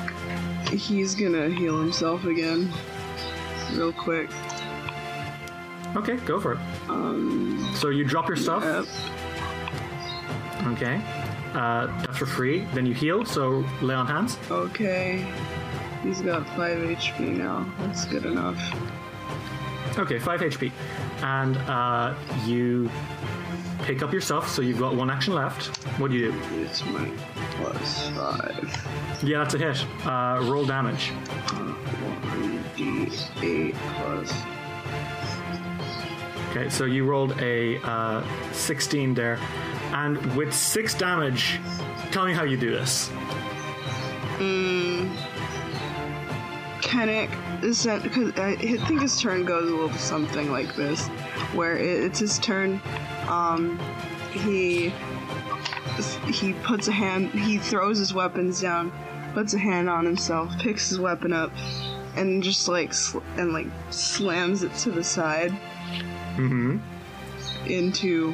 he's 0.68 1.14
gonna 1.14 1.48
heal 1.48 1.78
himself 1.78 2.24
again, 2.24 2.70
real 3.72 3.92
quick. 3.92 4.28
Okay, 5.96 6.16
go 6.18 6.38
for 6.38 6.52
it. 6.52 6.58
Um, 6.88 7.72
So 7.74 7.88
you 7.88 8.04
drop 8.04 8.28
your 8.28 8.36
stuff. 8.36 8.62
yep. 8.62 8.84
Okay. 10.74 11.00
Uh, 11.54 11.86
that's 12.02 12.18
for 12.18 12.26
free. 12.26 12.66
Then 12.74 12.86
you 12.86 12.94
heal, 12.94 13.24
so 13.24 13.64
lay 13.82 13.94
on 13.94 14.06
hands. 14.06 14.38
Okay. 14.50 15.26
He's 16.02 16.20
got 16.20 16.46
5 16.56 16.78
HP 16.78 17.36
now. 17.36 17.66
That's 17.78 18.04
good 18.04 18.24
enough. 18.24 18.58
Okay, 19.98 20.18
5 20.18 20.40
HP. 20.40 20.70
And 21.22 21.56
uh, 21.56 22.14
you 22.46 22.90
pick 23.82 24.02
up 24.02 24.12
your 24.12 24.20
stuff, 24.20 24.48
so 24.48 24.62
you've 24.62 24.78
got 24.78 24.94
one 24.94 25.10
action 25.10 25.34
left. 25.34 25.76
What 25.98 26.10
do 26.10 26.16
you 26.16 26.32
do? 26.32 26.38
It's 26.62 26.84
my 26.86 27.10
plus 27.56 28.08
5. 28.10 29.22
Yeah, 29.24 29.38
that's 29.38 29.54
a 29.54 29.58
hit. 29.58 29.84
Uh, 30.06 30.40
roll 30.44 30.64
damage. 30.64 31.12
1d8 32.76 33.74
plus. 33.96 34.32
Okay, 36.50 36.68
so 36.70 36.84
you 36.84 37.04
rolled 37.04 37.38
a 37.40 37.78
uh, 37.82 38.24
16 38.52 39.14
there. 39.14 39.38
And 39.92 40.36
with 40.36 40.52
6 40.54 40.94
damage, 40.94 41.58
tell 42.10 42.26
me 42.26 42.32
how 42.32 42.44
you 42.44 42.56
do 42.56 42.70
this. 42.70 43.10
Kennick 46.80 47.30
is 47.62 47.84
because 48.02 48.32
I 48.38 48.56
think 48.56 49.00
his 49.00 49.20
turn 49.20 49.44
goes 49.44 49.68
a 49.68 49.74
little 49.74 49.92
something 49.94 50.50
like 50.50 50.74
this, 50.76 51.06
where 51.54 51.76
it, 51.76 52.04
it's 52.04 52.18
his 52.20 52.38
turn. 52.38 52.80
Um, 53.28 53.78
he 54.32 54.92
he 56.32 56.52
puts 56.62 56.88
a 56.88 56.92
hand, 56.92 57.30
he 57.30 57.58
throws 57.58 57.98
his 57.98 58.14
weapons 58.14 58.60
down, 58.60 58.92
puts 59.34 59.54
a 59.54 59.58
hand 59.58 59.88
on 59.90 60.04
himself, 60.04 60.56
picks 60.60 60.88
his 60.88 60.98
weapon 61.00 61.32
up, 61.32 61.50
and 62.16 62.42
just 62.42 62.68
like 62.68 62.94
sl- 62.94 63.18
and 63.36 63.52
like 63.52 63.66
slams 63.90 64.62
it 64.62 64.74
to 64.76 64.90
the 64.90 65.02
side 65.04 65.50
Mm-hmm. 66.36 66.78
into 67.68 68.32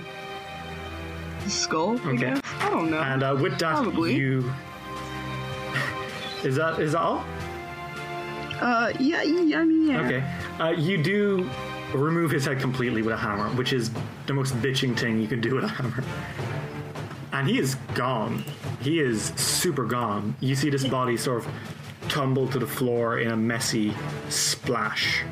skull. 1.49 1.99
I 2.05 2.09
Okay. 2.11 2.17
guess? 2.19 2.41
I 2.61 2.71
don't 2.71 2.91
know. 2.91 3.01
And 3.01 3.23
uh, 3.23 3.37
with 3.41 3.59
that, 3.59 3.75
Probably. 3.83 4.15
you. 4.15 4.53
is 6.45 6.57
that 6.57 6.79
is 6.81 6.93
that 6.93 7.01
all? 7.01 7.25
uh, 8.61 8.93
yeah, 9.01 9.23
yeah, 9.23 9.59
I 9.61 9.65
mean, 9.65 9.89
yeah. 9.91 10.01
Okay. 10.01 10.25
Uh, 10.61 10.71
you 10.71 11.03
do 11.03 11.49
remove 11.95 12.31
his 12.31 12.45
head 12.47 12.59
completely 12.61 13.03
with 13.03 13.13
a 13.15 13.17
hammer, 13.17 13.49
which 13.57 13.73
is 13.73 13.91
the 14.27 14.33
most 14.33 14.55
bitching 14.57 14.99
thing 14.99 15.21
you 15.21 15.29
can 15.29 15.41
do 15.41 15.55
with 15.57 15.65
a 15.65 15.69
hammer. 15.69 16.03
And 17.33 17.49
he 17.49 17.59
is 17.59 17.75
gone. 17.95 18.45
He 18.81 19.01
is 19.01 19.33
super 19.37 19.85
gone. 19.85 20.35
You 20.41 20.55
see 20.55 20.71
this 20.71 20.85
body 20.87 21.17
sort 21.17 21.45
of 21.45 21.53
tumble 22.09 22.47
to 22.49 22.59
the 22.61 22.67
floor 22.67 23.19
in 23.19 23.33
a 23.33 23.37
messy 23.37 23.93
splash. 24.29 25.23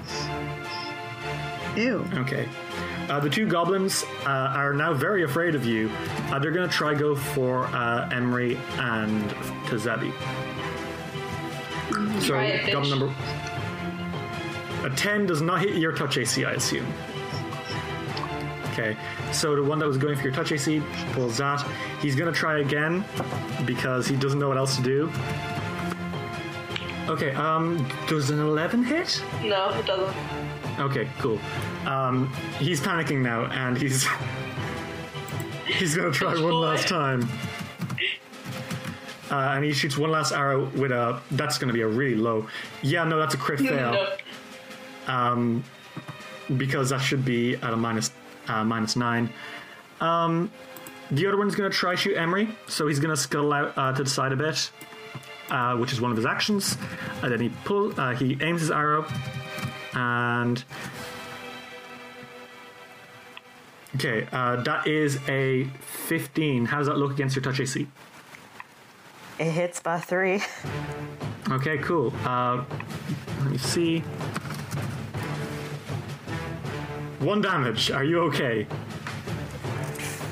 Ew. 1.77 2.05
Okay. 2.15 2.49
Uh, 3.09 3.21
the 3.21 3.29
two 3.29 3.47
goblins 3.47 4.05
uh, 4.25 4.29
are 4.55 4.73
now 4.73 4.93
very 4.93 5.25
afraid 5.25 5.55
of 5.55 5.65
you. 5.65 5.91
Uh, 6.31 6.39
they're 6.39 6.51
going 6.51 6.69
to 6.69 6.75
try 6.75 6.95
go 6.95 7.15
for 7.15 7.65
uh, 7.67 8.09
Emery 8.11 8.57
and 8.79 9.31
Tazebi. 9.67 10.13
So, 12.23 12.39
it, 12.39 12.73
goblin 12.73 12.91
number. 12.91 13.15
A 14.85 14.91
10 14.91 15.27
does 15.27 15.43
not 15.43 15.61
hit 15.61 15.75
your 15.77 15.93
touch 15.93 16.19
AC, 16.19 16.45
I 16.45 16.53
assume. 16.53 16.87
Okay, 18.73 18.97
so 19.33 19.55
the 19.55 19.63
one 19.63 19.79
that 19.79 19.87
was 19.87 19.99
going 19.99 20.17
for 20.17 20.23
your 20.23 20.33
touch 20.33 20.51
AC 20.51 20.83
pulls 21.13 21.37
that. 21.37 21.61
He's 22.01 22.17
going 22.17 22.33
to 22.33 22.39
try 22.39 22.61
again 22.61 23.05
because 23.67 24.09
he 24.09 24.17
doesn't 24.17 24.39
know 24.39 24.49
what 24.49 24.57
else 24.57 24.77
to 24.77 24.83
do. 24.83 25.13
Okay, 27.07 27.33
um, 27.35 27.87
does 28.09 28.31
an 28.31 28.41
11 28.41 28.83
hit? 28.85 29.23
No, 29.43 29.69
it 29.71 29.85
doesn't. 29.85 30.17
Okay, 30.81 31.09
cool. 31.19 31.39
Um, 31.87 32.33
he's 32.59 32.81
panicking 32.81 33.23
now, 33.23 33.45
and 33.47 33.77
he's 33.77 34.07
he's 35.67 35.97
gonna 35.97 36.13
try 36.13 36.35
one 36.35 36.55
last 36.55 36.89
time. 36.89 37.29
Uh, 39.31 39.53
and 39.55 39.65
he 39.65 39.73
shoots 39.73 39.97
one 39.97 40.11
last 40.11 40.33
arrow 40.33 40.67
with 40.77 40.93
a. 40.93 41.21
That's 41.31 41.59
gonna 41.59 41.73
be 41.73 41.81
a 41.81 41.89
really 41.89 42.15
low. 42.17 42.47
Yeah, 42.83 43.05
no, 43.05 43.19
that's 43.19 43.35
a 43.35 43.39
crit 43.39 43.61
fail 43.69 44.07
Nope. 45.09 45.63
because 46.59 46.91
that 46.91 47.01
should 47.01 47.25
be 47.25 47.57
at 47.57 47.73
a 47.73 47.77
minus 47.77 48.11
uh, 48.49 48.63
minus 48.65 48.95
nine. 48.97 49.31
Um, 50.01 50.51
the 51.11 51.27
other 51.27 51.37
one's 51.39 51.55
gonna 51.55 51.71
try 51.71 51.95
shoot 51.95 52.17
Emery, 52.17 52.49
so 52.69 52.87
he's 52.87 53.01
gonna 53.01 53.17
scuttle 53.17 53.53
out 53.53 53.77
uh, 53.77 53.93
to 53.95 54.05
the 54.05 54.11
side 54.11 54.33
a 54.33 54.37
bit, 54.37 54.71
uh, 55.51 55.77
which 55.77 55.93
is 55.93 56.01
one 56.01 56.11
of 56.11 56.17
his 56.17 56.27
actions. 56.27 56.77
And 57.23 57.33
then 57.33 57.41
he 57.41 57.49
pull. 57.65 57.99
Uh, 57.99 58.15
he 58.15 58.37
aims 58.41 58.61
his 58.61 58.71
arrow, 58.71 59.07
and 59.95 60.63
okay, 63.97 64.27
uh, 64.33 64.57
that 64.63 64.87
is 64.87 65.19
a 65.29 65.65
fifteen. 65.81 66.67
How 66.67 66.79
does 66.79 66.87
that 66.87 66.97
look 66.97 67.13
against 67.13 67.37
your 67.37 67.43
touch 67.43 67.61
AC? 67.61 67.87
It 69.39 69.51
hits 69.51 69.81
by 69.81 69.99
three. 69.99 70.43
Okay, 71.51 71.79
cool. 71.79 72.13
Uh, 72.25 72.65
let 73.41 73.51
me 73.51 73.59
see. 73.59 74.01
One 77.21 77.41
damage. 77.41 77.91
Are 77.91 78.05
you 78.05 78.21
okay? 78.21 78.67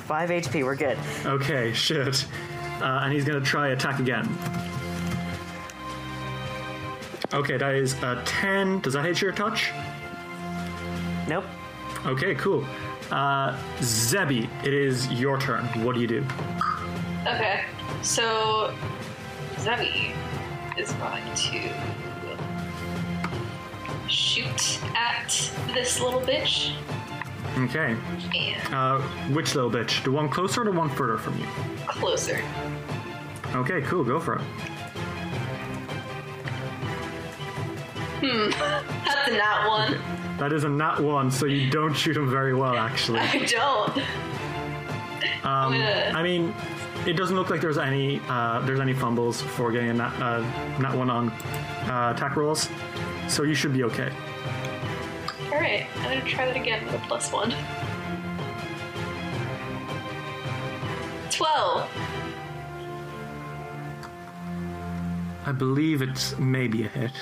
Five 0.07 0.31
HP, 0.31 0.65
we're 0.65 0.75
good. 0.75 0.99
Okay, 1.25 1.73
shit. 1.73 2.27
Uh, 2.81 3.03
and 3.05 3.13
he's 3.13 3.25
gonna 3.25 3.41
try 3.41 3.69
attack 3.69 4.01
again. 4.01 4.29
Okay, 7.33 7.57
that 7.57 7.75
is 7.77 7.95
a 8.03 8.21
10. 8.25 8.81
Does 8.81 8.95
that 8.95 9.05
hit 9.05 9.21
your 9.23 9.31
touch? 9.31 9.71
Nope. 11.29 11.45
Okay, 12.05 12.35
cool. 12.35 12.65
Uh, 13.11 13.57
Zebi, 13.79 14.49
it 14.65 14.73
is 14.73 15.11
your 15.13 15.39
turn. 15.41 15.65
What 15.85 15.95
do 15.95 16.01
you 16.01 16.07
do? 16.07 16.25
Okay, 17.27 17.65
so 18.03 18.73
Zebi 19.57 20.13
is 20.79 20.93
going 20.95 21.25
to 21.35 21.71
shoot 24.09 24.79
at 24.97 25.29
this 25.75 26.01
little 26.01 26.21
bitch 26.21 26.73
Okay. 27.59 27.97
and 28.35 28.75
Uh, 28.75 29.01
which 29.35 29.55
little 29.55 29.71
bitch? 29.71 30.03
The 30.05 30.11
one 30.13 30.29
closer 30.29 30.63
or 30.63 30.65
the 30.65 30.73
one 30.73 30.89
further 30.89 31.19
from 31.19 31.39
you? 31.39 31.47
closer. 31.89 32.41
Okay, 33.55 33.81
cool. 33.83 34.05
Go 34.05 34.21
for 34.21 34.37
it. 34.37 34.43
That's 38.21 39.29
a 39.29 39.33
nat 39.33 39.69
one. 39.69 39.99
That 40.39 40.53
is 40.53 40.65
a 40.65 40.69
nat 40.69 41.01
one, 41.01 41.31
so 41.31 41.47
you 41.47 41.71
don't 41.71 41.95
shoot 41.95 42.17
him 42.17 42.31
very 42.31 42.55
well, 42.55 42.77
actually. 42.77 43.21
I 43.21 43.39
don't. 43.45 43.97
Um, 45.45 45.73
gonna- 45.73 46.13
I 46.15 46.23
mean, 46.23 46.55
it 47.07 47.15
doesn't 47.15 47.37
look 47.37 47.51
like 47.51 47.61
there's 47.61 47.79
any 47.79 48.21
uh, 48.29 48.61
there's 48.61 48.81
any 48.81 48.93
fumbles 48.95 49.41
for 49.43 49.71
getting 49.73 49.91
a 49.91 49.95
nat, 49.95 50.15
uh, 50.21 50.41
nat 50.79 50.95
one 50.95 51.11
on 51.11 51.31
uh, 51.89 52.13
attack 52.15 52.37
rolls, 52.37 52.69
so 53.29 53.43
you 53.43 53.55
should 53.55 53.73
be 53.73 53.85
okay. 53.85 54.11
All 55.47 55.59
right, 55.59 55.87
I'm 55.97 56.03
gonna 56.19 56.21
try 56.31 56.47
that 56.47 56.57
again 56.57 56.85
with 56.87 56.95
a 56.95 56.99
plus 57.07 57.33
one. 57.33 57.55
Twelve. 61.31 61.89
I 65.47 65.53
believe 65.53 66.03
it's 66.03 66.39
maybe 66.39 66.85
a 66.85 66.89
hit. 66.89 67.13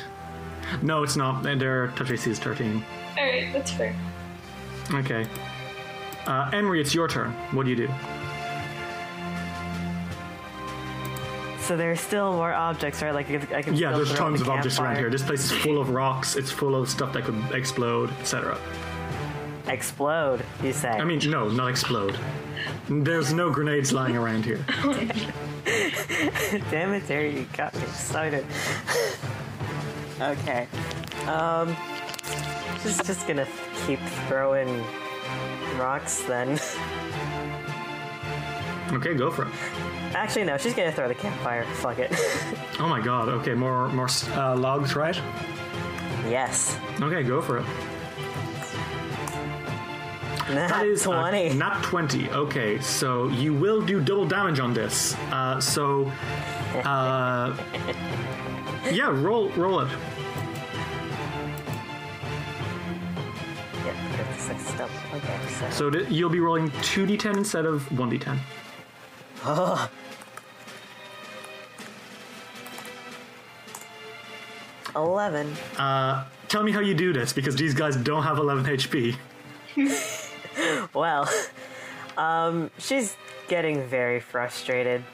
No, 0.82 1.02
it's 1.02 1.16
not. 1.16 1.42
Their 1.42 1.88
touch 1.88 2.10
AC 2.10 2.30
is 2.30 2.38
13. 2.38 2.84
All 3.16 3.24
right, 3.24 3.52
that's 3.52 3.72
fair. 3.72 3.94
Okay. 4.92 5.26
Uh, 6.26 6.50
Emery, 6.52 6.80
it's 6.80 6.94
your 6.94 7.08
turn. 7.08 7.32
What 7.52 7.64
do 7.64 7.70
you 7.70 7.76
do? 7.76 7.88
So 11.60 11.76
there's 11.76 12.00
still 12.00 12.32
more 12.32 12.52
objects, 12.52 13.02
right? 13.02 13.12
Like 13.12 13.30
I 13.30 13.38
can, 13.38 13.54
I 13.54 13.62
can 13.62 13.74
Yeah, 13.74 13.90
still 13.92 14.04
there's 14.04 14.18
tons 14.18 14.40
the 14.40 14.46
of 14.46 14.50
objects 14.50 14.78
around 14.78 14.96
here. 14.96 15.10
This 15.10 15.22
place 15.22 15.44
is 15.44 15.52
full 15.52 15.78
of 15.78 15.90
rocks. 15.90 16.34
It's 16.36 16.50
full 16.50 16.74
of 16.74 16.88
stuff 16.88 17.12
that 17.12 17.24
could 17.24 17.38
explode, 17.52 18.10
etc. 18.20 18.58
Explode, 19.66 20.42
you 20.62 20.72
say? 20.72 20.88
I 20.88 21.04
mean, 21.04 21.18
no, 21.30 21.48
not 21.50 21.68
explode. 21.68 22.18
There's 22.88 23.34
no 23.34 23.50
grenades 23.50 23.92
lying 23.92 24.16
around 24.16 24.46
here. 24.46 24.64
Damn 26.70 26.94
it, 26.94 27.06
Terry, 27.06 27.40
you 27.40 27.46
got 27.54 27.74
me 27.74 27.82
excited. 27.82 28.46
okay. 30.20 30.66
Um, 31.26 31.76
just 32.82 33.04
just 33.06 33.26
gonna 33.26 33.46
keep 33.86 34.00
throwing 34.28 34.84
rocks 35.78 36.22
then. 36.22 36.58
Okay, 38.90 39.14
go 39.14 39.30
for 39.30 39.44
it. 39.44 39.52
Actually, 40.14 40.44
no, 40.44 40.56
she's 40.56 40.72
gonna 40.72 40.90
throw 40.90 41.08
the 41.08 41.14
campfire. 41.14 41.64
Fuck 41.74 41.98
it. 41.98 42.10
Oh 42.80 42.88
my 42.88 43.02
god. 43.02 43.28
Okay, 43.28 43.52
more 43.52 43.88
more 43.88 44.08
uh, 44.34 44.56
logs, 44.56 44.94
right? 44.96 45.20
yes. 46.26 46.78
Okay, 47.02 47.22
go 47.22 47.42
for 47.42 47.58
it. 47.58 47.66
Nat 50.54 50.68
That 50.68 50.86
is 50.86 51.06
uh, 51.06 51.10
20. 51.30 51.54
not 51.54 51.82
20. 51.82 52.30
Okay, 52.30 52.78
so 52.80 53.28
you 53.28 53.52
will 53.52 53.82
do 53.82 54.00
double 54.00 54.26
damage 54.26 54.60
on 54.60 54.72
this. 54.72 55.14
Uh, 55.30 55.60
so, 55.60 56.10
uh, 56.84 57.52
yeah, 58.90 59.08
roll 59.10 59.48
roll 59.50 59.80
it. 59.80 59.88
yeah, 63.84 64.16
56 64.16 64.66
stuff. 64.66 64.90
Okay, 65.14 65.38
so. 65.58 65.70
So 65.70 65.90
th- 65.90 66.08
you'll 66.10 66.30
be 66.30 66.40
rolling 66.40 66.70
2d10 66.70 67.36
instead 67.36 67.66
of 67.66 67.88
1d10. 67.90 68.38
Eleven. 74.96 75.52
Uh, 75.76 76.24
Tell 76.48 76.62
me 76.62 76.72
how 76.72 76.80
you 76.80 76.94
do 76.94 77.12
this 77.12 77.32
because 77.34 77.56
these 77.56 77.74
guys 77.74 77.94
don't 77.96 78.22
have 78.22 78.38
11 78.38 78.64
HP. 78.64 79.16
Well, 80.92 81.28
um, 82.18 82.68
she's 82.78 83.16
getting 83.46 83.86
very 83.86 84.18
frustrated 84.18 85.04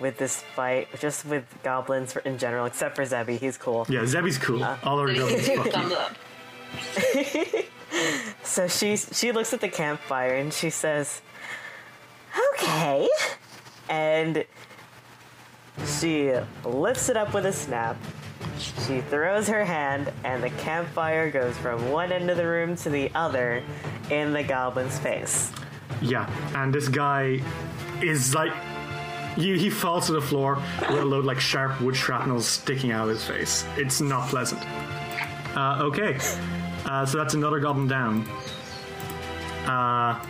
with 0.00 0.18
this 0.18 0.42
fight, 0.54 0.88
just 1.00 1.24
with 1.24 1.44
goblins 1.62 2.16
in 2.24 2.38
general, 2.38 2.66
except 2.66 2.96
for 2.96 3.02
Zebi. 3.02 3.38
He's 3.38 3.56
cool. 3.56 3.86
Yeah, 3.88 4.00
Zebi's 4.00 4.38
cool. 4.38 4.64
All 4.82 4.98
our 4.98 5.12
goblins 5.12 5.46
Thumbs 5.48 5.92
up. 5.92 6.16
So 8.42 8.68
she 8.68 8.96
she 8.96 9.32
looks 9.32 9.52
at 9.52 9.60
the 9.60 9.68
campfire 9.68 10.34
and 10.34 10.52
she 10.52 10.70
says, 10.70 11.22
"Okay," 12.52 13.08
and 13.88 14.44
she 16.00 16.32
lifts 16.64 17.08
it 17.08 17.16
up 17.16 17.32
with 17.34 17.46
a 17.46 17.52
snap, 17.52 17.96
she 18.86 19.00
throws 19.02 19.48
her 19.48 19.64
hand, 19.64 20.12
and 20.24 20.42
the 20.42 20.50
campfire 20.50 21.30
goes 21.30 21.56
from 21.56 21.90
one 21.90 22.12
end 22.12 22.30
of 22.30 22.36
the 22.36 22.46
room 22.46 22.76
to 22.76 22.90
the 22.90 23.10
other 23.14 23.62
in 24.10 24.32
the 24.32 24.42
goblin's 24.42 24.98
face. 24.98 25.50
Yeah, 26.02 26.28
and 26.54 26.72
this 26.72 26.88
guy 26.88 27.40
is 28.02 28.34
like. 28.34 28.52
He, 29.42 29.56
he 29.56 29.70
falls 29.70 30.06
to 30.06 30.12
the 30.12 30.20
floor 30.20 30.60
with 30.80 30.98
a 30.98 31.04
load 31.04 31.24
like 31.24 31.38
sharp 31.38 31.80
wood 31.80 31.94
shrapnel 31.94 32.40
sticking 32.40 32.90
out 32.90 33.04
of 33.04 33.10
his 33.10 33.24
face. 33.24 33.64
It's 33.76 34.00
not 34.00 34.28
pleasant. 34.28 34.60
Uh, 35.56 35.78
okay, 35.82 36.18
uh, 36.84 37.06
so 37.06 37.18
that's 37.18 37.34
another 37.34 37.60
goblin 37.60 37.86
down. 37.86 38.28
Uh, 39.64 40.20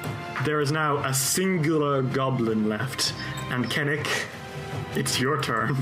there 0.45 0.61
is 0.61 0.73
now 0.73 0.99
a 0.99 1.15
singular 1.15 2.03
goblin 2.03 2.69
left, 2.69 3.15
and 3.51 3.71
Kennick, 3.71 4.07
it's 4.95 5.19
your 5.19 5.41
turn. 5.41 5.75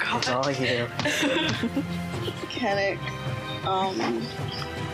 That's 0.00 0.28
all 0.28 0.50
you. 0.50 0.86
Kennick 2.50 2.98
um 3.66 4.26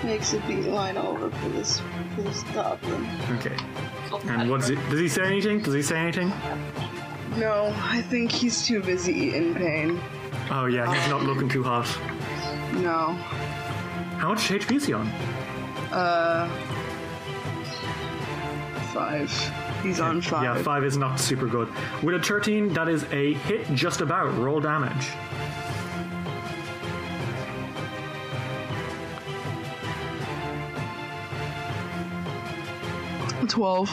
makes 0.04 0.32
a 0.34 0.40
beeline 0.40 0.96
over 0.96 1.30
for 1.30 1.48
this 1.50 1.80
for 2.14 2.22
this 2.22 2.42
goblin. 2.54 3.08
Okay. 3.32 3.56
And 4.24 4.50
what's 4.50 4.68
it? 4.68 4.76
Does 4.90 5.00
he 5.00 5.08
say 5.08 5.24
anything? 5.24 5.60
Does 5.60 5.74
he 5.74 5.82
say 5.82 5.98
anything? 5.98 6.32
No, 7.36 7.72
I 7.76 8.02
think 8.02 8.30
he's 8.32 8.66
too 8.66 8.82
busy 8.82 9.34
in 9.34 9.54
pain. 9.54 10.00
Oh 10.50 10.66
yeah, 10.66 10.92
he's 10.92 11.08
not 11.10 11.22
looking 11.22 11.48
too 11.48 11.62
hot. 11.62 11.86
No. 12.74 13.12
How 14.18 14.28
much 14.30 14.48
HP 14.48 14.76
is 14.76 14.86
he 14.86 14.92
on? 14.92 15.06
Uh, 15.92 16.48
Five. 18.92 19.30
He's 19.84 20.00
on 20.00 20.20
five. 20.20 20.42
Yeah, 20.42 20.62
five 20.62 20.84
is 20.84 20.96
not 20.96 21.20
super 21.20 21.46
good. 21.46 21.68
With 22.02 22.16
a 22.16 22.20
13, 22.20 22.72
that 22.74 22.88
is 22.88 23.04
a 23.12 23.34
hit 23.34 23.72
just 23.72 24.00
about. 24.00 24.36
Roll 24.36 24.60
damage. 24.60 25.06
Twelve. 33.48 33.90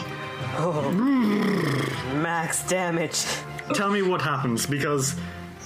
Max 2.20 2.66
damage. 2.68 3.24
Tell 3.74 3.90
me 3.90 4.02
what 4.02 4.20
happens, 4.20 4.66
because, 4.66 5.14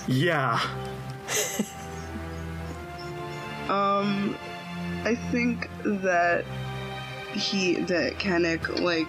yeah. 0.07 0.61
Um, 3.69 4.37
I 5.05 5.15
think 5.31 5.71
that 5.85 6.45
he 7.33 7.77
that 7.77 8.19
Kennick 8.19 8.81
like 8.81 9.09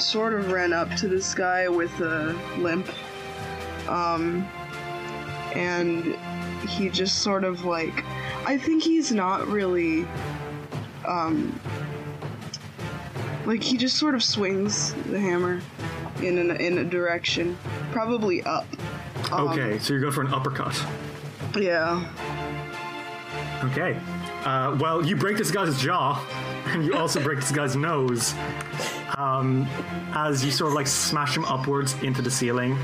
sort 0.00 0.34
of 0.34 0.52
ran 0.52 0.72
up 0.72 0.94
to 0.96 1.08
this 1.08 1.34
guy 1.34 1.68
with 1.68 1.92
a 2.00 2.38
limp. 2.58 2.88
Um 3.88 4.46
and 5.54 6.16
he 6.68 6.88
just 6.88 7.18
sort 7.22 7.44
of 7.44 7.64
like 7.64 8.04
I 8.46 8.56
think 8.56 8.82
he's 8.82 9.10
not 9.10 9.46
really 9.48 10.06
um 11.06 11.58
like 13.46 13.62
he 13.62 13.76
just 13.76 13.96
sort 13.96 14.14
of 14.14 14.22
swings 14.22 14.92
the 15.10 15.18
hammer 15.18 15.60
in 16.22 16.38
an, 16.38 16.50
in 16.56 16.78
a 16.78 16.84
direction, 16.84 17.56
probably 17.92 18.42
up. 18.42 18.66
Okay, 19.32 19.78
so 19.78 19.92
you're 19.92 20.00
going 20.00 20.12
for 20.12 20.22
an 20.22 20.34
uppercut. 20.34 20.74
Yeah. 21.56 22.06
Okay. 23.64 23.98
Uh, 24.44 24.76
well, 24.78 25.04
you 25.04 25.16
break 25.16 25.36
this 25.36 25.50
guy's 25.50 25.80
jaw, 25.80 26.22
and 26.66 26.84
you 26.84 26.94
also 26.94 27.22
break 27.22 27.40
this 27.40 27.52
guy's 27.52 27.76
nose. 27.76 28.34
Um, 29.16 29.66
as 30.12 30.44
you 30.44 30.50
sort 30.50 30.68
of 30.68 30.74
like 30.74 30.86
smash 30.86 31.36
him 31.36 31.44
upwards 31.46 31.94
into 32.02 32.22
the 32.22 32.30
ceiling. 32.30 32.76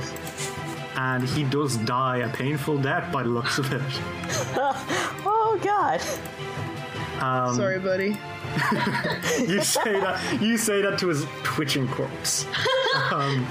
And 0.96 1.24
he 1.24 1.42
does 1.44 1.76
die 1.78 2.18
a 2.18 2.28
painful 2.28 2.78
death 2.78 3.10
by 3.12 3.22
the 3.22 3.28
looks 3.28 3.58
of 3.58 3.72
it. 3.72 3.82
Oh 5.24 5.58
god. 5.62 6.00
Sorry, 7.54 7.78
buddy. 7.78 8.18
You 9.38 9.62
say 9.62 9.98
that 9.98 10.40
you 10.40 10.56
say 10.56 10.82
that 10.82 10.98
to 11.00 11.08
his 11.08 11.26
twitching 11.42 11.88
corpse. 11.88 12.46
Um, 13.10 13.46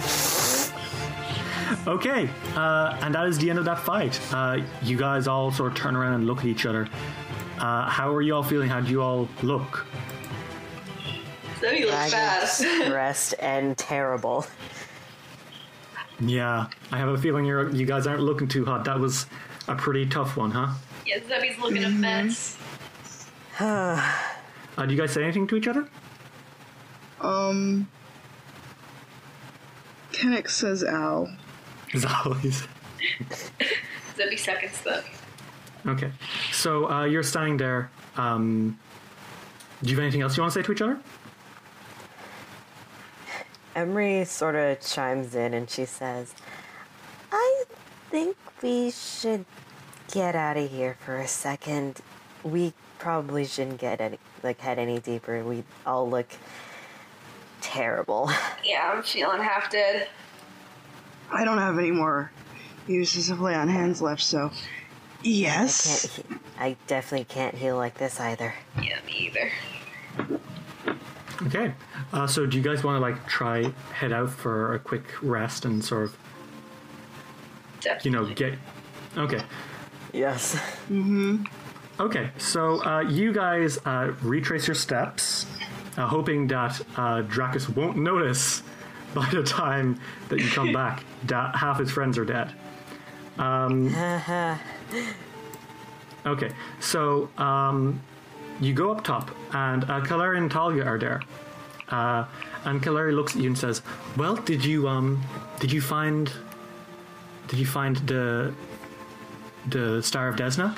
okay, 1.87 2.29
uh, 2.55 2.97
and 3.01 3.13
that 3.15 3.27
is 3.27 3.37
the 3.37 3.49
end 3.49 3.59
of 3.59 3.65
that 3.65 3.79
fight. 3.79 4.19
Uh, 4.31 4.59
you 4.83 4.97
guys 4.97 5.27
all 5.27 5.51
sort 5.51 5.71
of 5.71 5.77
turn 5.77 5.95
around 5.95 6.13
and 6.13 6.27
look 6.27 6.39
at 6.39 6.45
each 6.45 6.65
other. 6.65 6.87
Uh, 7.59 7.89
how 7.89 8.13
are 8.13 8.21
you 8.21 8.35
all 8.35 8.43
feeling? 8.43 8.69
How 8.69 8.81
do 8.81 8.91
you 8.91 9.01
all 9.01 9.27
look? 9.43 9.85
Zebi 11.59 11.81
looks 11.81 12.11
bad. 12.11 12.47
stressed 12.47 13.35
and 13.39 13.77
terrible. 13.77 14.45
Yeah, 16.19 16.67
I 16.91 16.97
have 16.97 17.09
a 17.09 17.17
feeling 17.17 17.45
you're 17.45 17.69
you 17.69 17.85
guys 17.85 18.07
aren't 18.07 18.21
looking 18.21 18.47
too 18.47 18.65
hot. 18.65 18.85
That 18.85 18.99
was 18.99 19.25
a 19.67 19.75
pretty 19.75 20.05
tough 20.05 20.37
one, 20.37 20.51
huh? 20.51 20.73
yeah, 21.05 21.19
Zebi's 21.19 21.59
looking 21.59 21.83
a 21.83 21.89
mess. 21.89 22.57
Uh, 24.81 24.85
do 24.87 24.95
you 24.95 24.99
guys 24.99 25.11
say 25.11 25.23
anything 25.23 25.45
to 25.45 25.55
each 25.55 25.67
other? 25.67 25.87
Um 27.19 27.87
Kennick 30.11 30.49
says 30.49 30.83
ow. 30.83 31.27
As 31.93 32.03
always. 32.03 32.67
Zebi 34.17 34.39
seconds 34.39 34.81
that. 34.81 35.03
Okay, 35.85 36.11
so 36.51 36.89
uh, 36.89 37.03
you're 37.03 37.21
standing 37.21 37.57
there. 37.57 37.91
Um, 38.17 38.79
do 39.83 39.89
you 39.91 39.95
have 39.95 40.03
anything 40.03 40.21
else 40.21 40.35
you 40.35 40.41
want 40.41 40.53
to 40.53 40.59
say 40.59 40.65
to 40.65 40.71
each 40.71 40.81
other? 40.81 40.99
Emery 43.75 44.25
sort 44.25 44.55
of 44.55 44.79
chimes 44.81 45.35
in 45.35 45.53
and 45.53 45.69
she 45.69 45.85
says, 45.85 46.33
I 47.31 47.63
think 48.09 48.35
we 48.63 48.89
should 48.89 49.45
get 50.11 50.35
out 50.35 50.57
of 50.57 50.71
here 50.71 50.97
for 51.05 51.17
a 51.17 51.27
second. 51.27 52.01
We 52.43 52.73
probably 52.99 53.45
shouldn't 53.45 53.79
get 53.79 54.01
any, 54.01 54.19
like 54.43 54.59
head 54.59 54.79
any 54.79 54.99
deeper. 54.99 55.43
We 55.43 55.63
all 55.85 56.09
look 56.09 56.27
terrible. 57.61 58.29
Yeah, 58.63 58.91
I'm 58.93 59.01
feeling 59.03 59.41
half 59.41 59.71
dead. 59.71 60.07
I 61.31 61.43
don't 61.43 61.57
have 61.57 61.79
any 61.79 61.89
more 61.91 62.31
uses 62.87 63.29
of 63.31 63.41
lay 63.41 63.55
on 63.55 63.67
hands 63.69 64.01
left, 64.03 64.21
so 64.21 64.51
yes. 65.23 66.05
Can't 66.15 66.27
he- 66.27 66.35
I 66.59 66.77
definitely 66.85 67.25
can't 67.25 67.55
heal 67.55 67.75
like 67.77 67.95
this 67.97 68.19
either. 68.19 68.53
Yeah, 68.81 68.99
me 69.07 69.31
either. 69.33 69.51
Okay, 71.47 71.73
uh, 72.13 72.27
so 72.27 72.45
do 72.45 72.55
you 72.55 72.61
guys 72.63 72.83
want 72.83 72.97
to 72.97 72.99
like 73.01 73.25
try 73.25 73.73
head 73.93 74.11
out 74.11 74.29
for 74.29 74.75
a 74.75 74.79
quick 74.79 75.05
rest 75.23 75.65
and 75.65 75.83
sort 75.83 76.03
of 76.03 76.17
you 78.03 78.11
know 78.11 78.25
get? 78.25 78.53
Okay, 79.17 79.41
Yes. 80.13 80.55
Okay. 82.01 82.29
So 82.37 82.83
uh, 82.85 83.01
you 83.01 83.31
guys 83.31 83.79
uh, 83.85 84.13
retrace 84.21 84.67
your 84.67 84.75
steps, 84.75 85.45
uh, 85.97 86.07
hoping 86.07 86.47
that 86.47 86.81
uh, 86.97 87.21
Dracus 87.21 87.69
won't 87.69 87.97
notice 87.97 88.63
by 89.13 89.29
the 89.29 89.43
time 89.43 89.99
that 90.29 90.39
you 90.39 90.49
come 90.49 90.71
back 90.71 91.03
that 91.25 91.55
half 91.55 91.79
his 91.79 91.91
friends 91.91 92.17
are 92.17 92.25
dead. 92.25 92.53
Um, 93.37 93.93
okay, 96.25 96.51
so 96.79 97.29
um, 97.37 98.01
you 98.59 98.73
go 98.73 98.91
up 98.91 99.03
top, 99.03 99.31
and 99.53 99.83
uh, 99.85 100.01
Kalari 100.01 100.37
and 100.37 100.51
Talia 100.51 100.83
are 100.85 100.99
there. 100.99 101.21
Uh, 101.89 102.25
and 102.63 102.81
Kalari 102.81 103.13
looks 103.13 103.35
at 103.35 103.41
you 103.41 103.47
and 103.47 103.57
says, 103.57 103.81
"Well, 104.15 104.35
did 104.35 104.63
you 104.63 104.87
um, 104.87 105.21
did 105.59 105.71
you 105.71 105.81
find, 105.81 106.31
did 107.47 107.59
you 107.59 107.65
find 107.65 107.97
the, 107.97 108.53
the 109.69 110.01
Star 110.01 110.27
of 110.27 110.35
Desna? 110.35 110.75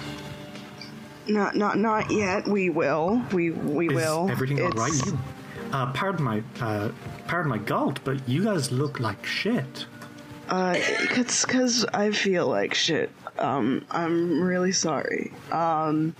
Not 1.27 1.55
not 1.55 1.77
not 1.77 2.11
yet. 2.11 2.47
We 2.47 2.69
will. 2.69 3.21
We 3.31 3.51
we 3.51 3.87
Is 3.89 3.93
will. 3.95 4.29
everything 4.29 4.61
all 4.61 4.69
right? 4.71 4.93
You, 5.05 5.17
uh, 5.71 5.91
pardon 5.93 6.23
my, 6.23 6.43
uh, 6.59 6.89
pardon 7.27 7.49
my 7.49 7.57
galt, 7.57 7.99
but 8.03 8.27
you 8.29 8.43
guys 8.43 8.71
look 8.71 8.99
like 8.99 9.25
shit. 9.25 9.85
Uh, 10.49 10.73
it's 10.77 11.45
because 11.45 11.85
I 11.93 12.11
feel 12.11 12.47
like 12.47 12.73
shit. 12.73 13.09
Um, 13.39 13.85
I'm 13.89 14.41
really 14.43 14.71
sorry. 14.73 15.31
Um, 15.51 16.13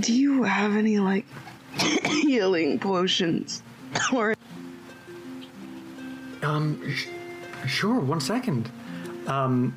do 0.00 0.12
you 0.12 0.42
have 0.42 0.76
any 0.76 0.98
like 0.98 1.24
healing 2.04 2.78
potions 2.78 3.62
or 4.12 4.34
Um, 6.42 6.82
sh- 6.90 7.06
sure. 7.66 7.98
One 8.00 8.20
second. 8.20 8.70
Um, 9.26 9.74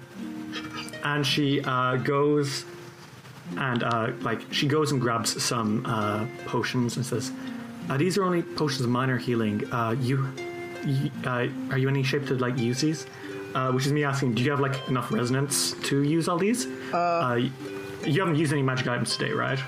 and 1.03 1.25
she 1.25 1.61
uh, 1.61 1.95
goes 1.97 2.65
and 3.57 3.83
uh, 3.83 4.11
like 4.21 4.41
she 4.51 4.67
goes 4.67 4.91
and 4.91 5.01
grabs 5.01 5.41
some 5.41 5.85
uh, 5.85 6.25
potions 6.45 6.97
and 6.97 7.05
says, 7.05 7.31
uh, 7.89 7.97
"These 7.97 8.17
are 8.17 8.23
only 8.23 8.41
potions 8.43 8.81
of 8.81 8.89
minor 8.89 9.17
healing. 9.17 9.71
Uh, 9.71 9.95
you, 9.99 10.27
you 10.85 11.11
uh, 11.25 11.47
are 11.71 11.77
you 11.77 11.87
in 11.87 11.95
any 11.95 12.03
shape 12.03 12.27
to 12.27 12.35
like 12.35 12.57
use 12.57 12.81
these?" 12.81 13.05
Uh, 13.55 13.71
which 13.71 13.87
is 13.87 13.91
me 13.91 14.03
asking, 14.03 14.35
do 14.35 14.43
you 14.43 14.51
have 14.51 14.59
like 14.59 14.75
enough 14.89 15.11
resonance 15.11 15.73
to 15.81 16.03
use 16.03 16.27
all 16.27 16.37
these? 16.37 16.67
Uh, 16.93 17.49
you 18.05 18.19
haven't 18.19 18.35
used 18.35 18.53
any 18.53 18.61
magic 18.61 18.87
items 18.87 19.17
today, 19.17 19.31
right? 19.31 19.59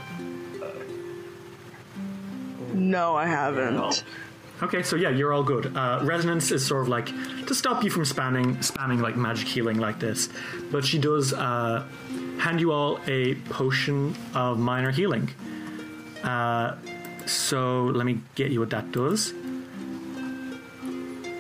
no? 2.74 3.16
I 3.16 3.26
haven't. 3.26 4.04
Okay, 4.64 4.84
so 4.84 4.96
yeah, 4.96 5.10
you're 5.10 5.34
all 5.34 5.44
good. 5.44 5.76
Uh, 5.76 6.00
resonance 6.04 6.52
is 6.52 6.66
sort 6.66 6.84
of 6.84 6.88
like 6.88 7.08
to 7.48 7.56
stop 7.56 7.84
you 7.84 7.90
from 7.90 8.04
spamming, 8.04 8.58
spamming 8.58 9.02
like 9.02 9.16
magic 9.16 9.48
healing 9.48 9.78
like 9.80 10.00
this, 10.00 10.30
but 10.72 10.86
she 10.86 11.00
does 11.00 11.34
uh, 11.34 11.84
hand 12.38 12.60
you 12.60 12.72
all 12.72 13.00
a 13.08 13.36
potion 13.50 14.16
of 14.36 14.60
minor 14.60 14.92
healing. 14.92 15.30
Uh, 16.24 16.76
so 17.26 17.86
let 17.86 18.06
me 18.06 18.22
get 18.36 18.52
you 18.52 18.60
what 18.60 18.70
that 18.70 18.92
does. 18.92 19.34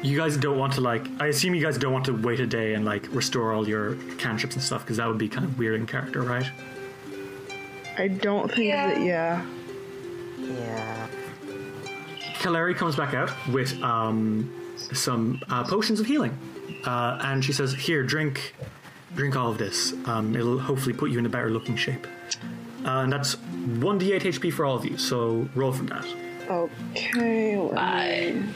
You 0.03 0.17
guys 0.17 0.35
don't 0.35 0.57
want 0.57 0.73
to 0.73 0.81
like. 0.81 1.05
I 1.19 1.27
assume 1.27 1.53
you 1.53 1.61
guys 1.61 1.77
don't 1.77 1.93
want 1.93 2.05
to 2.05 2.13
wait 2.13 2.39
a 2.39 2.47
day 2.47 2.73
and 2.73 2.83
like 2.85 3.07
restore 3.13 3.53
all 3.53 3.67
your 3.69 3.97
cantrips 4.17 4.55
and 4.55 4.63
stuff 4.63 4.81
because 4.81 4.97
that 4.97 5.07
would 5.07 5.19
be 5.19 5.29
kind 5.29 5.45
of 5.45 5.59
weird 5.59 5.79
in 5.79 5.85
character, 5.85 6.23
right? 6.23 6.49
I 7.99 8.07
don't 8.07 8.47
think 8.49 8.69
Yeah. 8.69 8.87
that. 8.95 9.01
Yeah. 9.03 9.45
Yeah. 10.39 11.07
Kaleri 12.41 12.75
comes 12.75 12.95
back 12.95 13.13
out 13.13 13.31
with 13.53 13.79
um, 13.83 14.51
some 14.93 15.39
uh, 15.49 15.63
potions 15.63 15.99
of 15.99 16.07
healing, 16.07 16.35
uh, 16.85 17.19
and 17.23 17.45
she 17.45 17.53
says, 17.53 17.71
"Here, 17.73 18.01
drink, 18.03 18.55
drink 19.15 19.35
all 19.35 19.51
of 19.51 19.59
this. 19.59 19.93
Um, 20.05 20.35
it'll 20.35 20.57
hopefully 20.57 20.93
put 20.93 21.11
you 21.11 21.19
in 21.19 21.25
a 21.27 21.29
better 21.29 21.51
looking 21.51 21.75
shape." 21.75 22.07
Uh, 22.83 23.01
and 23.03 23.13
that's 23.13 23.33
one 23.79 23.99
d8 23.99 24.21
HP 24.23 24.51
for 24.51 24.65
all 24.65 24.75
of 24.75 24.83
you. 24.85 24.97
So 24.97 25.47
roll 25.53 25.71
from 25.71 25.85
that. 25.87 26.05
Okay. 26.49 27.57
let 27.57 28.35
me- 28.35 28.53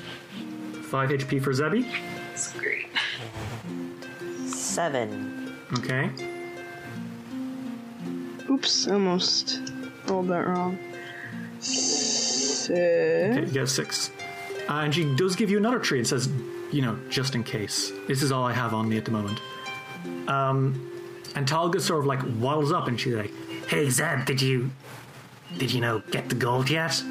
Five 0.81 1.09
HP 1.11 1.39
for 1.41 1.51
Zebi. 1.51 1.85
It's 2.33 2.53
great. 2.53 2.87
Seven. 4.47 5.55
Okay. 5.77 6.09
Oops, 8.49 8.87
almost 8.87 9.61
rolled 10.07 10.27
that 10.29 10.47
wrong. 10.47 10.77
Six. 12.65 13.37
Okay, 13.37 13.45
you 13.47 13.51
get 13.51 13.69
six. 13.69 14.11
Uh, 14.67 14.73
and 14.73 14.93
she 14.93 15.15
does 15.15 15.35
give 15.35 15.49
you 15.49 15.57
another 15.57 15.79
tree 15.79 15.99
and 15.99 16.07
says, 16.07 16.29
you 16.71 16.81
know, 16.81 16.97
just 17.09 17.35
in 17.35 17.43
case. 17.43 17.91
This 18.07 18.23
is 18.23 18.31
all 18.31 18.43
I 18.43 18.53
have 18.53 18.73
on 18.73 18.89
me 18.89 18.97
at 18.97 19.05
the 19.05 19.11
moment. 19.11 19.39
Um, 20.27 20.91
and 21.35 21.47
Talga 21.47 21.79
sort 21.79 21.99
of 21.99 22.05
like 22.05 22.21
waddles 22.39 22.71
up 22.71 22.87
and 22.87 22.99
she's 22.99 23.13
like, 23.13 23.31
Hey 23.67 23.89
Zeb, 23.89 24.25
did 24.25 24.41
you, 24.41 24.71
did 25.57 25.71
you 25.71 25.81
know, 25.81 26.01
get 26.11 26.29
the 26.29 26.35
gold 26.35 26.69
yet? 26.69 27.01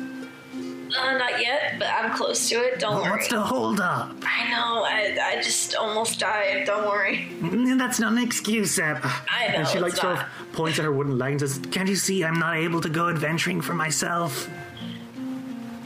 Uh, 0.97 1.19
not 1.19 1.41
yet, 1.41 1.75
but 1.79 1.89
I'm 1.89 2.17
close 2.17 2.49
to 2.51 2.55
it. 2.57 2.79
Don't 2.79 3.03
worry. 3.03 3.11
What's 3.11 3.29
the 3.29 3.41
hold 3.41 3.81
up? 3.81 4.15
I 4.25 4.49
know. 4.49 4.85
I, 4.85 5.19
I 5.21 5.43
just 5.43 5.75
almost 5.75 6.21
died. 6.21 6.67
Don't 6.67 6.87
worry. 6.87 7.29
Mm, 7.41 7.79
That's 7.79 7.99
not 7.99 8.13
an 8.13 8.19
excuse, 8.19 8.75
Zeb. 8.75 8.99
I 9.03 9.49
know, 9.49 9.55
And 9.55 9.69
she 9.69 9.81
like 9.81 9.93
it's 9.93 10.01
sort 10.01 10.19
of 10.19 10.25
points 10.53 10.79
at 10.79 10.85
her 10.85 10.93
wooden 10.93 11.19
leg 11.19 11.33
and 11.33 11.41
says, 11.41 11.59
Can't 11.73 11.89
you 11.89 11.97
see 11.97 12.25
I'm 12.25 12.39
not 12.39 12.57
able 12.57 12.81
to 12.81 12.89
go 12.89 13.09
adventuring 13.09 13.61
for 13.61 13.75
myself? 13.75 14.49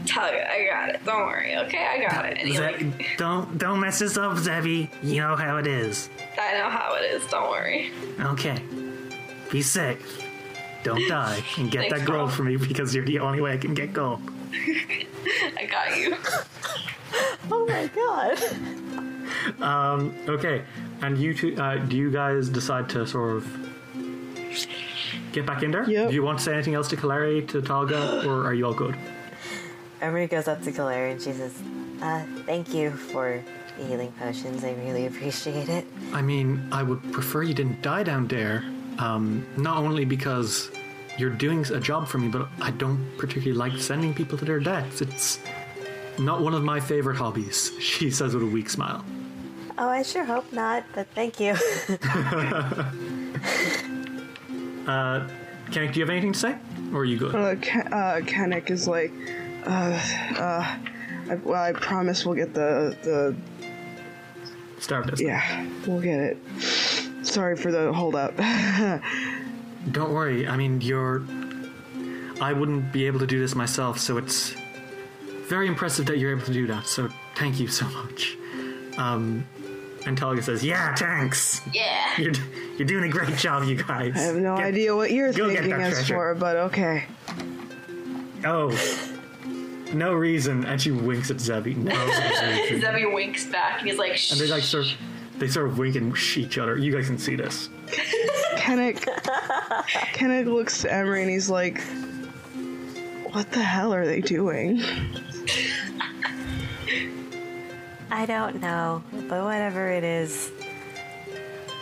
Tell 0.08 0.32
you, 0.32 0.40
I 0.40 0.66
got 0.70 0.88
it. 0.94 1.04
Don't 1.04 1.26
worry. 1.26 1.56
Okay, 1.56 1.84
I 1.86 2.08
got 2.10 2.24
it. 2.26 2.38
And 2.38 2.48
he, 2.48 2.58
like, 2.58 3.16
don't 3.18 3.58
don't 3.58 3.80
mess 3.80 3.98
this 3.98 4.16
up, 4.16 4.32
Zebi. 4.36 4.88
You 5.02 5.20
know 5.20 5.36
how 5.36 5.58
it 5.58 5.66
is. 5.66 6.08
I 6.40 6.56
know 6.58 6.70
how 6.70 6.94
it 6.94 7.02
is. 7.14 7.26
Don't 7.28 7.50
worry. 7.50 7.92
Okay. 8.20 8.62
Be 9.50 9.62
safe. 9.62 10.24
Don't 10.84 11.06
die 11.08 11.42
and 11.58 11.70
get 11.70 11.82
Thanks, 11.90 11.98
that 11.98 12.06
gold 12.06 12.28
Mom. 12.28 12.30
for 12.30 12.42
me 12.44 12.56
because 12.56 12.94
you're 12.94 13.04
the 13.04 13.18
only 13.18 13.40
way 13.40 13.52
I 13.52 13.58
can 13.58 13.74
get 13.74 13.92
gold. 13.92 14.20
I 14.52 15.66
got 15.70 15.96
you. 15.98 16.16
Oh 17.50 17.64
my 17.66 17.86
god. 17.96 19.62
Um, 19.62 20.14
Okay, 20.28 20.62
and 21.00 21.16
you 21.16 21.32
two, 21.32 21.56
uh, 21.56 21.76
do 21.76 21.96
you 21.96 22.10
guys 22.10 22.50
decide 22.50 22.88
to 22.90 23.06
sort 23.06 23.36
of 23.36 23.46
get 25.32 25.46
back 25.46 25.62
in 25.62 25.70
there? 25.70 25.88
Yep. 25.88 26.08
Do 26.10 26.14
you 26.14 26.22
want 26.22 26.38
to 26.38 26.44
say 26.44 26.52
anything 26.52 26.74
else 26.74 26.88
to 26.88 26.96
Kaleri, 26.96 27.48
to 27.48 27.62
Talga, 27.62 28.26
or 28.26 28.44
are 28.46 28.52
you 28.52 28.66
all 28.66 28.74
good? 28.74 28.94
Emery 30.00 30.26
goes 30.26 30.48
up 30.48 30.62
to 30.62 30.72
Kaleri 30.72 31.12
and 31.12 31.20
she 31.20 31.32
says, 31.32 31.54
uh, 32.02 32.24
thank 32.46 32.72
you 32.72 32.90
for 32.90 33.42
the 33.76 33.84
healing 33.84 34.12
potions. 34.12 34.64
I 34.64 34.72
really 34.74 35.06
appreciate 35.06 35.68
it. 35.68 35.86
I 36.12 36.22
mean, 36.22 36.68
I 36.72 36.82
would 36.82 37.12
prefer 37.12 37.42
you 37.42 37.54
didn't 37.54 37.82
die 37.82 38.02
down 38.02 38.28
there. 38.28 38.64
Um, 38.98 39.46
not 39.56 39.78
only 39.78 40.04
because 40.04 40.70
you're 41.16 41.30
doing 41.30 41.64
a 41.72 41.80
job 41.80 42.06
for 42.06 42.18
me, 42.18 42.28
but 42.28 42.48
I 42.60 42.70
don't 42.72 43.04
particularly 43.16 43.54
like 43.54 43.80
sending 43.80 44.14
people 44.14 44.38
to 44.38 44.44
their 44.44 44.60
deaths. 44.60 45.00
It's 45.00 45.40
not 46.18 46.40
one 46.40 46.54
of 46.54 46.62
my 46.62 46.80
favorite 46.80 47.16
hobbies, 47.16 47.72
she 47.80 48.10
says 48.10 48.34
with 48.34 48.44
a 48.44 48.46
weak 48.46 48.70
smile. 48.70 49.04
Oh, 49.80 49.88
I 49.88 50.02
sure 50.02 50.24
hope 50.24 50.52
not, 50.52 50.84
but 50.94 51.06
thank 51.14 51.38
you. 51.38 51.54
Kennick, 55.70 55.92
do 55.92 56.00
you 56.00 56.04
have 56.04 56.10
anything 56.10 56.32
to 56.32 56.38
say? 56.38 56.56
Or 56.92 57.00
are 57.00 57.04
you 57.04 57.18
good? 57.18 57.34
Uh, 57.34 57.54
Ken- 57.56 57.92
uh, 57.92 58.20
Kennick 58.24 58.70
is 58.70 58.88
like, 58.88 59.12
uh, 59.66 60.00
uh, 60.38 60.76
I, 61.30 61.34
well, 61.44 61.62
I 61.62 61.72
promise 61.72 62.24
we'll 62.24 62.34
get 62.36 62.54
the, 62.54 62.96
the, 63.02 63.36
Start 64.80 65.06
this. 65.08 65.20
yeah, 65.20 65.66
we'll 65.86 66.00
get 66.00 66.18
it. 66.20 66.36
Sorry 67.26 67.56
for 67.56 67.70
the 67.72 67.92
hold 67.92 68.14
up. 68.14 68.36
Don't 69.92 70.12
worry. 70.12 70.46
I 70.46 70.56
mean, 70.56 70.80
you're. 70.80 71.22
I 72.40 72.52
wouldn't 72.52 72.92
be 72.92 73.06
able 73.06 73.18
to 73.18 73.26
do 73.26 73.40
this 73.40 73.54
myself, 73.56 73.98
so 73.98 74.16
it's 74.16 74.54
very 75.48 75.66
impressive 75.66 76.06
that 76.06 76.18
you're 76.18 76.30
able 76.30 76.46
to 76.46 76.52
do 76.52 76.66
that. 76.68 76.86
So 76.86 77.08
thank 77.36 77.58
you 77.58 77.66
so 77.66 77.86
much. 77.88 78.36
Um, 78.96 79.44
and 80.06 80.16
Talga 80.18 80.42
says, 80.44 80.62
"Yeah, 80.64 80.94
thanks. 80.94 81.60
Yeah. 81.74 82.06
You're 82.16 82.32
you're 82.78 82.86
doing 82.86 83.04
a 83.04 83.08
great 83.08 83.36
job, 83.36 83.64
you 83.64 83.74
guys. 83.82 84.14
I 84.16 84.20
have 84.20 84.36
no 84.36 84.56
Get- 84.56 84.66
idea 84.66 84.94
what 84.94 85.10
you're 85.10 85.32
go 85.32 85.48
get 85.50 85.62
thinking 85.62 85.70
that 85.78 85.88
as 85.88 85.94
treasure. 85.94 86.14
for, 86.14 86.34
but 86.36 86.56
okay. 86.56 87.04
Oh, 88.44 88.70
no 89.92 90.12
reason." 90.14 90.64
And 90.64 90.80
she 90.80 90.90
winks 90.90 91.30
at 91.30 91.36
Zebi. 91.38 91.76
No. 91.76 91.92
Zebi 91.94 93.12
winks 93.12 93.46
back 93.46 93.80
and 93.80 93.88
he's 93.88 93.98
like, 93.98 94.16
Shh. 94.16 94.32
and 94.32 94.40
they 94.40 94.46
like 94.46 94.62
sort 94.62 94.86
of, 94.86 94.92
they 95.38 95.48
sort 95.48 95.66
of 95.68 95.78
wink 95.78 95.96
and 95.96 96.10
wish 96.10 96.36
each 96.36 96.58
other. 96.58 96.76
You 96.76 96.92
guys 96.92 97.06
can 97.06 97.18
see 97.18 97.36
this. 97.36 97.68
Kennick, 98.56 99.00
Kennick 100.14 100.46
looks 100.46 100.82
to 100.82 100.92
Emery 100.92 101.22
and 101.22 101.30
he's 101.30 101.48
like, 101.48 101.80
what 103.32 103.50
the 103.52 103.62
hell 103.62 103.94
are 103.94 104.06
they 104.06 104.20
doing? 104.20 104.82
I 108.10 108.26
don't 108.26 108.60
know, 108.60 109.02
but 109.12 109.44
whatever 109.44 109.88
it 109.88 110.02
is. 110.04 110.50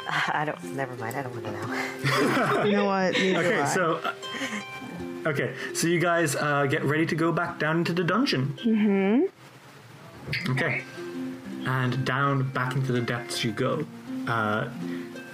I 0.08 0.44
don't. 0.44 0.62
Never 0.76 0.94
mind. 0.96 1.16
I 1.16 1.22
don't 1.22 1.32
want 1.32 1.44
to 1.46 1.52
know. 1.52 2.64
You 2.64 2.72
know 2.72 2.84
what? 2.84 3.12
Neither 3.14 3.38
Okay, 3.38 3.66
so. 3.66 4.00
Uh, 4.04 4.12
okay, 5.26 5.54
so 5.74 5.86
you 5.86 5.98
guys 5.98 6.36
uh, 6.36 6.66
get 6.66 6.84
ready 6.84 7.06
to 7.06 7.14
go 7.14 7.32
back 7.32 7.58
down 7.58 7.78
into 7.78 7.92
the 7.92 8.04
dungeon. 8.04 8.56
Mm-hmm. 8.62 10.50
Okay. 10.52 10.84
And 11.66 12.04
down 12.04 12.50
back 12.50 12.74
into 12.74 12.92
the 12.92 13.00
depths 13.00 13.44
you 13.44 13.52
go. 13.52 13.86
Uh, 14.26 14.68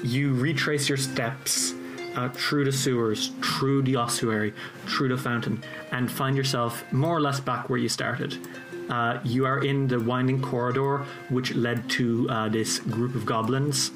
you 0.03 0.35
retrace 0.35 0.89
your 0.89 0.99
steps 0.99 1.75
uh, 2.17 2.29
through 2.31 2.65
the 2.65 2.73
sewers, 2.73 3.33
through 3.43 3.83
the 3.83 3.97
ossuary, 3.97 4.53
through 4.87 5.09
the 5.09 5.17
fountain, 5.17 5.63
and 5.93 6.11
find 6.11 6.37
yourself 6.37 6.91
more 6.93 7.17
or 7.17 7.21
less 7.21 7.41
back 7.41 7.69
where 7.69 7.79
you 7.79 7.89
started. 7.89 8.39
Uh, 8.91 9.21
you 9.25 9.47
are 9.47 9.63
in 9.65 9.87
the 9.87 9.99
winding 9.99 10.43
corridor 10.43 10.99
which 11.31 11.55
led 11.55 11.89
to 11.89 12.29
uh, 12.29 12.49
this 12.49 12.81
group 12.81 13.15
of 13.15 13.25
goblins 13.25 13.91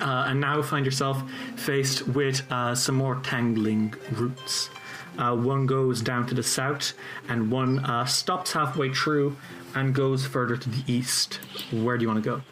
uh, 0.00 0.26
and 0.28 0.40
now 0.40 0.62
find 0.62 0.84
yourself 0.84 1.22
faced 1.56 2.06
with 2.08 2.42
uh, 2.50 2.74
some 2.74 2.94
more 2.94 3.16
tangling 3.22 3.94
roots. 4.12 4.70
Uh, 5.18 5.34
one 5.34 5.66
goes 5.66 6.02
down 6.02 6.26
to 6.26 6.34
the 6.34 6.42
south, 6.42 6.92
and 7.28 7.50
one 7.50 7.78
uh, 7.84 8.04
stops 8.04 8.52
halfway 8.52 8.92
through 8.92 9.36
and 9.74 9.94
goes 9.94 10.26
further 10.26 10.56
to 10.56 10.68
the 10.68 10.92
east. 10.92 11.40
Where 11.72 11.96
do 11.96 12.02
you 12.02 12.08
want 12.08 12.22
to 12.22 12.30
go? 12.30 12.42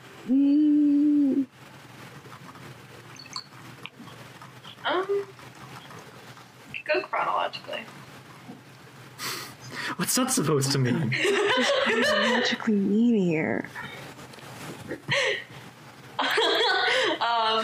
Um, 4.86 5.26
go 6.84 7.02
chronologically. 7.02 7.80
What's 9.96 10.14
that 10.14 10.30
supposed 10.30 10.72
to 10.72 10.78
mean? 10.78 11.10
what 11.12 11.96
does 11.96 12.12
magically 12.12 12.74
mean 12.74 13.14
here? 13.14 13.68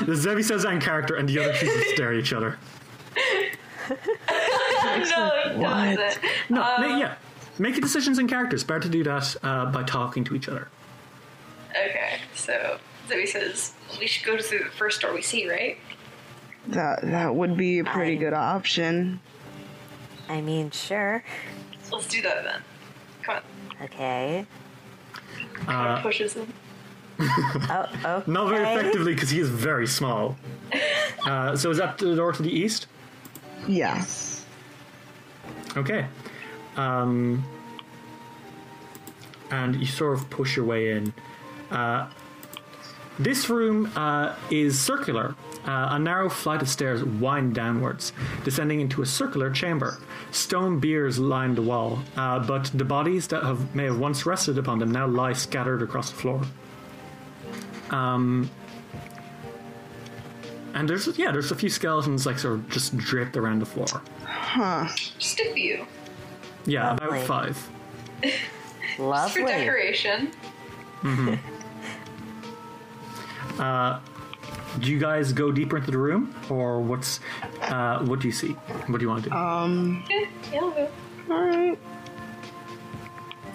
the 0.05 0.13
Zebi 0.13 0.43
says 0.45 0.63
that 0.63 0.73
in 0.73 0.81
character, 0.81 1.17
and 1.17 1.29
the 1.29 1.39
other 1.39 1.53
two 1.55 1.67
just 1.67 1.91
stare 1.91 2.13
at 2.13 2.19
each 2.19 2.33
other. 2.33 2.59
no, 3.91 5.31
he 5.53 5.57
what? 5.57 5.97
doesn't. 5.97 6.25
No, 6.49 6.63
Um, 6.63 6.81
ma- 6.83 6.97
yeah. 6.99 7.15
Making 7.59 7.83
decisions 7.83 8.19
in 8.19 8.27
characters. 8.29 8.65
Better 8.65 8.81
to 8.81 8.89
do 8.89 9.03
that 9.05 9.37
uh, 9.43 9.67
by 9.67 9.83
talking 9.83 10.25
to 10.25 10.35
each 10.35 10.49
other. 10.49 10.69
Okay, 11.71 12.19
so 12.35 12.79
Zoe 13.09 13.27
says 13.27 13.73
we 13.99 14.07
should 14.07 14.25
go 14.27 14.37
to 14.37 14.43
the 14.43 14.65
first 14.77 15.03
door 15.03 15.13
we 15.13 15.23
see, 15.23 15.49
right? 15.49 15.77
That 16.69 17.03
that 17.03 17.35
would 17.35 17.57
be 17.57 17.79
a 17.81 17.85
pretty 17.85 18.13
I- 18.17 18.19
good 18.21 18.33
option. 18.33 19.21
I 20.29 20.41
mean, 20.41 20.71
sure. 20.71 21.23
Let's 21.93 22.07
do 22.07 22.23
that 22.23 22.45
then. 22.45 22.63
Come 23.23 23.37
on. 23.37 23.43
Okay. 23.85 24.47
Uh, 25.67 26.01
pushes 26.03 26.35
him. 26.35 26.53
Oh, 27.73 27.87
okay. 28.05 28.31
not 28.31 28.49
very 28.49 28.65
effectively 28.65 29.15
because 29.15 29.31
he 29.31 29.41
is 29.41 29.49
very 29.49 29.87
small. 29.87 30.37
Uh, 31.27 31.57
so 31.57 31.71
is 31.71 31.79
that 31.79 31.99
the 31.99 32.17
door 32.17 32.33
to 32.33 32.43
the 32.43 32.51
east? 32.51 32.87
Yes. 33.69 34.45
Okay. 35.77 36.07
Um, 36.77 37.45
and 39.51 39.77
you 39.77 39.87
sort 39.87 40.19
of 40.19 40.31
push 40.31 40.57
your 40.57 40.65
way 40.65 40.93
in. 40.93 41.13
Uh, 41.71 42.09
this 43.19 43.51
room 43.51 43.91
uh, 43.97 44.35
is 44.51 44.79
circular. 44.79 45.35
Uh, 45.67 45.89
a 45.91 45.99
narrow 45.99 46.31
flight 46.31 46.63
of 46.63 46.69
stairs 46.71 47.05
wind 47.05 47.55
downwards, 47.55 48.15
descending 48.45 48.81
into 48.81 49.03
a 49.03 49.07
circular 49.07 49.51
chamber. 49.51 49.99
Stone 50.31 50.81
biers 50.81 51.19
line 51.19 51.55
the 51.55 51.61
wall, 51.61 51.99
uh, 52.17 52.39
but 52.39 52.71
the 52.73 52.85
bodies 52.85 53.27
that 53.27 53.43
have, 53.43 53.75
may 53.75 53.85
have 53.85 53.99
once 53.99 54.25
rested 54.25 54.57
upon 54.57 54.79
them 54.79 54.91
now 54.91 55.07
lie 55.07 55.35
scattered 55.35 55.83
across 55.83 56.11
the 56.11 56.17
floor. 56.17 56.41
Um, 57.91 58.51
and 60.75 60.89
there's 60.89 61.07
yeah, 61.19 61.33
there's 61.33 61.51
a 61.51 61.57
few 61.57 61.69
skeletons 61.69 62.27
like 62.27 62.39
sort 62.39 62.55
of 62.55 62.69
just 62.71 62.97
draped 62.97 63.37
around 63.37 63.59
the 63.61 63.67
floor. 63.67 64.03
Huh. 64.25 64.87
Just 65.19 65.41
a 65.41 65.53
few. 65.53 65.87
Yeah, 66.67 66.91
Lovely. 66.93 67.09
about 67.09 67.27
five. 67.27 67.69
For 68.97 69.03
Lovely. 69.05 69.45
decoration. 69.45 70.31
Mhm. 71.03 71.39
Uh 73.59 73.99
do 74.79 74.91
you 74.91 74.99
guys 75.01 75.33
go 75.33 75.51
deeper 75.51 75.77
into 75.79 75.91
the 75.91 75.99
room, 75.99 76.33
or 76.49 76.81
what's 76.81 77.19
uh, 77.63 77.99
what 78.05 78.21
do 78.21 78.29
you 78.29 78.33
see? 78.33 78.53
What 78.87 78.99
do 78.99 79.05
you 79.05 79.09
want 79.09 79.25
to 79.25 79.31
do? 79.31 79.35
Yeah, 79.37 80.27
yeah, 80.53 80.61
I'll 80.61 80.71
go. 80.71 80.89
All 81.29 81.45
right. 81.45 81.79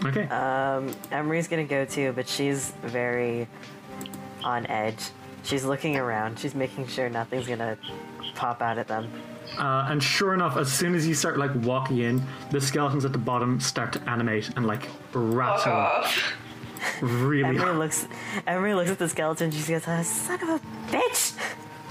okay. 0.06 0.28
Um, 0.28 0.94
Emery's 1.12 1.48
gonna 1.48 1.64
go 1.64 1.86
too, 1.86 2.12
but 2.14 2.28
she's 2.28 2.72
very 2.84 3.48
on 4.46 4.66
edge. 4.68 5.10
She's 5.44 5.66
looking 5.66 5.98
around. 5.98 6.40
She's 6.40 6.56
making 6.56 6.88
sure 6.88 7.10
nothing's 7.10 7.48
gonna 7.48 7.78
pop 8.36 8.62
out 8.62 8.78
at 8.78 8.88
them. 8.88 9.10
Uh, 9.58 9.88
and 9.90 10.02
sure 10.02 10.34
enough, 10.34 10.58
as 10.58 10.72
soon 10.72 10.96
as 10.96 11.08
you 11.08 11.14
start 11.14 11.38
like 11.38 11.52
walking 11.56 12.00
in, 12.00 12.22
the 12.52 12.60
skeletons 12.60 13.06
at 13.06 13.12
the 13.12 13.18
bottom 13.20 13.60
start 13.60 13.94
to 13.94 14.02
animate 14.10 14.50
and 14.56 14.66
like 14.66 14.88
rattle 15.14 15.72
off. 15.74 16.34
really 17.02 17.44
Emery 17.50 17.58
hard. 17.58 17.78
looks. 17.78 18.08
Emery 18.48 18.74
looks 18.74 18.90
at 18.90 19.00
the 19.00 19.08
skeleton. 19.10 19.52
She 19.52 19.72
goes, 19.72 19.84
"Ah, 19.88 20.02
"Son 20.02 20.42
of 20.42 20.50
a 20.50 20.60
bitch!" 20.92 21.38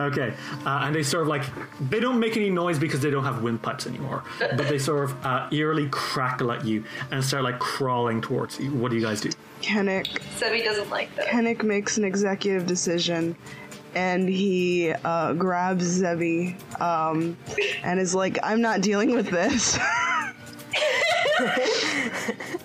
Okay, 0.00 0.34
uh, 0.66 0.80
and 0.82 0.94
they 0.94 1.05
sort 1.05 1.22
of 1.22 1.28
like 1.28 1.44
they 1.88 2.00
don't 2.00 2.18
make 2.18 2.36
any 2.36 2.50
noise 2.50 2.80
because 2.80 3.00
they 3.00 3.11
don't 3.11 3.22
have 3.24 3.42
windpipes 3.42 3.86
anymore, 3.86 4.24
but 4.40 4.68
they 4.68 4.78
sort 4.78 5.05
of 5.05 5.24
uh, 5.24 5.48
eerily 5.52 5.88
crackle 5.90 6.50
at 6.50 6.64
you 6.64 6.82
and 7.12 7.24
start 7.24 7.44
like 7.44 7.61
crawling 7.61 8.20
towards 8.20 8.59
you. 8.59 8.72
What 8.72 8.90
do 8.90 8.96
you 8.96 9.02
guys 9.02 9.20
do? 9.20 9.30
Kennick 9.64 10.06
Zebi 10.38 10.62
doesn't 10.62 10.90
like 10.90 11.14
that. 11.16 11.26
Kennick 11.26 11.62
makes 11.62 11.96
an 11.96 12.04
executive 12.04 12.66
decision 12.66 13.34
and 13.94 14.28
he 14.28 14.92
uh, 15.04 15.32
grabs 15.32 16.02
Zebi 16.02 16.60
um, 16.80 17.36
and 17.82 17.98
is 17.98 18.14
like, 18.14 18.38
I'm 18.42 18.60
not 18.60 18.82
dealing 18.82 19.14
with 19.14 19.30
this. 19.30 19.78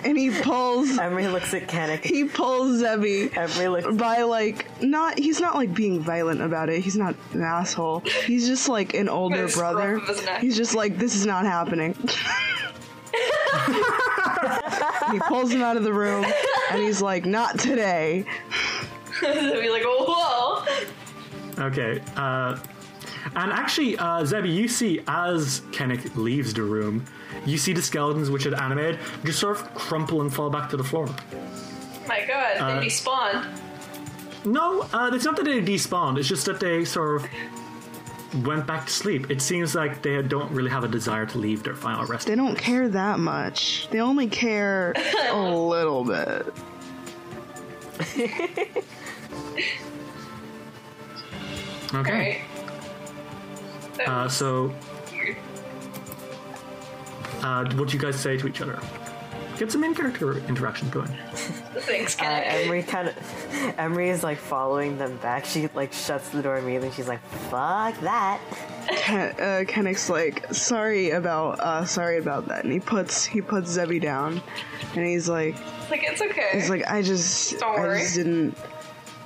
and 0.04 0.18
he 0.18 0.30
pulls 0.42 0.98
Emery 0.98 1.28
looks 1.28 1.54
at 1.54 1.68
Kennick. 1.68 2.04
he 2.04 2.26
pulls 2.26 2.82
Zebi. 2.82 3.36
Emery 3.38 3.70
looks. 3.70 3.96
by 3.96 4.24
like 4.24 4.82
not 4.82 5.18
he's 5.18 5.40
not 5.40 5.56
like 5.56 5.74
being 5.74 6.02
violent 6.02 6.42
about 6.42 6.70
it. 6.70 6.82
He's 6.82 6.98
not 6.98 7.16
an 7.34 7.44
asshole. 7.44 8.02
He's 8.26 8.46
just 8.48 8.68
like 8.68 8.94
an 8.94 9.08
older 9.08 9.48
brother. 9.48 10.00
scruff 10.00 10.10
of 10.10 10.18
his 10.18 10.26
neck. 10.26 10.42
He's 10.42 10.58
just 10.58 10.76
like 10.76 10.98
this 10.98 11.16
is 11.16 11.26
not 11.26 11.46
happening. 11.46 11.96
he 15.12 15.20
pulls 15.20 15.52
him 15.52 15.62
out 15.62 15.78
of 15.78 15.84
the 15.84 15.94
room 15.94 16.26
and 16.72 16.82
he's 16.82 17.02
like, 17.02 17.26
not 17.26 17.58
today. 17.60 18.26
Zebi 19.20 19.70
like, 19.70 19.84
whoa. 19.86 20.66
Okay, 21.66 22.02
uh, 22.16 22.58
and 23.36 23.52
actually, 23.52 23.98
uh, 23.98 24.22
Zebi, 24.24 24.54
you 24.54 24.68
see 24.68 25.02
as 25.08 25.62
Kennick 25.72 26.16
leaves 26.16 26.54
the 26.54 26.64
room, 26.64 27.04
you 27.46 27.58
see 27.58 27.74
the 27.74 27.82
skeletons 27.82 28.30
which 28.30 28.44
had 28.46 28.54
animated 28.54 29.00
just 29.26 29.40
sort 29.40 29.58
of 29.60 29.74
crumple 29.76 30.22
and 30.22 30.34
fall 30.34 30.50
back 30.50 30.70
to 30.70 30.78
the 30.78 30.84
floor. 30.84 31.08
My 32.08 32.26
god, 32.26 32.58
Uh, 32.58 32.80
they 32.80 32.88
despawned. 32.88 33.46
No, 34.46 34.82
uh, 34.94 35.12
it's 35.14 35.26
not 35.26 35.36
that 35.36 35.44
they 35.44 35.62
despawned. 35.62 36.18
It's 36.18 36.30
just 36.30 36.46
that 36.46 36.60
they 36.62 36.86
sort 36.86 37.22
of 37.22 37.30
went 38.44 38.68
back 38.68 38.86
to 38.88 38.92
sleep. 38.94 39.30
It 39.32 39.42
seems 39.42 39.76
like 39.76 40.02
they 40.02 40.22
don't 40.22 40.52
really 40.52 40.70
have 40.70 40.84
a 40.84 40.88
desire 40.88 41.26
to 41.28 41.38
leave 41.38 41.64
their 41.64 41.76
final 41.76 42.06
rest. 42.06 42.28
They 42.28 42.36
don't 42.36 42.58
care 42.58 42.88
that 42.90 43.20
much. 43.20 43.88
They 43.90 44.00
only 44.00 44.28
care 44.28 44.94
a 45.32 45.42
little 45.50 46.04
bit. 46.04 46.54
Okay. 51.94 52.12
Alright. 52.12 52.38
That 53.98 54.08
Uh, 54.08 54.30
so, 54.30 54.72
uh, 57.42 57.66
what 57.74 57.88
do 57.90 57.94
you 57.94 58.00
guys 58.00 58.20
say 58.20 58.38
to 58.38 58.48
each 58.48 58.62
other? 58.62 58.80
Get 59.60 59.72
some 59.72 59.84
in-character 59.84 60.38
interaction 60.48 60.90
going. 60.90 61.08
Thanks, 61.34 62.18
Uh, 62.18 62.24
Kennick. 62.24 62.46
Emery 62.66 62.84
kind 62.84 63.10
of. 63.10 63.16
Emery 63.78 64.10
is 64.10 64.24
like 64.24 64.38
following 64.38 64.98
them 64.98 65.18
back. 65.18 65.44
She 65.46 65.68
like 65.76 65.92
shuts 65.94 66.30
the 66.30 66.42
door 66.42 66.58
immediately. 66.58 66.92
She's 66.92 67.10
like, 67.10 67.22
"Fuck 67.52 68.00
that." 68.00 68.40
Ken, 68.88 69.36
uh, 69.38 69.64
Kennick's 69.68 70.10
like, 70.10 70.52
sorry 70.54 71.12
about, 71.12 71.60
uh, 71.60 71.86
sorry 71.86 72.18
about 72.18 72.48
that, 72.48 72.64
and 72.64 72.72
he 72.74 72.80
puts 72.80 73.26
he 73.26 73.42
puts 73.42 73.78
Zebi 73.78 74.02
down, 74.02 74.42
and 74.96 75.06
he's 75.06 75.28
like, 75.30 75.56
like, 75.92 76.04
it's 76.04 76.22
okay. 76.22 76.50
he's 76.54 76.70
like, 76.70 76.88
I 76.90 77.02
just, 77.04 77.60
Don't 77.60 77.78
I 77.78 77.82
worry. 77.82 78.00
just 78.00 78.16
didn't. 78.16 78.58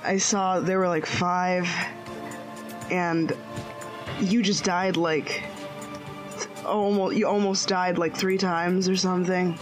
I 0.02 0.18
saw 0.18 0.58
there 0.60 0.78
were 0.80 0.88
like 0.88 1.06
five, 1.06 1.66
and 2.90 3.32
you 4.20 4.42
just 4.42 4.64
died 4.64 4.96
like, 4.96 5.44
almost 6.66 7.16
you 7.16 7.26
almost 7.28 7.68
died 7.68 7.98
like 7.98 8.14
three 8.16 8.36
times 8.38 8.88
or 8.88 8.96
something, 8.96 9.58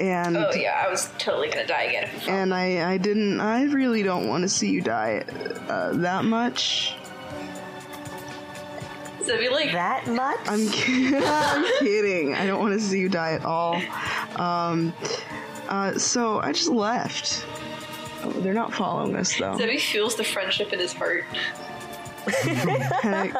and 0.00 0.36
oh, 0.36 0.52
yeah, 0.54 0.84
I 0.86 0.90
was 0.90 1.10
totally 1.18 1.48
gonna 1.48 1.66
die 1.66 1.84
again. 1.84 2.04
if 2.04 2.14
we 2.14 2.20
fell. 2.20 2.34
and 2.34 2.54
I 2.54 2.92
I 2.92 2.98
didn't 2.98 3.40
I 3.40 3.64
really 3.64 4.02
don't 4.02 4.28
want 4.28 4.42
to 4.42 4.48
see 4.48 4.70
you 4.70 4.80
die 4.80 5.24
uh, 5.68 5.92
that 5.94 6.24
much. 6.24 6.94
Zebi 9.20 9.50
like, 9.50 9.72
That 9.72 10.06
much? 10.06 10.38
I'm 10.46 10.68
kidding. 10.70 11.14
I'm 11.24 11.64
kidding. 11.80 12.34
I 12.34 12.46
don't 12.46 12.60
want 12.60 12.72
to 12.74 12.80
see 12.80 12.98
you 12.98 13.10
die 13.10 13.32
at 13.32 13.44
all. 13.44 13.80
Um, 14.36 14.94
uh, 15.68 15.98
so 15.98 16.40
I 16.40 16.52
just 16.52 16.70
left. 16.70 17.44
Oh, 18.22 18.30
they're 18.30 18.54
not 18.54 18.72
following 18.72 19.14
us 19.16 19.36
though. 19.36 19.56
Zebi 19.58 19.78
feels 19.78 20.14
the 20.16 20.24
friendship 20.24 20.72
in 20.72 20.78
his 20.78 20.92
heart. 20.94 21.24
Heck, 22.26 23.34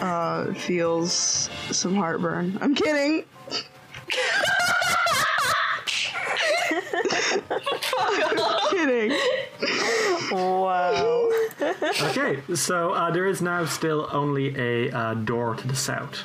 uh, 0.00 0.52
feels 0.54 1.48
some 1.70 1.94
heartburn. 1.94 2.58
I'm 2.60 2.74
kidding. 2.74 3.24
kidding. 8.70 9.16
wow. 10.30 11.30
Okay, 12.02 12.42
so 12.54 12.92
uh, 12.92 13.10
there 13.10 13.26
is 13.26 13.42
now 13.42 13.64
still 13.64 14.08
only 14.12 14.54
a 14.56 14.90
uh, 14.90 15.14
door 15.14 15.54
to 15.54 15.66
the 15.66 15.76
south. 15.76 16.22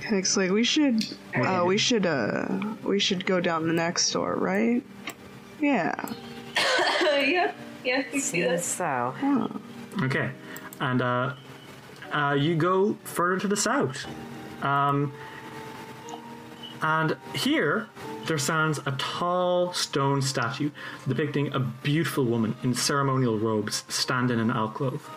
Heck's 0.00 0.36
like 0.36 0.50
we 0.50 0.64
should, 0.64 1.04
uh, 1.34 1.62
we 1.66 1.76
should, 1.76 2.06
uh, 2.06 2.46
we 2.82 2.98
should 2.98 3.26
go 3.26 3.40
down 3.40 3.66
the 3.66 3.74
next 3.74 4.10
door, 4.12 4.36
right? 4.36 4.82
Yeah. 5.60 6.12
yeah, 7.02 7.52
yeah, 7.84 8.02
you 8.12 8.20
see 8.20 8.42
Seems 8.42 8.48
this. 8.48 8.64
so. 8.64 9.14
Okay, 10.02 10.30
and 10.80 11.02
uh, 11.02 11.34
uh, 12.12 12.36
you 12.38 12.54
go 12.54 12.96
further 13.04 13.38
to 13.40 13.48
the 13.48 13.56
south. 13.56 14.06
Um, 14.62 15.12
and 16.82 17.16
here 17.34 17.88
there 18.28 18.38
stands 18.38 18.78
a 18.86 18.92
tall 18.92 19.72
stone 19.72 20.22
statue 20.22 20.70
depicting 21.08 21.52
a 21.52 21.58
beautiful 21.58 22.24
woman 22.24 22.54
in 22.62 22.74
ceremonial 22.74 23.38
robes 23.38 23.84
standing 23.88 24.38
in 24.38 24.50
an 24.50 24.56
alcove. 24.56 25.10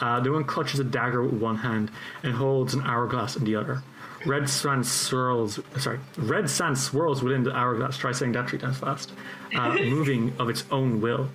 Uh, 0.00 0.18
the 0.20 0.30
woman 0.30 0.44
clutches 0.44 0.80
a 0.80 0.84
dagger 0.84 1.22
with 1.22 1.40
one 1.40 1.56
hand 1.56 1.90
and 2.22 2.34
holds 2.34 2.74
an 2.74 2.82
hourglass 2.82 3.36
in 3.36 3.44
the 3.44 3.54
other. 3.54 3.82
Red 4.26 4.48
sand 4.48 4.86
swirls. 4.86 5.60
Sorry, 5.78 5.98
red 6.18 6.50
sand 6.50 6.76
swirls 6.76 7.22
within 7.22 7.42
the 7.42 7.54
hourglass. 7.54 7.96
Try 7.96 8.12
saying 8.12 8.32
that 8.32 8.50
three 8.50 8.58
times 8.58 8.78
fast. 8.78 9.12
Uh, 9.54 9.74
moving 9.80 10.34
of 10.38 10.50
its 10.50 10.64
own 10.70 11.00
will. 11.00 11.30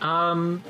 Um, 0.00 0.62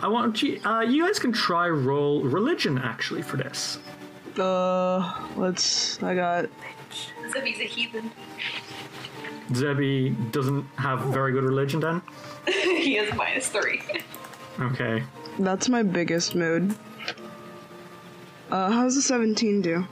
I 0.00 0.08
want 0.08 0.42
you. 0.42 0.60
Uh, 0.64 0.82
you 0.82 1.06
guys 1.06 1.18
can 1.18 1.32
try 1.32 1.68
roll 1.68 2.22
religion 2.22 2.78
actually 2.78 3.22
for 3.22 3.36
this. 3.36 3.78
Uh, 4.38 5.28
let's. 5.36 6.00
I 6.02 6.14
got. 6.14 6.46
Zebi's 7.30 7.60
a 7.60 7.64
heathen. 7.64 8.10
Zebi 9.50 10.14
doesn't 10.32 10.64
have 10.76 11.00
very 11.06 11.32
good 11.32 11.44
religion 11.44 11.80
then. 11.80 12.02
he 12.46 12.94
has 12.94 13.12
minus 13.14 13.48
three. 13.48 13.82
Okay. 14.60 15.02
That's 15.38 15.68
my 15.68 15.82
biggest 15.82 16.34
mood. 16.34 16.74
Uh, 18.50 18.70
how's 18.70 18.94
the 18.94 19.02
17 19.02 19.62
do? 19.62 19.86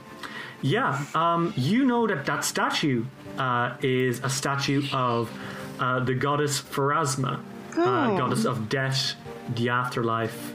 Yeah. 0.61 1.03
Um, 1.15 1.53
you 1.55 1.85
know 1.85 2.07
that 2.07 2.25
that 2.25 2.43
statue 2.43 3.05
uh, 3.37 3.75
is 3.81 4.19
a 4.23 4.29
statue 4.29 4.83
of 4.93 5.31
uh, 5.79 5.99
the 6.01 6.13
goddess 6.13 6.61
Pharasma, 6.61 7.35
uh, 7.35 7.41
Oh. 7.77 8.17
goddess 8.17 8.45
of 8.45 8.67
death, 8.69 9.13
the 9.55 9.69
afterlife, 9.69 10.53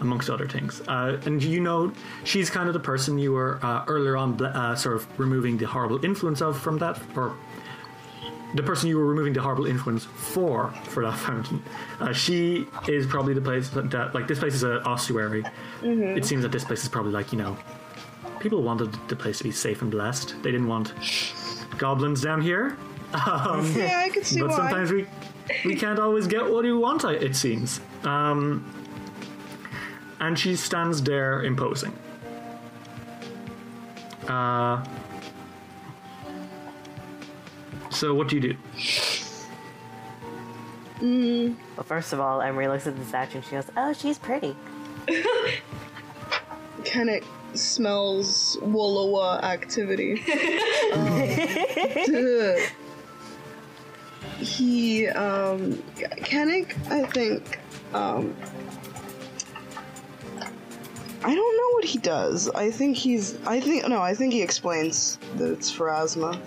amongst 0.00 0.28
other 0.30 0.46
things. 0.46 0.82
Uh, 0.86 1.20
and 1.26 1.42
you 1.42 1.60
know 1.60 1.92
she's 2.24 2.50
kind 2.50 2.68
of 2.68 2.74
the 2.74 2.80
person 2.80 3.18
you 3.18 3.32
were 3.32 3.58
uh, 3.62 3.84
earlier 3.86 4.16
on, 4.16 4.40
uh, 4.44 4.74
sort 4.76 4.96
of 4.96 5.06
removing 5.18 5.56
the 5.56 5.66
horrible 5.66 6.04
influence 6.04 6.40
of 6.42 6.58
from 6.58 6.78
that, 6.78 7.00
or 7.16 7.34
the 8.54 8.62
person 8.62 8.88
you 8.88 8.96
were 8.98 9.06
removing 9.06 9.32
the 9.32 9.40
horrible 9.42 9.66
influence 9.66 10.04
for 10.04 10.70
for 10.84 11.02
that 11.04 11.16
fountain. 11.18 11.62
Uh, 12.00 12.12
she 12.12 12.66
is 12.88 13.06
probably 13.06 13.34
the 13.34 13.40
place 13.40 13.68
that, 13.70 14.14
like 14.14 14.26
this 14.28 14.38
place 14.38 14.54
is 14.54 14.62
an 14.62 14.78
ossuary. 14.78 15.44
It 15.82 16.24
seems 16.24 16.42
that 16.42 16.52
this 16.52 16.64
place 16.64 16.82
is 16.82 16.88
probably 16.88 17.12
like 17.12 17.32
you 17.32 17.38
know, 17.38 17.56
people 18.40 18.62
wanted 18.62 18.92
the 19.08 19.16
place 19.16 19.38
to 19.38 19.44
be 19.44 19.50
safe 19.50 19.82
and 19.82 19.90
blessed. 19.90 20.34
They 20.42 20.52
didn't 20.52 20.68
want 20.68 20.92
goblins 21.78 22.20
down 22.22 22.40
here. 22.42 22.76
Um, 23.14 23.72
Yeah, 23.76 24.02
I 24.04 24.08
could 24.10 24.26
see 24.26 24.40
but 24.40 24.50
why. 24.50 24.56
sometimes 24.56 24.90
we 24.92 25.06
we 25.64 25.76
can't 25.76 25.98
always 25.98 26.26
get 26.26 26.42
what 26.50 26.64
we 26.64 26.72
want. 26.72 27.04
It 27.04 27.36
seems. 27.36 27.80
Um, 28.04 28.64
and 30.26 30.36
she 30.36 30.56
stands 30.56 31.02
there 31.02 31.44
imposing. 31.44 31.96
Uh, 34.26 34.84
so 37.90 38.12
what 38.12 38.26
do 38.26 38.36
you 38.36 38.42
do? 38.42 38.56
Well, 41.76 41.84
first 41.84 42.12
of 42.12 42.18
all, 42.18 42.42
Emery 42.42 42.66
looks 42.66 42.88
at 42.88 42.96
the 42.96 43.04
statue 43.04 43.36
and 43.36 43.44
she 43.44 43.52
goes, 43.52 43.70
"Oh, 43.76 43.92
she's 43.92 44.18
pretty." 44.18 44.56
Kennick 46.82 47.24
smells 47.54 48.56
Wolowa 48.60 49.42
activity. 49.42 50.22
Um, 50.92 51.18
he, 54.38 55.08
um, 55.08 55.74
Kennick, 56.24 56.76
I 56.90 57.04
think, 57.06 57.58
um, 57.92 58.36
I 61.26 61.34
don't 61.34 61.56
know 61.56 61.70
what 61.74 61.84
he 61.84 61.98
does. 61.98 62.48
I 62.50 62.70
think 62.70 62.96
he's, 62.96 63.36
I 63.46 63.60
think, 63.60 63.88
no, 63.88 64.00
I 64.00 64.14
think 64.14 64.32
he 64.32 64.42
explains 64.42 65.18
that 65.36 65.50
it's 65.50 65.74
Pharasma, 65.74 66.38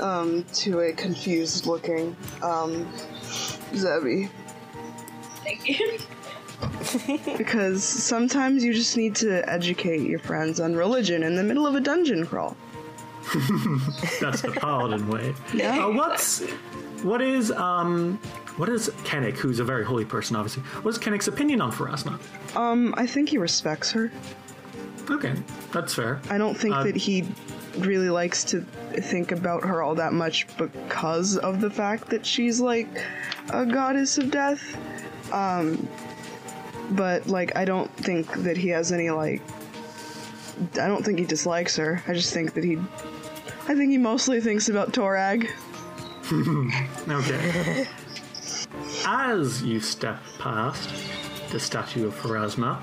um, 0.00 0.44
to 0.54 0.80
a 0.80 0.92
confused 0.92 1.64
looking, 1.64 2.16
um, 2.42 2.92
Zebi. 3.72 4.28
Thank 5.44 5.68
you. 5.68 5.98
Because 7.38 7.84
sometimes 7.84 8.64
you 8.64 8.74
just 8.74 8.96
need 8.96 9.14
to 9.16 9.48
educate 9.48 10.00
your 10.00 10.18
friends 10.18 10.58
on 10.58 10.74
religion 10.74 11.22
in 11.22 11.36
the 11.36 11.44
middle 11.44 11.66
of 11.66 11.76
a 11.76 11.80
dungeon 11.80 12.26
crawl. 12.26 12.56
That's 14.20 14.42
the 14.42 14.56
paladin 14.56 15.06
way. 15.06 15.34
Yeah. 15.54 15.84
Uh, 15.84 15.92
what's 15.92 16.42
what 17.02 17.20
is 17.22 17.50
um 17.52 18.18
what 18.56 18.68
is 18.68 18.88
Kennick, 19.04 19.34
who's 19.36 19.60
a 19.60 19.64
very 19.64 19.84
holy 19.84 20.04
person, 20.04 20.34
obviously? 20.36 20.62
What's 20.82 20.98
Kennick's 20.98 21.28
opinion 21.28 21.60
on 21.60 21.70
Pharasma? 21.70 22.18
Um, 22.56 22.92
I 22.96 23.06
think 23.06 23.28
he 23.28 23.38
respects 23.38 23.90
her. 23.92 24.10
Okay, 25.10 25.34
that's 25.72 25.94
fair. 25.94 26.20
I 26.28 26.38
don't 26.38 26.56
think 26.56 26.74
Uh, 26.74 26.82
that 26.84 26.96
he 26.96 27.24
really 27.78 28.10
likes 28.10 28.42
to 28.44 28.60
think 29.00 29.30
about 29.32 29.64
her 29.64 29.80
all 29.82 29.94
that 29.94 30.12
much 30.12 30.46
because 30.56 31.36
of 31.38 31.60
the 31.60 31.70
fact 31.70 32.08
that 32.10 32.26
she's 32.26 32.60
like 32.60 32.88
a 33.50 33.64
goddess 33.64 34.18
of 34.18 34.30
death. 34.30 34.76
Um, 35.32 35.88
but 36.90 37.26
like, 37.28 37.56
I 37.56 37.64
don't 37.64 37.94
think 37.96 38.32
that 38.42 38.56
he 38.56 38.68
has 38.70 38.92
any 38.92 39.10
like. 39.10 39.40
I 40.74 40.88
don't 40.88 41.04
think 41.04 41.20
he 41.20 41.24
dislikes 41.24 41.76
her. 41.76 42.02
I 42.08 42.12
just 42.14 42.34
think 42.34 42.54
that 42.54 42.64
he. 42.64 42.76
I 43.68 43.74
think 43.74 43.90
he 43.90 43.98
mostly 43.98 44.40
thinks 44.40 44.68
about 44.68 44.92
Torag. 44.92 45.48
Okay. 47.08 47.86
As 49.06 49.62
you 49.62 49.80
step 49.80 50.20
past 50.38 50.90
the 51.50 51.58
statue 51.58 52.06
of 52.06 52.14
Pharasma, 52.14 52.82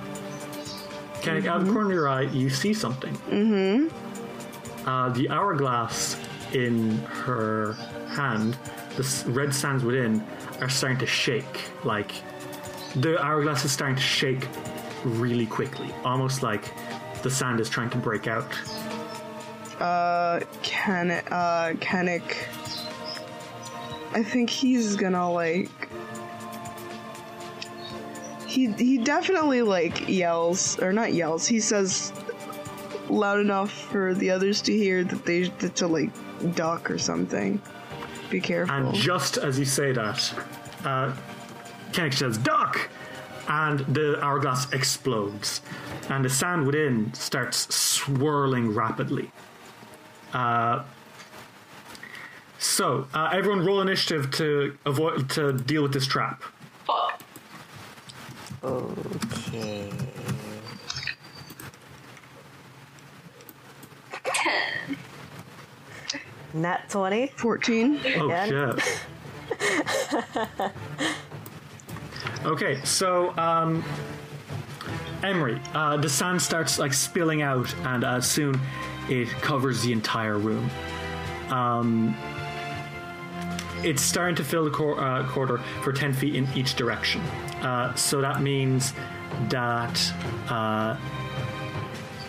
Kennick, 1.22 1.46
out 1.46 1.62
of 1.62 1.68
the 1.68 1.74
corner 1.74 1.90
of 1.90 1.94
your 1.94 2.10
eye, 2.10 2.24
you 2.24 2.50
see 2.50 2.74
something. 2.74 3.14
Mm-hmm. 3.30 4.88
Uh, 4.88 5.10
the 5.10 5.30
hourglass 5.30 6.18
in 6.54 6.98
her 7.00 7.74
hand, 8.10 8.58
the 8.96 9.24
red 9.28 9.54
sands 9.54 9.84
within, 9.84 10.26
are 10.62 10.70
starting 10.70 10.98
to 11.00 11.06
shake. 11.06 11.66
Like, 11.84 12.12
the 12.96 13.22
hourglass 13.24 13.64
is 13.64 13.72
starting 13.72 13.96
to 13.96 14.02
shake 14.02 14.48
really 15.04 15.46
quickly, 15.46 15.94
almost 16.04 16.42
like 16.42 16.72
the 17.22 17.30
sand 17.30 17.60
is 17.60 17.70
trying 17.70 17.92
to 17.92 17.98
break 17.98 18.28
out. 18.28 18.52
Uh, 19.80 20.40
Kennick. 20.64 22.48
I 24.16 24.24
think 24.24 24.50
he's 24.50 24.96
gonna 24.96 25.30
like. 25.32 25.90
He 28.48 28.72
he 28.72 28.98
definitely 28.98 29.62
like 29.62 30.08
yells 30.08 30.80
or 30.80 30.94
not 30.94 31.14
yells. 31.14 31.46
He 31.46 31.60
says 31.60 32.14
loud 33.10 33.40
enough 33.40 33.72
for 33.72 34.14
the 34.14 34.32
others 34.32 34.62
to 34.64 34.74
hear 34.74 35.04
that 35.04 35.26
they 35.26 35.50
to 35.50 35.88
like 35.88 36.12
duck 36.56 36.90
or 36.90 36.98
something. 36.98 37.62
Be 38.30 38.40
careful. 38.40 38.76
And 38.76 38.96
just 38.96 39.38
as 39.38 39.60
you 39.60 39.66
say 39.66 39.92
that, 39.92 40.34
uh, 40.84 41.14
says, 42.12 42.38
Duck! 42.38 42.90
And 43.48 43.80
the 43.82 44.20
hourglass 44.24 44.72
explodes. 44.74 45.62
And 46.10 46.26
the 46.26 46.30
sand 46.30 46.66
within 46.66 47.14
starts 47.14 47.74
swirling 47.76 48.74
rapidly. 48.74 49.32
Uh, 50.34 50.84
so, 52.66 53.08
uh, 53.14 53.30
everyone 53.32 53.66
roll 53.66 53.82
initiative 53.82 54.32
to 54.32 54.78
avoid 54.86 55.30
to 55.32 55.54
deal 55.54 55.84
with 55.84 55.94
this 55.94 56.08
trap. 56.08 56.44
Fuck. 56.86 57.22
Okay. 58.64 59.92
Ten. 64.24 64.98
Nat 66.54 66.90
twenty. 66.90 67.28
Fourteen. 67.36 68.00
Oh 68.18 68.26
Again? 68.26 68.78
shit. 68.80 69.00
okay, 72.46 72.80
so 72.84 73.38
um 73.38 73.84
Emery, 75.24 75.60
uh, 75.74 75.98
the 75.98 76.10
sand 76.10 76.42
starts 76.42 76.78
like 76.78 76.94
spilling 76.94 77.42
out, 77.42 77.74
and 77.86 78.04
uh, 78.04 78.22
soon 78.22 78.60
it 79.10 79.28
covers 79.42 79.82
the 79.82 79.92
entire 79.92 80.38
room. 80.38 80.70
Um, 81.50 82.16
it's 83.86 84.02
starting 84.02 84.36
to 84.36 84.44
fill 84.44 84.66
the 84.66 84.72
cor- 84.72 85.00
uh, 85.00 85.28
corridor 85.28 85.60
for 85.84 85.94
ten 85.94 86.12
feet 86.14 86.36
in 86.36 86.48
each 86.56 86.76
direction. 86.76 87.22
Uh, 87.62 87.94
so 87.96 88.20
that 88.22 88.42
means 88.42 88.94
that 89.50 90.14
uh, 90.50 90.98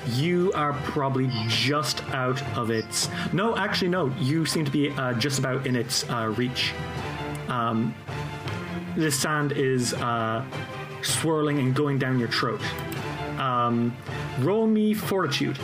you 0.09 0.53
are 0.55 0.73
probably 0.85 1.31
just 1.49 2.05
out 2.11 2.43
of 2.57 2.71
its. 2.71 3.09
No, 3.33 3.57
actually, 3.57 3.89
no. 3.89 4.13
You 4.19 4.47
seem 4.47 4.65
to 4.65 4.71
be 4.71 4.91
uh, 4.91 5.15
just 5.15 5.39
about 5.39 5.67
in 5.67 5.75
its 5.75 6.09
uh, 6.11 6.33
reach. 6.37 6.73
Um, 7.49 7.95
the 8.97 9.11
sand 9.11 9.53
is 9.53 9.95
uh, 9.95 10.45
swirling 11.03 11.59
and 11.59 11.75
going 11.75 11.99
down 11.99 12.19
your 12.19 12.29
throat. 12.29 12.61
Um, 13.39 13.97
roll 14.41 14.67
me 14.67 14.95
fortitude. 14.95 15.59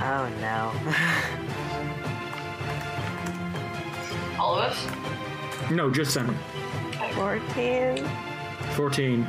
Oh 0.00 0.30
no. 0.40 1.34
All 4.48 4.60
of 4.60 4.72
us? 4.72 5.70
No, 5.70 5.90
just 5.90 6.16
Emery. 6.16 6.34
Fourteen. 7.12 8.08
14. 8.76 9.22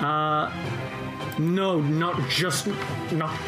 Uh, 0.00 0.50
no, 1.38 1.82
not 1.82 2.30
just, 2.30 2.68
not 3.12 3.38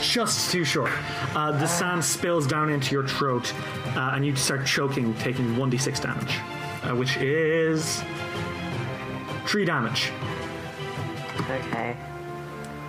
just 0.00 0.50
too 0.50 0.64
short. 0.64 0.90
Uh, 1.34 1.52
the 1.52 1.66
sand 1.66 2.02
spills 2.02 2.46
down 2.46 2.70
into 2.70 2.92
your 2.92 3.06
throat, 3.06 3.52
uh, 3.88 4.12
and 4.14 4.24
you 4.24 4.34
start 4.34 4.64
choking, 4.64 5.12
taking 5.16 5.44
1d6 5.56 6.00
damage, 6.00 6.38
uh, 6.84 6.96
which 6.96 7.18
is 7.18 8.02
3 9.44 9.66
damage. 9.66 10.10
Okay. 11.50 11.98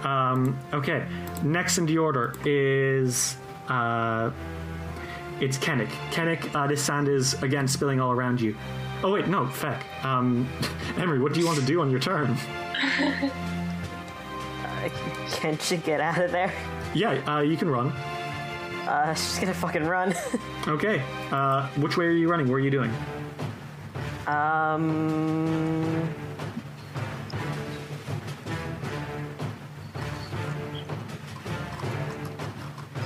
Um, 0.05 0.57
okay, 0.71 1.05
next 1.43 1.77
in 1.79 1.85
the 1.85 1.97
order 1.97 2.33
is 2.45 3.35
uh, 3.67 4.31
it's 5.43 5.57
Kennick. 5.57 5.89
Kennick, 6.11 6.53
uh, 6.55 6.67
this 6.67 6.81
sand 6.81 7.07
is 7.09 7.41
again 7.43 7.67
spilling 7.67 7.99
all 7.99 8.11
around 8.11 8.39
you. 8.39 8.55
Oh 9.03 9.11
wait, 9.11 9.27
no, 9.27 9.45
feck. 9.47 9.83
Um, 10.05 10.47
Emery, 10.97 11.19
what 11.19 11.33
do 11.33 11.39
you 11.41 11.45
want 11.45 11.59
to 11.59 11.65
do 11.65 11.81
on 11.81 11.91
your 11.91 11.99
turn? 11.99 12.37
Uh, 14.85 14.89
Can 15.31 15.57
she 15.59 15.77
get 15.77 16.01
out 16.01 16.21
of 16.21 16.31
there? 16.31 16.51
Yeah, 16.93 17.11
uh, 17.31 17.39
you 17.39 17.55
can 17.55 17.69
run. 17.69 17.87
Uh, 18.85 19.13
she's 19.13 19.39
gonna 19.39 19.53
fucking 19.53 19.85
run. 19.85 20.13
Okay. 20.67 21.01
Uh, 21.31 21.67
which 21.77 21.95
way 21.97 22.05
are 22.05 22.11
you 22.11 22.29
running? 22.29 22.47
What 22.49 22.55
are 22.55 22.59
you 22.59 22.71
doing? 22.71 22.91
um. 24.27 26.09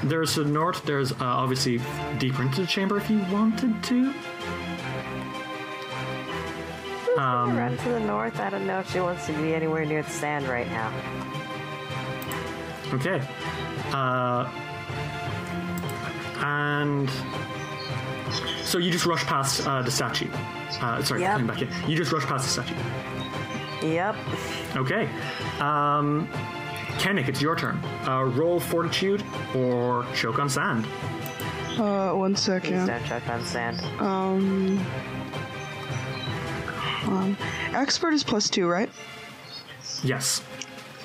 There's 0.04 0.36
the 0.36 0.46
north. 0.46 0.84
There's 0.86 1.12
uh, 1.12 1.16
obviously 1.22 1.82
deeper 2.20 2.44
into 2.44 2.62
the 2.62 2.68
chamber 2.68 2.98
if 2.98 3.10
you 3.10 3.20
wanted 3.32 3.82
to. 3.84 4.14
Um, 7.18 7.58
run 7.58 7.76
to 7.78 7.90
the 7.90 8.00
north. 8.02 8.40
I 8.40 8.50
don't 8.52 8.68
know 8.68 8.80
if 8.80 8.92
she 8.92 9.00
wants 9.00 9.26
to 9.26 9.34
be 9.34 9.56
anywhere 9.56 9.86
near 9.86 10.04
the 10.04 10.10
sand 10.10 10.48
right 10.48 10.68
now. 10.68 10.94
Okay. 12.94 13.22
Uh, 13.92 14.48
and 16.40 17.10
So 18.64 18.78
you 18.78 18.92
just 18.92 19.06
rush 19.08 19.26
past 19.26 19.66
uh, 19.68 19.82
the 19.82 19.90
statue. 19.92 20.30
Uh, 20.80 21.02
sorry, 21.02 21.22
Yep. 21.22 21.32
coming 21.32 21.48
back 21.48 21.62
in. 21.62 21.70
You 21.90 21.98
just 21.98 22.12
rush 22.12 22.26
past 22.26 22.56
the 22.56 22.62
statue. 22.64 23.88
Yep. 23.88 24.16
Okay. 24.76 25.10
Um, 25.60 26.28
Kennick, 26.98 27.28
it's 27.28 27.42
your 27.42 27.56
turn. 27.56 27.78
Uh, 28.08 28.24
roll 28.24 28.60
fortitude 28.60 29.24
or 29.56 30.06
choke 30.16 30.40
on 30.40 30.50
sand. 30.50 30.86
Uh, 31.78 32.12
one 32.14 32.34
Please 32.34 32.44
second. 32.44 32.88
don't 32.88 33.06
choke 33.06 33.30
on 33.30 33.44
sand. 33.46 33.80
Um, 34.02 34.86
um, 37.06 37.38
expert 37.74 38.14
is 38.14 38.24
plus 38.24 38.50
two, 38.50 38.68
right? 38.68 38.90
Yes. 40.04 40.42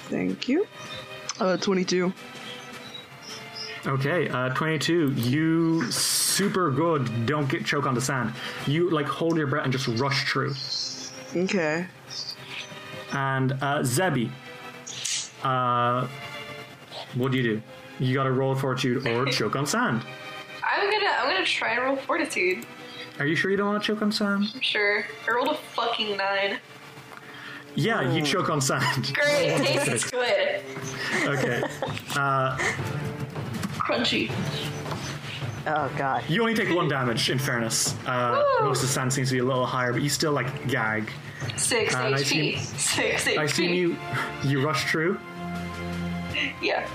Thank 0.09 0.49
you. 0.49 0.67
Uh, 1.39 1.57
22. 1.59 2.13
Okay, 3.87 4.29
uh, 4.29 4.51
22. 4.51 5.13
You 5.13 5.91
super 5.91 6.71
good. 6.71 7.27
Don't 7.27 7.49
get 7.49 7.65
choke 7.67 7.87
on 7.87 7.95
the 7.95 8.01
sand. 8.01 8.33
You 8.67 8.91
like 8.91 9.07
hold 9.07 9.37
your 9.37 9.47
breath 9.49 9.65
and 9.65 9.73
just 9.73 9.89
rush 10.01 10.31
through. 10.31 10.55
Okay. 11.35 11.87
And 13.13 13.53
uh, 13.53 13.81
Zebi, 13.81 14.31
uh, 15.45 16.07
what 17.15 17.33
do 17.33 17.39
you 17.39 17.43
do? 17.43 17.63
You 17.99 18.15
got 18.15 18.25
to 18.25 18.33
roll 18.33 18.55
fortitude 18.55 19.07
or 19.07 19.27
choke 19.33 19.57
on 19.57 19.67
sand. 19.67 20.03
I'm 20.65 20.91
gonna 20.91 21.11
I'm 21.19 21.31
gonna 21.33 21.45
try 21.45 21.73
and 21.75 21.83
roll 21.83 21.97
fortitude. 21.97 22.65
Are 23.19 23.27
you 23.27 23.37
sure 23.37 23.51
you 23.51 23.57
don't 23.57 23.69
want 23.69 23.83
to 23.83 23.87
choke 23.87 24.03
on 24.03 24.11
sand? 24.13 24.47
I'm 24.55 24.61
Sure. 24.61 25.05
I 25.29 25.33
rolled 25.33 25.49
a 25.49 25.55
fucking 25.55 26.17
nine. 26.17 26.59
Yeah, 27.75 28.11
you 28.13 28.23
choke 28.23 28.51
on 28.51 28.61
sand. 28.61 29.13
Great, 29.15 29.57
tastes 29.59 30.11
good. 30.11 30.63
Okay. 31.25 31.63
Crunchy. 33.79 34.31
Oh 35.67 35.93
god. 35.97 36.25
You 36.29 36.41
only 36.41 36.55
take 36.55 36.75
one 36.75 36.89
damage, 36.89 37.31
in 37.31 37.39
fairness. 37.39 37.95
Uh, 38.07 38.43
Woo! 38.61 38.67
most 38.67 38.83
of 38.83 38.89
the 38.89 38.93
sand 38.95 39.13
seems 39.13 39.29
to 39.29 39.35
be 39.35 39.39
a 39.41 39.45
little 39.45 39.67
higher, 39.67 39.93
but 39.93 40.03
you 40.03 40.09
still 40.09 40.33
like 40.33 40.69
gag. 40.69 41.11
Six 41.57 41.95
And 41.95 42.15
I 42.15 42.19
HP. 42.21 42.25
see- 42.25 42.57
Six 42.59 43.25
HP. 43.27 43.39
I 43.39 43.47
seen 43.47 43.75
you. 43.75 43.97
You 44.45 44.65
rush 44.65 44.91
through. 44.91 45.19
Yeah. 46.63 46.89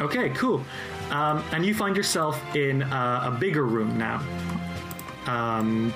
Okay, 0.00 0.30
cool. 0.30 0.64
Um, 1.10 1.42
and 1.52 1.64
you 1.64 1.74
find 1.74 1.96
yourself 1.96 2.42
in 2.54 2.82
uh, 2.82 3.22
a 3.24 3.30
bigger 3.30 3.64
room 3.64 3.96
now. 3.98 4.22
Um, 5.26 5.92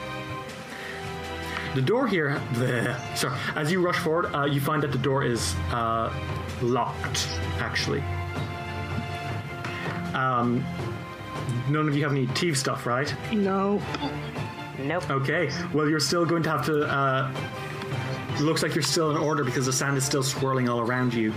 the 1.75 1.83
door 1.83 2.07
here, 2.07 2.41
the 2.55 2.97
sorry, 3.15 3.39
as 3.55 3.71
you 3.71 3.81
rush 3.81 3.99
forward, 3.99 4.35
uh, 4.35 4.45
you 4.45 4.61
find 4.61 4.83
that 4.83 4.93
the 4.93 4.99
door 4.99 5.25
is 5.25 5.55
uh, 5.71 6.13
locked. 6.61 7.29
Actually, 7.59 8.03
um, 10.15 10.65
none 11.69 11.89
of 11.89 11.97
you 11.97 12.03
have 12.03 12.13
any 12.13 12.27
Teve 12.29 12.57
stuff, 12.57 12.87
right? 12.87 13.15
No. 13.33 13.81
Nope. 14.79 15.11
Okay. 15.11 15.51
Well, 15.73 15.89
you're 15.89 16.01
still 16.01 16.25
going 16.25 16.43
to 16.45 16.51
have 16.51 16.65
to. 16.67 16.85
Uh, 16.85 17.33
looks 18.41 18.63
like 18.63 18.75
you're 18.75 18.83
still 18.83 19.11
in 19.11 19.17
order 19.17 19.45
because 19.45 19.67
the 19.67 19.73
sand 19.73 19.97
is 19.97 20.05
still 20.05 20.23
swirling 20.23 20.69
all 20.69 20.81
around 20.81 21.15
you. 21.15 21.33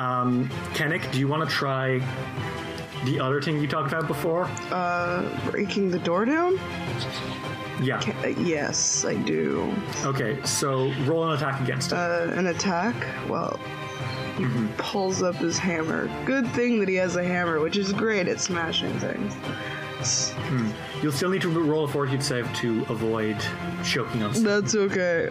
Um, 0.00 0.48
Kennick, 0.72 1.12
do 1.12 1.18
you 1.18 1.28
want 1.28 1.46
to 1.46 1.54
try 1.54 1.98
the 3.04 3.20
other 3.20 3.42
thing 3.42 3.60
you 3.60 3.68
talked 3.68 3.92
about 3.92 4.06
before? 4.06 4.44
Uh, 4.70 5.22
breaking 5.50 5.90
the 5.90 5.98
door 5.98 6.24
down? 6.24 6.58
Yeah. 7.82 8.00
Uh, 8.24 8.28
yes, 8.28 9.04
I 9.04 9.14
do. 9.16 9.70
Okay. 10.04 10.42
So 10.42 10.90
roll 11.04 11.28
an 11.28 11.36
attack 11.36 11.60
against 11.60 11.92
it. 11.92 11.96
Uh, 11.98 12.32
an 12.32 12.46
attack? 12.46 12.94
Well, 13.28 13.60
he 14.38 14.46
pulls 14.78 15.22
up 15.22 15.34
his 15.36 15.58
hammer. 15.58 16.08
Good 16.24 16.46
thing 16.48 16.80
that 16.80 16.88
he 16.88 16.94
has 16.94 17.16
a 17.16 17.24
hammer, 17.24 17.60
which 17.60 17.76
is 17.76 17.92
great 17.92 18.26
at 18.26 18.40
smashing 18.40 18.98
things. 19.00 19.34
You'll 21.02 21.12
still 21.12 21.28
need 21.28 21.42
to 21.42 21.50
roll 21.50 21.84
a 21.84 21.88
fortitude 21.88 22.22
save 22.22 22.50
to 22.56 22.86
avoid 22.88 23.36
choking 23.84 24.22
on. 24.22 24.42
That's 24.42 24.74
okay. 24.74 25.28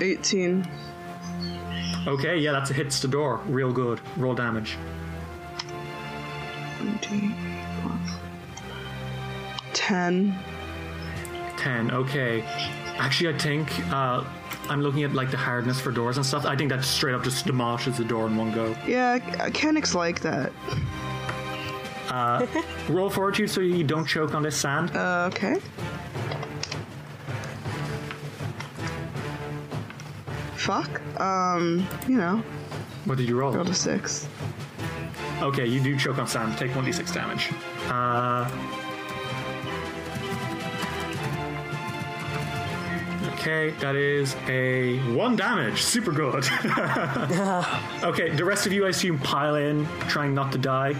18. 0.00 0.66
Okay. 2.08 2.38
Yeah, 2.38 2.52
that's 2.52 2.70
a 2.70 2.74
hits 2.74 3.00
the 3.00 3.08
door. 3.08 3.40
Real 3.46 3.70
good. 3.72 4.00
Roll 4.16 4.34
damage. 4.34 4.76
20 7.00 7.34
plus 7.82 8.10
10. 9.74 10.34
10 11.56 11.90
okay 11.90 12.42
actually 12.98 13.34
i 13.34 13.38
think 13.38 13.68
uh, 13.92 14.22
i'm 14.68 14.80
looking 14.80 15.02
at 15.02 15.12
like 15.12 15.30
the 15.32 15.36
hardness 15.36 15.80
for 15.80 15.90
doors 15.90 16.16
and 16.16 16.24
stuff 16.24 16.44
i 16.46 16.54
think 16.54 16.70
that 16.70 16.84
straight 16.84 17.14
up 17.14 17.22
just 17.24 17.44
demolishes 17.46 17.96
the 17.98 18.04
door 18.04 18.26
in 18.28 18.36
one 18.36 18.52
go 18.52 18.76
Yeah, 18.86 19.18
Kennick's 19.50 19.94
like 19.94 20.20
that. 20.20 20.52
roll 22.88 23.10
fortitude 23.10 23.50
so 23.50 23.60
you 23.60 23.82
don't 23.84 24.06
choke 24.06 24.34
on 24.34 24.42
this 24.42 24.56
sand 24.56 24.94
Uh, 24.96 25.28
okay. 25.32 25.56
Fuck. 30.68 31.00
Um, 31.18 31.88
you 32.06 32.18
know, 32.18 32.42
what 33.06 33.16
did 33.16 33.26
you 33.26 33.38
roll 33.40 33.52
rolled 33.52 33.70
a 33.70 33.74
6. 33.74 34.28
okay 35.40 35.64
you 35.64 35.80
do 35.80 35.96
choke 35.96 36.18
on 36.18 36.26
sand 36.26 36.58
take 36.58 36.72
1d6 36.72 37.14
damage 37.14 37.48
uh, 37.88 38.44
okay 43.32 43.70
that 43.80 43.96
is 43.96 44.36
a 44.46 44.98
one 45.14 45.36
damage 45.36 45.82
super 45.82 46.12
good 46.12 46.44
okay 48.02 48.28
the 48.36 48.44
rest 48.44 48.66
of 48.66 48.72
you 48.74 48.84
i 48.84 48.90
assume 48.90 49.18
pile 49.20 49.54
in 49.54 49.86
trying 50.08 50.34
not 50.34 50.52
to 50.52 50.58
die 50.58 50.94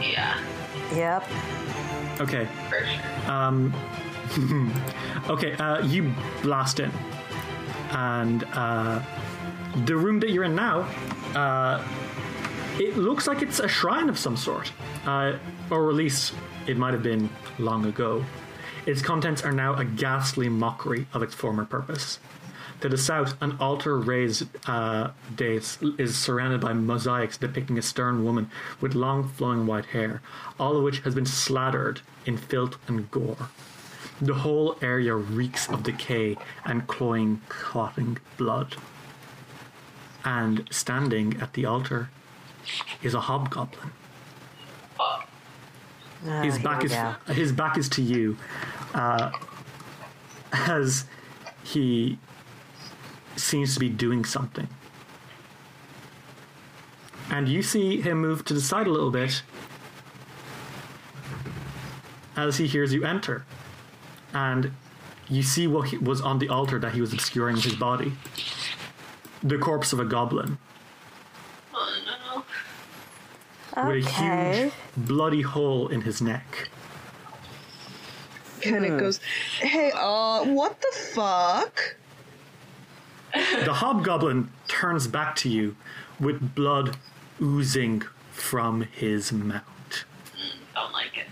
Yeah. 0.00 0.38
Yep. 0.94 1.28
okay 2.22 2.48
For 2.70 2.86
sure. 2.86 3.72
Okay, 5.28 5.52
uh, 5.54 5.84
you 5.84 6.14
blast 6.42 6.80
in, 6.80 6.90
and 7.90 8.44
uh, 8.52 9.02
the 9.84 9.96
room 9.96 10.20
that 10.20 10.30
you're 10.30 10.44
in 10.44 10.54
now, 10.54 10.80
uh, 11.34 11.84
it 12.78 12.96
looks 12.96 13.26
like 13.26 13.42
it's 13.42 13.60
a 13.60 13.68
shrine 13.68 14.08
of 14.08 14.18
some 14.18 14.36
sort, 14.36 14.72
uh, 15.06 15.36
or 15.70 15.90
at 15.90 15.96
least 15.96 16.34
it 16.66 16.76
might 16.76 16.92
have 16.92 17.02
been 17.02 17.28
long 17.58 17.86
ago. 17.86 18.24
Its 18.86 19.02
contents 19.02 19.42
are 19.42 19.52
now 19.52 19.74
a 19.74 19.84
ghastly 19.84 20.48
mockery 20.48 21.06
of 21.12 21.22
its 21.22 21.34
former 21.34 21.64
purpose. 21.64 22.18
To 22.80 22.88
the 22.88 22.96
south, 22.96 23.36
an 23.42 23.58
altar 23.60 23.98
raised 23.98 24.48
uh, 24.66 25.10
dais 25.36 25.76
is 25.98 26.16
surrounded 26.16 26.62
by 26.62 26.72
mosaics 26.72 27.36
depicting 27.36 27.76
a 27.76 27.82
stern 27.82 28.24
woman 28.24 28.50
with 28.80 28.94
long 28.94 29.28
flowing 29.28 29.66
white 29.66 29.86
hair, 29.86 30.22
all 30.58 30.76
of 30.76 30.82
which 30.82 31.00
has 31.00 31.14
been 31.14 31.26
slathered 31.26 32.00
in 32.24 32.38
filth 32.38 32.78
and 32.88 33.10
gore. 33.10 33.50
The 34.20 34.34
whole 34.34 34.76
area 34.82 35.14
reeks 35.14 35.68
of 35.68 35.82
decay 35.82 36.36
and 36.64 36.86
cloying, 36.86 37.40
clotting 37.48 38.18
blood. 38.36 38.76
And 40.24 40.68
standing 40.70 41.40
at 41.40 41.54
the 41.54 41.64
altar 41.64 42.10
is 43.02 43.14
a 43.14 43.20
hobgoblin. 43.20 43.92
Ah, 45.00 46.42
His 46.42 46.58
back 46.58 46.84
is 46.84 46.92
go. 46.92 47.14
his 47.32 47.50
back 47.52 47.78
is 47.78 47.88
to 47.90 48.02
you, 48.02 48.36
uh, 48.92 49.30
as 50.52 51.06
he 51.64 52.18
seems 53.36 53.72
to 53.72 53.80
be 53.80 53.88
doing 53.88 54.26
something. 54.26 54.68
And 57.30 57.48
you 57.48 57.62
see 57.62 58.02
him 58.02 58.18
move 58.20 58.44
to 58.46 58.52
the 58.54 58.60
side 58.60 58.86
a 58.86 58.90
little 58.90 59.10
bit 59.10 59.42
as 62.36 62.58
he 62.58 62.66
hears 62.66 62.92
you 62.92 63.04
enter. 63.04 63.46
And 64.32 64.72
you 65.28 65.42
see 65.42 65.66
what 65.66 65.88
he, 65.88 65.98
was 65.98 66.20
on 66.20 66.38
the 66.38 66.48
altar 66.48 66.78
that 66.78 66.92
he 66.92 67.00
was 67.00 67.12
obscuring 67.12 67.56
with 67.56 67.64
his 67.64 67.74
body 67.76 68.12
the 69.42 69.56
corpse 69.58 69.92
of 69.92 70.00
a 70.00 70.04
goblin 70.04 70.58
Oh 71.72 72.44
no. 73.74 73.88
with 73.88 74.06
a 74.06 74.10
huge 74.10 74.72
bloody 74.96 75.40
hole 75.42 75.88
in 75.88 76.02
his 76.02 76.20
neck. 76.20 76.68
And 78.66 78.84
it 78.84 78.98
goes, 78.98 79.20
Hey, 79.60 79.90
uh, 79.94 80.44
what 80.44 80.80
the 80.80 80.92
fuck? 81.14 81.96
The 83.32 83.72
hobgoblin 83.72 84.50
turns 84.68 85.06
back 85.06 85.36
to 85.36 85.48
you 85.48 85.76
with 86.18 86.54
blood 86.54 86.96
oozing 87.40 88.02
from 88.32 88.82
his 88.82 89.32
mouth. 89.32 89.62
Don't 90.74 90.92
like 90.92 91.16
it. 91.16 91.26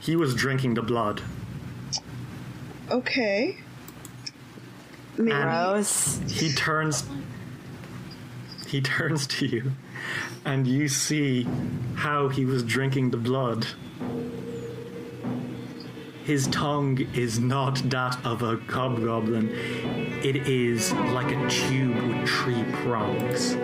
He 0.00 0.16
was 0.16 0.34
drinking 0.34 0.74
the 0.74 0.82
blood. 0.82 1.22
Okay. 2.90 3.58
Maybe. 5.16 5.30
Gross. 5.30 6.18
He 6.28 6.52
turns 6.52 7.04
he 8.66 8.80
turns 8.80 9.26
to 9.26 9.46
you 9.46 9.72
and 10.44 10.66
you 10.66 10.88
see 10.88 11.46
how 11.96 12.28
he 12.28 12.44
was 12.44 12.62
drinking 12.62 13.10
the 13.10 13.16
blood. 13.16 13.66
His 16.24 16.46
tongue 16.48 17.00
is 17.14 17.40
not 17.40 17.76
that 17.90 18.24
of 18.24 18.42
a 18.42 18.56
hobgoblin. 18.56 19.48
It 20.22 20.36
is 20.48 20.92
like 20.92 21.32
a 21.32 21.48
tube 21.50 21.96
with 21.96 22.28
three 22.28 22.64
prongs. 22.84 23.56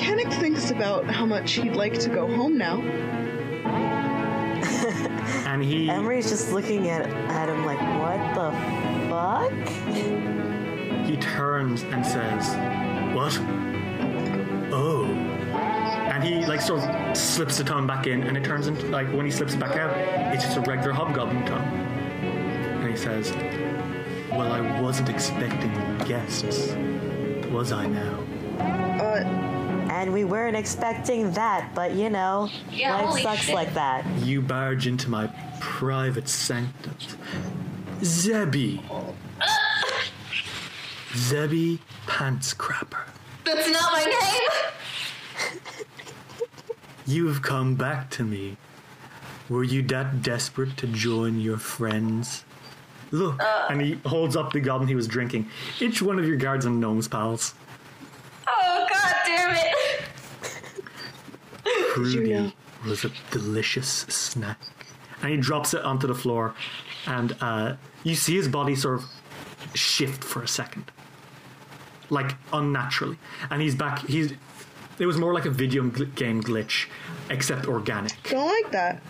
Kennick 0.00 0.32
thinks 0.34 0.70
about 0.70 1.06
how 1.06 1.26
much 1.26 1.52
he'd 1.52 1.74
like 1.74 1.98
to 1.98 2.08
go 2.08 2.32
home 2.34 2.56
now. 2.56 2.80
And 5.60 5.68
he 5.68 5.90
Emery's 5.90 6.30
just 6.30 6.52
looking 6.52 6.88
at 6.88 7.06
at 7.06 7.50
him 7.50 7.66
like, 7.66 7.78
what 8.00 8.34
the 8.34 8.50
fuck? 9.10 9.52
he 11.06 11.18
turns 11.18 11.82
and 11.82 12.06
says, 12.06 12.48
"What? 13.14 13.38
Oh." 14.72 15.04
And 15.04 16.24
he 16.24 16.46
like 16.46 16.62
sort 16.62 16.82
of 16.82 17.14
slips 17.14 17.58
the 17.58 17.64
tongue 17.64 17.86
back 17.86 18.06
in, 18.06 18.22
and 18.22 18.38
it 18.38 18.44
turns 18.44 18.68
into 18.68 18.86
like 18.86 19.12
when 19.12 19.26
he 19.26 19.30
slips 19.30 19.52
it 19.52 19.60
back 19.60 19.76
out, 19.76 19.94
it's 20.34 20.44
just 20.44 20.56
a 20.56 20.62
regular 20.62 20.94
hobgoblin 20.94 21.44
tongue. 21.44 21.68
And 21.68 22.88
he 22.90 22.96
says, 22.96 23.30
"Well, 24.30 24.50
I 24.52 24.80
wasn't 24.80 25.10
expecting 25.10 25.72
guests, 26.08 26.72
was 27.50 27.70
I 27.70 27.86
now?" 27.86 28.18
Uh, 28.58 29.49
And 30.00 30.14
we 30.14 30.24
weren't 30.24 30.56
expecting 30.56 31.30
that, 31.32 31.74
but 31.74 31.92
you 31.92 32.08
know, 32.08 32.48
Yeah, 32.72 33.02
life 33.02 33.22
sucks 33.22 33.40
shit. 33.42 33.54
like 33.54 33.74
that. 33.74 34.06
You 34.20 34.40
barge 34.40 34.86
into 34.86 35.10
my 35.10 35.26
private 35.60 36.26
sanctum, 36.26 36.94
Zebi. 38.00 38.80
Zebi 41.12 41.80
Pants 42.06 42.54
Crapper. 42.54 43.08
That's 43.44 43.68
not 43.70 43.92
my 43.92 44.04
name. 44.04 44.48
You 47.06 47.26
have 47.26 47.42
come 47.42 47.74
back 47.74 48.08
to 48.10 48.22
me. 48.22 48.56
Were 49.48 49.64
you 49.64 49.82
that 49.82 50.22
desperate 50.22 50.76
to 50.76 50.86
join 50.86 51.40
your 51.40 51.58
friends? 51.58 52.44
Look, 53.10 53.42
uh. 53.42 53.66
and 53.68 53.80
he 53.82 53.94
holds 54.06 54.36
up 54.36 54.52
the 54.52 54.60
goblin 54.60 54.86
he 54.88 54.94
was 54.94 55.08
drinking. 55.08 55.48
Each 55.80 56.00
one 56.00 56.20
of 56.20 56.24
your 56.26 56.36
guards 56.36 56.64
and 56.66 56.78
gnomes, 56.80 57.08
pals. 57.08 57.54
Oh 58.46 58.86
god 58.88 59.14
damn 59.26 59.56
it! 59.56 59.69
Fruity 61.94 62.32
know? 62.32 62.52
was 62.86 63.04
a 63.04 63.10
delicious 63.30 63.88
snack. 63.88 64.58
And 65.22 65.30
he 65.30 65.36
drops 65.36 65.74
it 65.74 65.84
onto 65.84 66.06
the 66.06 66.14
floor, 66.14 66.54
and 67.06 67.36
uh, 67.42 67.74
you 68.04 68.14
see 68.14 68.36
his 68.36 68.48
body 68.48 68.74
sort 68.74 69.00
of 69.00 69.04
shift 69.74 70.24
for 70.24 70.42
a 70.42 70.48
second, 70.48 70.90
like 72.08 72.36
unnaturally. 72.54 73.18
And 73.50 73.60
he's 73.60 73.74
back. 73.74 73.98
He's. 74.06 74.32
It 74.98 75.06
was 75.06 75.18
more 75.18 75.34
like 75.34 75.44
a 75.44 75.50
video 75.50 75.82
game 75.88 76.42
glitch, 76.42 76.86
except 77.28 77.66
organic. 77.66 78.12
don't 78.30 78.46
like 78.46 78.72
that. 78.72 79.02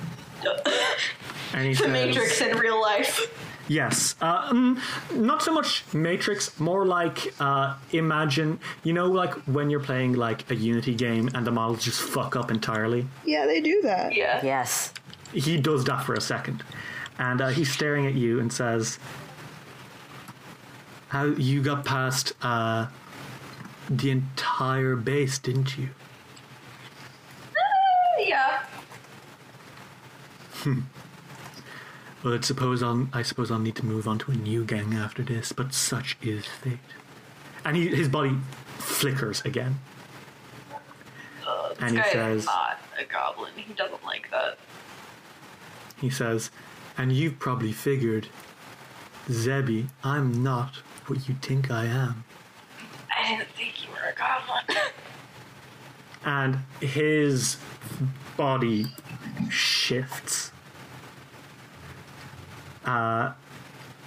And 1.52 1.66
he 1.66 1.74
The 1.74 1.84
says, 1.84 1.88
Matrix 1.88 2.40
in 2.40 2.56
real 2.58 2.80
life. 2.80 3.49
Yes. 3.70 4.16
Uh, 4.20 4.52
mm, 4.52 4.80
not 5.14 5.42
so 5.44 5.52
much 5.52 5.84
Matrix, 5.94 6.58
more 6.58 6.84
like 6.84 7.32
uh, 7.38 7.76
imagine, 7.92 8.58
you 8.82 8.92
know, 8.92 9.06
like 9.06 9.32
when 9.46 9.70
you're 9.70 9.78
playing 9.78 10.14
like 10.14 10.50
a 10.50 10.56
Unity 10.56 10.92
game 10.92 11.30
and 11.34 11.46
the 11.46 11.52
models 11.52 11.84
just 11.84 12.00
fuck 12.00 12.34
up 12.34 12.50
entirely. 12.50 13.06
Yeah, 13.24 13.46
they 13.46 13.60
do 13.60 13.80
that. 13.82 14.12
Yeah. 14.12 14.40
Yes. 14.42 14.92
He 15.32 15.56
does 15.56 15.84
that 15.84 16.02
for 16.02 16.14
a 16.14 16.20
second. 16.20 16.64
And 17.20 17.40
uh, 17.40 17.48
he's 17.50 17.70
staring 17.70 18.08
at 18.08 18.14
you 18.14 18.40
and 18.40 18.52
says, 18.52 18.98
How 21.06 21.26
you 21.26 21.62
got 21.62 21.84
past 21.84 22.32
uh, 22.42 22.88
the 23.88 24.10
entire 24.10 24.96
base, 24.96 25.38
didn't 25.38 25.78
you? 25.78 25.90
Yeah. 28.18 28.62
Well, 30.66 30.82
I 32.24 32.40
suppose 32.40 32.82
I'll, 32.82 33.08
I 33.12 33.22
suppose 33.22 33.50
I'll 33.50 33.58
need 33.58 33.76
to 33.76 33.86
move 33.86 34.06
on 34.06 34.18
to 34.20 34.30
a 34.32 34.34
new 34.34 34.64
gang 34.64 34.94
after 34.94 35.22
this, 35.22 35.52
but 35.52 35.72
such 35.72 36.18
is 36.22 36.44
fate. 36.44 36.78
And 37.64 37.76
he, 37.76 37.88
his 37.88 38.08
body 38.08 38.36
flickers 38.78 39.40
again. 39.42 39.80
and 41.80 41.96
he 41.96 42.02
says, 42.12 42.44
not 42.44 42.78
a 42.98 43.04
goblin. 43.04 43.52
He 43.56 43.72
doesn't 43.72 44.04
like 44.04 44.30
that. 44.30 44.58
he 46.00 46.10
says, 46.10 46.50
and 46.98 47.12
you've 47.12 47.38
probably 47.38 47.72
figured, 47.72 48.28
Zebi, 49.28 49.88
I'm 50.04 50.42
not 50.42 50.76
what 51.06 51.26
you 51.28 51.34
think 51.40 51.70
I 51.70 51.86
am. 51.86 52.24
I 53.16 53.28
didn't 53.36 53.48
think 53.50 53.82
you 53.82 53.90
were 53.90 54.10
a 54.10 54.14
goblin. 54.14 54.76
And 56.24 56.58
his 56.86 57.56
body 58.36 58.86
shifts. 59.50 60.49
Uh, 62.90 63.32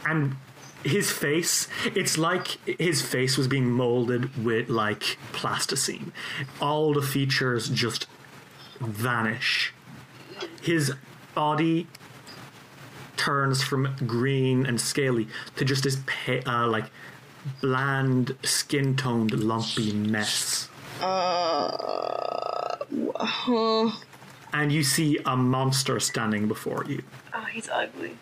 and 0.05 0.35
his 0.83 1.09
face, 1.09 1.69
it's 1.95 2.17
like 2.17 2.47
his 2.79 3.01
face 3.01 3.37
was 3.37 3.47
being 3.47 3.71
molded 3.71 4.43
with 4.43 4.69
like 4.69 5.17
plasticine. 5.31 6.11
All 6.59 6.93
the 6.93 7.01
features 7.01 7.69
just 7.69 8.07
vanish. 8.81 9.73
His 10.61 10.93
body 11.33 11.87
turns 13.15 13.63
from 13.63 13.95
green 14.05 14.65
and 14.65 14.81
scaly 14.81 15.27
to 15.55 15.63
just 15.63 15.83
this 15.85 15.97
pa- 16.05 16.43
uh, 16.45 16.67
like 16.67 16.85
bland, 17.61 18.35
skin 18.43 18.97
toned, 18.97 19.31
lumpy 19.31 19.93
mess. 19.93 20.67
Uh, 20.99 22.77
huh. 23.15 23.91
and 24.51 24.71
you 24.73 24.83
see 24.83 25.19
a 25.25 25.37
monster 25.37 25.99
standing 26.01 26.47
before 26.49 26.83
you. 26.85 27.01
oh, 27.33 27.45
he's 27.45 27.69
ugly. 27.69 28.17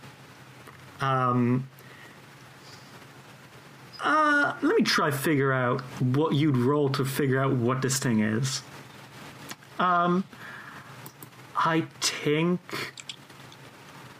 Uh, 4.03 4.53
let 4.61 4.75
me 4.75 4.83
try 4.83 5.11
figure 5.11 5.53
out 5.53 5.81
what 5.99 6.33
you'd 6.33 6.57
roll 6.57 6.89
to 6.89 7.05
figure 7.05 7.39
out 7.39 7.53
what 7.53 7.81
this 7.81 7.99
thing 7.99 8.21
is. 8.21 8.63
Um, 9.77 10.23
I 11.55 11.81
think 11.99 12.93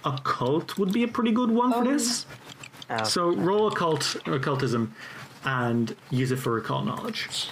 occult 0.05 0.77
would 0.77 0.93
be 0.93 1.03
a 1.03 1.07
pretty 1.07 1.31
good 1.31 1.49
one 1.49 1.73
for 1.73 1.83
this. 1.83 2.25
Oh. 2.89 3.03
So 3.03 3.31
roll 3.31 3.67
occult 3.67 4.15
occultism 4.27 4.93
and 5.45 5.95
use 6.11 6.31
it 6.31 6.37
for 6.37 6.57
occult 6.57 6.85
knowledge. 6.85 7.49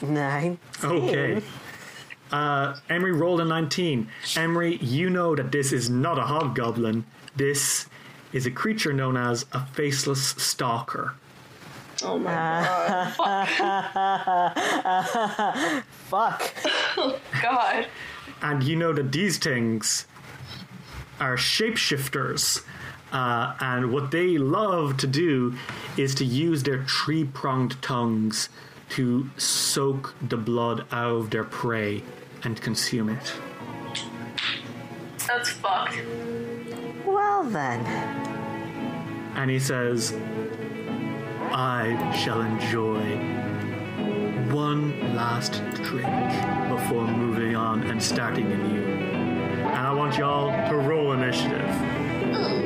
Nine. 0.00 0.58
Okay. 0.84 1.42
Uh, 2.32 2.76
Emery 2.88 3.12
rolled 3.12 3.40
a 3.40 3.44
19. 3.44 4.08
Emery, 4.36 4.76
you 4.76 5.10
know 5.10 5.36
that 5.36 5.52
this 5.52 5.72
is 5.72 5.88
not 5.88 6.18
a 6.18 6.22
hobgoblin. 6.22 7.04
This 7.36 7.86
is 8.32 8.46
a 8.46 8.50
creature 8.50 8.92
known 8.92 9.16
as 9.16 9.46
a 9.52 9.64
faceless 9.66 10.28
stalker. 10.30 11.14
Oh 12.02 12.18
my 12.18 12.30
god. 12.30 13.12
Fuck. 15.88 16.42
Fuck. 16.54 17.20
God. 17.42 17.86
And 18.42 18.62
you 18.62 18.76
know 18.76 18.92
that 18.92 19.12
these 19.12 19.38
things 19.38 20.06
are 21.20 21.36
shapeshifters. 21.36 22.62
Uh, 23.12 23.54
and 23.60 23.92
what 23.92 24.10
they 24.10 24.36
love 24.36 24.96
to 24.98 25.06
do 25.06 25.54
is 25.96 26.14
to 26.16 26.24
use 26.24 26.64
their 26.64 26.82
tree 26.82 27.24
pronged 27.24 27.80
tongues 27.80 28.48
to 28.90 29.28
soak 29.36 30.14
the 30.26 30.36
blood 30.36 30.86
out 30.92 31.10
of 31.16 31.30
their 31.30 31.44
prey 31.44 32.02
and 32.44 32.60
consume 32.60 33.08
it. 33.08 33.32
That's 35.26 35.50
fucked. 35.50 35.96
Well 37.04 37.44
then. 37.44 37.84
and 39.36 39.50
he 39.50 39.58
says, 39.58 40.12
I 41.52 42.12
shall 42.16 42.40
enjoy 42.40 43.02
one 44.52 45.14
last 45.14 45.62
drink 45.82 46.06
before 46.70 47.06
moving 47.06 47.56
on 47.56 47.82
and 47.84 48.02
starting 48.02 48.50
anew. 48.52 48.82
And 48.82 49.86
I 49.86 49.92
want 49.92 50.16
y'all 50.16 50.50
to 50.70 50.76
roll 50.76 51.12
initiative. 51.12 51.68
Hmm. 51.70 52.65